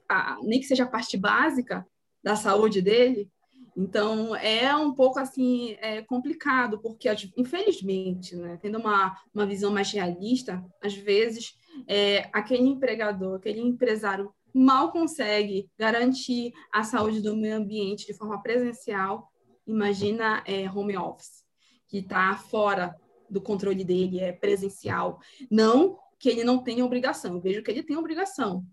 a, 0.08 0.36
nem 0.42 0.58
que 0.58 0.66
seja 0.66 0.82
a 0.82 0.88
parte 0.88 1.16
básica 1.16 1.86
da 2.20 2.34
saúde 2.34 2.82
dele, 2.82 3.30
então, 3.76 4.36
é 4.36 4.74
um 4.76 4.94
pouco 4.94 5.18
assim 5.18 5.76
é 5.80 6.00
complicado, 6.02 6.80
porque 6.80 7.08
infelizmente, 7.36 8.36
né, 8.36 8.56
tendo 8.62 8.78
uma, 8.78 9.16
uma 9.34 9.44
visão 9.44 9.72
mais 9.72 9.90
realista, 9.90 10.64
às 10.80 10.94
vezes 10.94 11.56
é, 11.86 12.28
aquele 12.32 12.68
empregador, 12.68 13.36
aquele 13.36 13.60
empresário 13.60 14.32
mal 14.52 14.92
consegue 14.92 15.68
garantir 15.76 16.52
a 16.72 16.84
saúde 16.84 17.20
do 17.20 17.36
meio 17.36 17.56
ambiente 17.56 18.06
de 18.06 18.14
forma 18.14 18.40
presencial. 18.40 19.28
Imagina 19.66 20.42
é, 20.46 20.70
home 20.70 20.96
office, 20.96 21.44
que 21.88 21.98
está 21.98 22.36
fora 22.36 22.94
do 23.28 23.40
controle 23.40 23.82
dele, 23.82 24.20
é 24.20 24.32
presencial. 24.32 25.18
Não 25.50 25.98
que 26.18 26.28
ele 26.28 26.44
não 26.44 26.62
tenha 26.62 26.84
obrigação, 26.84 27.34
eu 27.34 27.40
vejo 27.40 27.62
que 27.62 27.70
ele 27.70 27.82
tem 27.82 27.96
obrigação, 27.96 28.64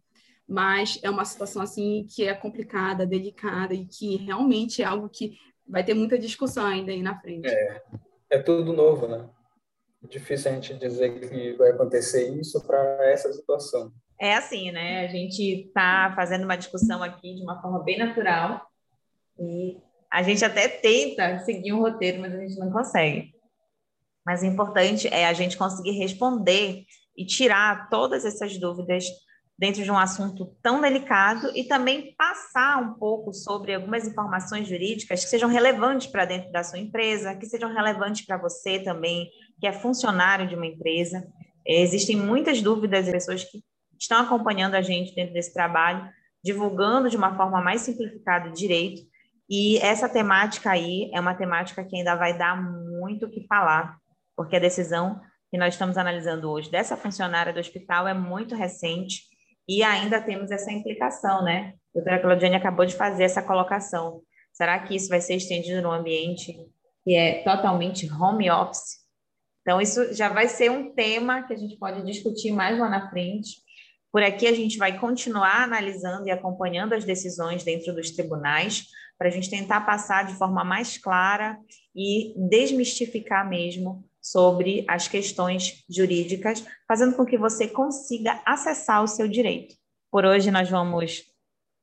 mas 0.48 1.00
é 1.02 1.10
uma 1.10 1.26
situação 1.26 1.62
assim 1.62 2.06
que 2.10 2.24
é 2.24 2.34
complicada, 2.34 3.06
delicada 3.06 3.74
e 3.74 3.86
que 3.86 4.16
realmente 4.18 4.82
é 4.82 4.86
algo 4.86 5.10
que 5.10 5.38
vai 5.68 5.84
ter 5.84 5.94
muita 5.94 6.18
discussão 6.18 6.66
ainda 6.66 6.92
aí 6.92 7.02
na 7.02 7.20
frente. 7.20 7.48
É, 7.50 7.82
é 8.30 8.40
tudo 8.40 8.72
novo, 8.72 9.08
né? 9.08 9.28
Difícil 10.10 10.52
a 10.52 10.56
gente 10.56 10.74
dizer 10.76 11.20
que 11.20 11.54
vai 11.54 11.72
acontecer 11.72 12.30
isso 12.40 12.60
para 12.66 12.80
essa 13.12 13.32
situação. 13.32 13.92
É 14.20 14.36
assim, 14.36 14.72
né? 14.72 15.06
A 15.06 15.08
gente 15.08 15.68
está 15.68 16.14
fazendo 16.16 16.44
uma 16.44 16.56
discussão 16.56 17.02
aqui 17.02 17.36
de 17.36 17.42
uma 17.42 17.62
forma 17.62 17.84
bem 17.84 17.98
natural 17.98 18.62
e 19.40 19.78
a 20.12 20.22
gente 20.24 20.44
até 20.44 20.68
tenta 20.68 21.40
seguir 21.40 21.74
um 21.74 21.80
roteiro, 21.80 22.20
mas 22.20 22.34
a 22.34 22.40
gente 22.40 22.60
não 22.60 22.72
consegue. 22.72 23.34
Mas 24.26 24.42
o 24.42 24.46
importante 24.46 25.08
é 25.08 25.26
a 25.26 25.34
gente 25.34 25.58
conseguir 25.58 25.92
responder 25.92 26.84
e 27.18 27.26
tirar 27.26 27.90
todas 27.90 28.26
essas 28.26 28.58
dúvidas 28.58 29.06
dentro 29.58 29.84
de 29.84 29.92
um 29.92 29.98
assunto 29.98 30.56
tão 30.62 30.82
delicado 30.82 31.52
e 31.56 31.64
também 31.64 32.16
passar 32.16 32.82
um 32.82 32.96
pouco 32.96 33.32
sobre 33.32 33.76
algumas 33.76 34.08
informações 34.08 34.68
jurídicas 34.68 35.24
que 35.24 35.30
sejam 35.30 35.48
relevantes 35.48 36.08
para 36.08 36.26
dentro 36.26 36.52
da 36.52 36.64
sua 36.64 36.80
empresa, 36.80 37.36
que 37.36 37.46
sejam 37.46 37.72
relevantes 37.72 38.26
para 38.26 38.38
você 38.38 38.80
também, 38.80 39.30
que 39.62 39.68
é 39.68 39.72
funcionário 39.72 40.48
de 40.48 40.56
uma 40.56 40.66
empresa. 40.66 41.24
Existem 41.64 42.18
muitas 42.18 42.62
dúvidas 42.64 43.06
de 43.06 43.12
pessoas 43.12 43.44
que 43.44 43.64
estão 43.98 44.20
acompanhando 44.20 44.74
a 44.74 44.82
gente 44.82 45.14
dentro 45.14 45.34
desse 45.34 45.54
trabalho, 45.54 46.10
divulgando 46.44 47.12
de 47.12 47.16
uma 47.16 47.38
forma 47.38 47.62
mais 47.62 47.82
simplificada 47.82 48.50
o 48.50 48.54
direito. 48.54 49.04
E 49.48 49.78
essa 49.78 50.10
temática 50.10 50.72
aí 50.72 51.12
é 51.14 51.20
uma 51.20 51.36
temática 51.36 51.84
que 51.84 51.96
ainda 51.96 52.16
vai 52.16 52.36
dar 52.36 52.60
muito 52.60 53.28
o 53.28 53.30
que 53.30 53.46
falar, 53.46 53.98
porque 54.36 54.56
a 54.56 54.60
decisão 54.60 55.22
que 55.52 55.58
nós 55.58 55.76
estamos 55.76 55.96
analisando 55.96 56.50
hoje 56.50 56.72
dessa 56.72 56.98
funcionária 56.98 57.54
do 57.54 57.60
hospital 57.60 58.08
é 58.08 58.14
muito 58.14 58.56
recente 58.56 59.24
e 59.70 59.84
ainda 59.84 60.20
temos 60.20 60.50
essa 60.50 60.72
implicação, 60.72 61.44
né? 61.44 61.74
A 61.94 62.00
doutora 62.00 62.20
Claudiane 62.20 62.56
acabou 62.56 62.86
de 62.86 62.96
fazer 62.96 63.26
essa 63.26 63.44
colocação. 63.44 64.22
Será 64.54 64.80
que 64.80 64.96
isso 64.96 65.10
vai 65.10 65.22
ser 65.22 65.36
estendido 65.36 65.82
no 65.84 65.92
ambiente 65.92 66.56
que 67.04 67.16
é 67.16 67.44
totalmente 67.44 68.12
home 68.12 68.50
office? 68.50 69.01
Então, 69.62 69.80
isso 69.80 70.14
já 70.14 70.30
vai 70.30 70.48
ser 70.48 70.72
um 70.72 70.94
tema 70.94 71.44
que 71.44 71.54
a 71.54 71.58
gente 71.58 71.78
pode 71.78 72.04
discutir 72.04 72.52
mais 72.52 72.78
lá 72.80 72.90
na 72.90 73.10
frente. 73.10 73.58
Por 74.12 74.24
aqui, 74.24 74.48
a 74.48 74.54
gente 74.54 74.78
vai 74.78 75.00
continuar 75.00 75.64
analisando 75.64 76.28
e 76.28 76.32
acompanhando 76.32 76.94
as 76.94 77.06
decisões 77.06 77.64
dentro 77.64 77.94
dos 77.94 78.12
tribunais, 78.12 78.86
para 79.18 79.28
a 79.28 79.32
gente 79.32 79.50
tentar 79.50 79.82
passar 79.82 80.26
de 80.26 80.34
forma 80.34 80.64
mais 80.64 80.98
clara 80.98 81.58
e 81.96 82.34
desmistificar 82.50 83.48
mesmo 83.48 84.04
sobre 84.20 84.84
as 84.88 85.08
questões 85.08 85.84
jurídicas, 85.90 86.66
fazendo 86.88 87.16
com 87.16 87.26
que 87.26 87.38
você 87.38 87.68
consiga 87.68 88.42
acessar 88.46 89.04
o 89.04 89.08
seu 89.08 89.28
direito. 89.28 89.76
Por 90.12 90.26
hoje 90.26 90.52
nós 90.52 90.70
vamos 90.70 91.24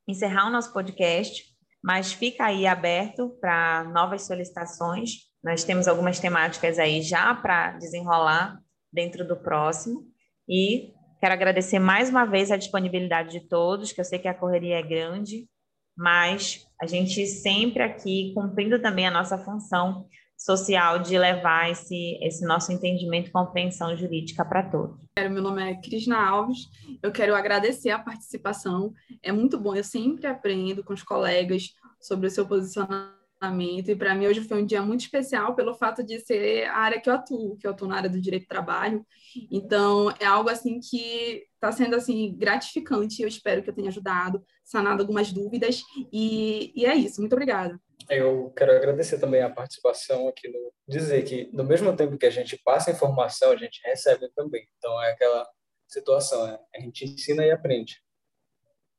encerrar 0.07 0.49
o 0.49 0.51
nosso 0.51 0.73
podcast, 0.73 1.45
mas 1.83 2.13
fica 2.13 2.47
aí 2.47 2.67
aberto 2.67 3.31
para 3.41 3.85
novas 3.85 4.23
solicitações. 4.23 5.28
Nós 5.43 5.65
temos 5.65 5.87
algumas 5.87 6.19
temáticas 6.19 6.79
aí 6.79 7.03
já 7.03 7.35
para 7.35 7.73
desenrolar 7.73 8.59
dentro 8.93 9.27
do 9.27 9.37
próximo. 9.37 10.05
E 10.49 10.93
quero 11.21 11.35
agradecer 11.35 11.79
mais 11.79 12.11
uma 12.11 12.25
vez 12.25 12.51
a 12.51 12.57
disponibilidade 12.57 13.31
de 13.31 13.49
todos, 13.49 13.93
que 13.93 14.01
eu 14.01 14.05
sei 14.05 14.19
que 14.19 14.29
a 14.29 14.35
correria 14.35 14.79
é 14.79 14.83
grande, 14.83 15.49
mas 15.97 16.67
a 16.81 16.87
gente 16.87 17.27
sempre 17.27 17.83
aqui 17.83 18.33
cumprindo 18.35 18.81
também 18.81 19.07
a 19.07 19.11
nossa 19.11 19.37
função 19.39 20.07
social 20.37 21.01
de 21.01 21.19
levar 21.19 21.69
esse, 21.69 22.17
esse 22.23 22.47
nosso 22.47 22.71
entendimento 22.71 23.29
e 23.29 23.33
compreensão 23.33 23.97
jurídica 23.97 24.45
para 24.45 24.63
todos. 24.63 24.97
Meu 25.19 25.43
nome 25.43 25.69
é 25.69 25.75
Crisna 25.75 26.17
Alves, 26.17 26.69
eu 27.03 27.11
quero 27.11 27.35
agradecer 27.35 27.91
a 27.91 27.99
participação, 27.99 28.95
é 29.21 29.33
muito 29.33 29.59
bom, 29.59 29.75
eu 29.75 29.83
sempre 29.83 30.29
aprendo 30.29 30.85
com 30.85 30.93
os 30.93 31.03
colegas 31.03 31.75
sobre 32.01 32.29
o 32.29 32.31
seu 32.31 32.47
posicionamento, 32.47 33.18
e 33.41 33.97
para 33.97 34.15
mim 34.15 34.27
hoje 34.27 34.41
foi 34.41 34.63
um 34.63 34.67
dia 34.67 34.83
muito 34.83 35.01
especial 35.01 35.55
pelo 35.55 35.75
fato 35.75 36.03
de 36.03 36.19
ser 36.21 36.65
a 36.65 36.79
área 36.79 37.01
que 37.01 37.09
eu 37.09 37.15
atuo, 37.15 37.57
que 37.57 37.67
eu 37.67 37.71
atuo 37.71 37.87
na 37.87 37.97
área 37.97 38.11
do 38.11 38.21
direito 38.21 38.45
do 38.45 38.49
trabalho, 38.49 39.07
então 39.51 40.11
é 40.19 40.27
algo 40.27 40.51
assim 40.51 40.81
que 40.81 41.45
está 41.55 41.71
sendo 41.71 41.95
assim 41.97 42.35
gratificante, 42.37 43.23
eu 43.23 43.29
espero 43.29 43.63
que 43.63 43.71
eu 43.71 43.75
tenha 43.75 43.89
ajudado, 43.89 44.45
sanado 44.65 45.03
algumas 45.03 45.33
dúvidas, 45.33 45.83
e, 46.13 46.73
e 46.75 46.85
é 46.85 46.95
isso, 46.95 47.21
muito 47.21 47.33
obrigada. 47.33 47.79
Eu 48.09 48.51
quero 48.57 48.73
agradecer 48.73 49.19
também 49.19 49.43
a 49.43 49.51
participação 49.51 50.29
aqui 50.29 50.49
no 50.49 50.73
dizer 50.89 51.23
que 51.25 51.51
no 51.53 51.63
mesmo 51.63 51.95
tempo 51.95 52.17
que 52.17 52.25
a 52.25 52.31
gente 52.31 52.57
passa 52.65 52.91
informação, 52.91 53.53
a 53.53 53.57
gente 53.57 53.81
recebe 53.85 54.31
também. 54.35 54.67
Então 54.79 55.01
é 55.03 55.11
aquela 55.13 55.47
situação, 55.87 56.47
né? 56.47 56.59
a 56.75 56.81
gente 56.81 57.05
ensina 57.05 57.45
e 57.45 57.51
aprende. 57.51 58.01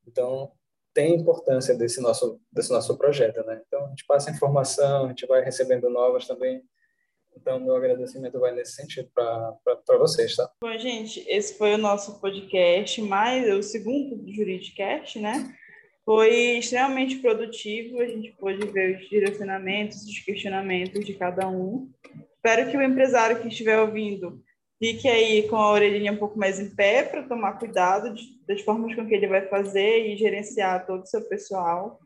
Então 0.08 0.52
tem 0.94 1.16
importância 1.16 1.76
desse 1.76 2.02
nosso 2.02 2.40
desse 2.52 2.72
nosso 2.72 2.98
projeto, 2.98 3.44
né? 3.46 3.62
Então 3.68 3.86
a 3.86 3.90
gente 3.90 4.06
passa 4.06 4.32
informação, 4.32 5.06
a 5.06 5.08
gente 5.10 5.26
vai 5.28 5.44
recebendo 5.44 5.90
novas 5.90 6.28
também. 6.28 6.62
Então 7.36 7.60
meu 7.60 7.76
agradecimento 7.76 8.40
vai 8.40 8.54
nesse 8.54 8.74
sentido 8.74 9.10
para 9.14 9.98
vocês, 9.98 10.36
tá? 10.36 10.50
Bom, 10.62 10.78
gente, 10.78 11.24
esse 11.28 11.58
foi 11.58 11.74
o 11.74 11.78
nosso 11.78 12.20
podcast, 12.20 13.02
mais 13.02 13.48
o 13.54 13.62
segundo 13.62 14.16
do 14.16 14.34
Juridicast, 14.34 15.20
né? 15.20 15.56
Foi 16.06 16.58
extremamente 16.58 17.18
produtivo, 17.18 18.00
a 18.00 18.08
gente 18.08 18.32
pôde 18.32 18.66
ver 18.68 18.98
os 18.98 19.10
direcionamentos, 19.10 20.04
os 20.04 20.20
questionamentos 20.20 21.06
de 21.06 21.14
cada 21.14 21.48
um. 21.48 21.88
Espero 22.36 22.72
que 22.72 22.78
o 22.78 22.82
empresário 22.82 23.40
que 23.40 23.48
estiver 23.48 23.80
ouvindo 23.80 24.42
fique 24.80 25.08
aí 25.08 25.48
com 25.50 25.58
a 25.58 25.72
orelhinha 25.72 26.14
um 26.14 26.18
pouco 26.18 26.40
mais 26.40 26.60
em 26.60 26.74
pé 26.74 27.04
para 27.04 27.24
tomar 27.24 27.60
cuidado 27.60 28.14
de, 28.14 28.24
das 28.48 28.62
formas 28.62 28.96
com 28.96 29.06
que 29.06 29.14
ele 29.14 29.28
vai 29.28 29.48
fazer 29.48 30.08
e 30.08 30.18
gerenciar 30.18 30.88
todo 30.88 31.04
o 31.04 31.08
seu 31.08 31.22
pessoal. 31.28 32.00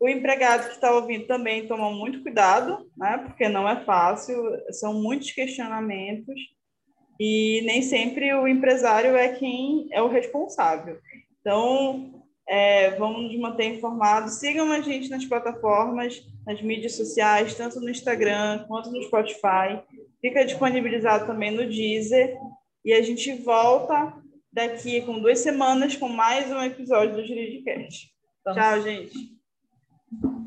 O 0.00 0.08
empregado 0.08 0.68
que 0.68 0.74
está 0.74 0.92
ouvindo 0.92 1.26
também 1.26 1.66
toma 1.66 1.90
muito 1.90 2.22
cuidado, 2.22 2.90
né? 2.96 3.18
Porque 3.26 3.48
não 3.48 3.68
é 3.68 3.84
fácil, 3.84 4.36
são 4.70 4.94
muitos 4.94 5.30
questionamentos 5.30 6.34
e 7.18 7.62
nem 7.64 7.80
sempre 7.80 8.32
o 8.34 8.46
empresário 8.46 9.16
é 9.16 9.28
quem 9.28 9.88
é 9.92 10.02
o 10.02 10.08
responsável. 10.08 10.98
Então, 11.40 12.22
é, 12.48 12.90
vamos 12.96 13.22
nos 13.22 13.38
manter 13.38 13.64
informados. 13.64 14.34
Sigam 14.34 14.70
a 14.70 14.80
gente 14.80 15.08
nas 15.08 15.24
plataformas, 15.24 16.22
nas 16.46 16.60
mídias 16.60 16.94
sociais, 16.94 17.54
tanto 17.54 17.80
no 17.80 17.90
Instagram 17.90 18.64
quanto 18.68 18.90
no 18.90 19.02
Spotify. 19.02 19.82
Fica 20.20 20.44
disponibilizado 20.44 21.26
também 21.26 21.50
no 21.50 21.68
Deezer. 21.68 22.36
E 22.84 22.92
a 22.92 23.02
gente 23.02 23.32
volta 23.42 24.14
daqui 24.52 25.02
com 25.02 25.20
duas 25.20 25.40
semanas 25.40 25.96
com 25.96 26.08
mais 26.08 26.50
um 26.50 26.62
episódio 26.62 27.16
do 27.16 27.26
Juridicast. 27.26 28.10
Tchau, 28.54 28.80
gente. 28.82 29.36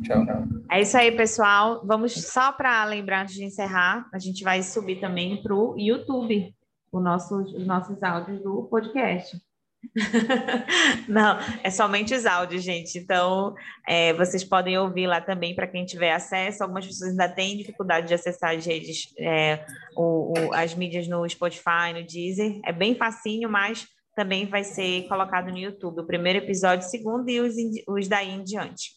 Tchau. 0.03 0.25
É 0.71 0.81
isso 0.81 0.97
aí, 0.97 1.11
pessoal. 1.11 1.85
Vamos 1.85 2.13
só 2.13 2.51
para 2.51 2.83
lembrar 2.85 3.23
antes 3.23 3.35
de 3.35 3.43
encerrar, 3.43 4.07
a 4.13 4.19
gente 4.19 4.43
vai 4.43 4.63
subir 4.63 4.99
também 4.99 5.41
para 5.41 5.53
o 5.53 5.75
YouTube 5.77 6.55
o 6.91 6.99
nosso, 6.99 7.35
os 7.35 7.65
nossos 7.65 8.01
áudios 8.01 8.41
do 8.41 8.63
podcast. 8.63 9.37
Não, 11.07 11.37
é 11.63 11.69
somente 11.69 12.13
os 12.13 12.25
áudios, 12.25 12.63
gente. 12.63 12.97
Então, 12.97 13.53
é, 13.87 14.13
vocês 14.13 14.43
podem 14.43 14.77
ouvir 14.77 15.07
lá 15.07 15.21
também 15.21 15.55
para 15.55 15.67
quem 15.67 15.85
tiver 15.85 16.11
acesso. 16.11 16.63
Algumas 16.63 16.85
pessoas 16.85 17.11
ainda 17.11 17.29
têm 17.29 17.57
dificuldade 17.57 18.07
de 18.07 18.13
acessar 18.13 18.55
as 18.55 18.65
redes, 18.65 19.13
é, 19.17 19.65
o, 19.95 20.33
o, 20.37 20.53
as 20.53 20.75
mídias 20.75 21.07
no 21.07 21.27
Spotify, 21.27 21.93
no 21.93 22.05
Deezer. 22.05 22.59
É 22.65 22.71
bem 22.71 22.95
facinho, 22.95 23.49
mas 23.49 23.87
também 24.15 24.45
vai 24.45 24.63
ser 24.63 25.07
colocado 25.07 25.49
no 25.49 25.57
YouTube. 25.57 26.01
O 26.01 26.07
primeiro 26.07 26.39
episódio, 26.39 26.85
o 26.85 26.89
segundo 26.89 27.29
e 27.29 27.39
os, 27.39 27.55
os 27.87 28.07
daí 28.07 28.31
em 28.31 28.43
diante. 28.43 28.91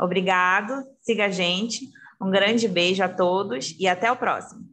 Obrigado, 0.00 0.72
siga 1.00 1.26
a 1.26 1.30
gente. 1.30 1.88
Um 2.20 2.30
grande 2.30 2.68
beijo 2.68 3.02
a 3.02 3.08
todos 3.08 3.76
e 3.78 3.86
até 3.86 4.10
o 4.10 4.16
próximo. 4.16 4.71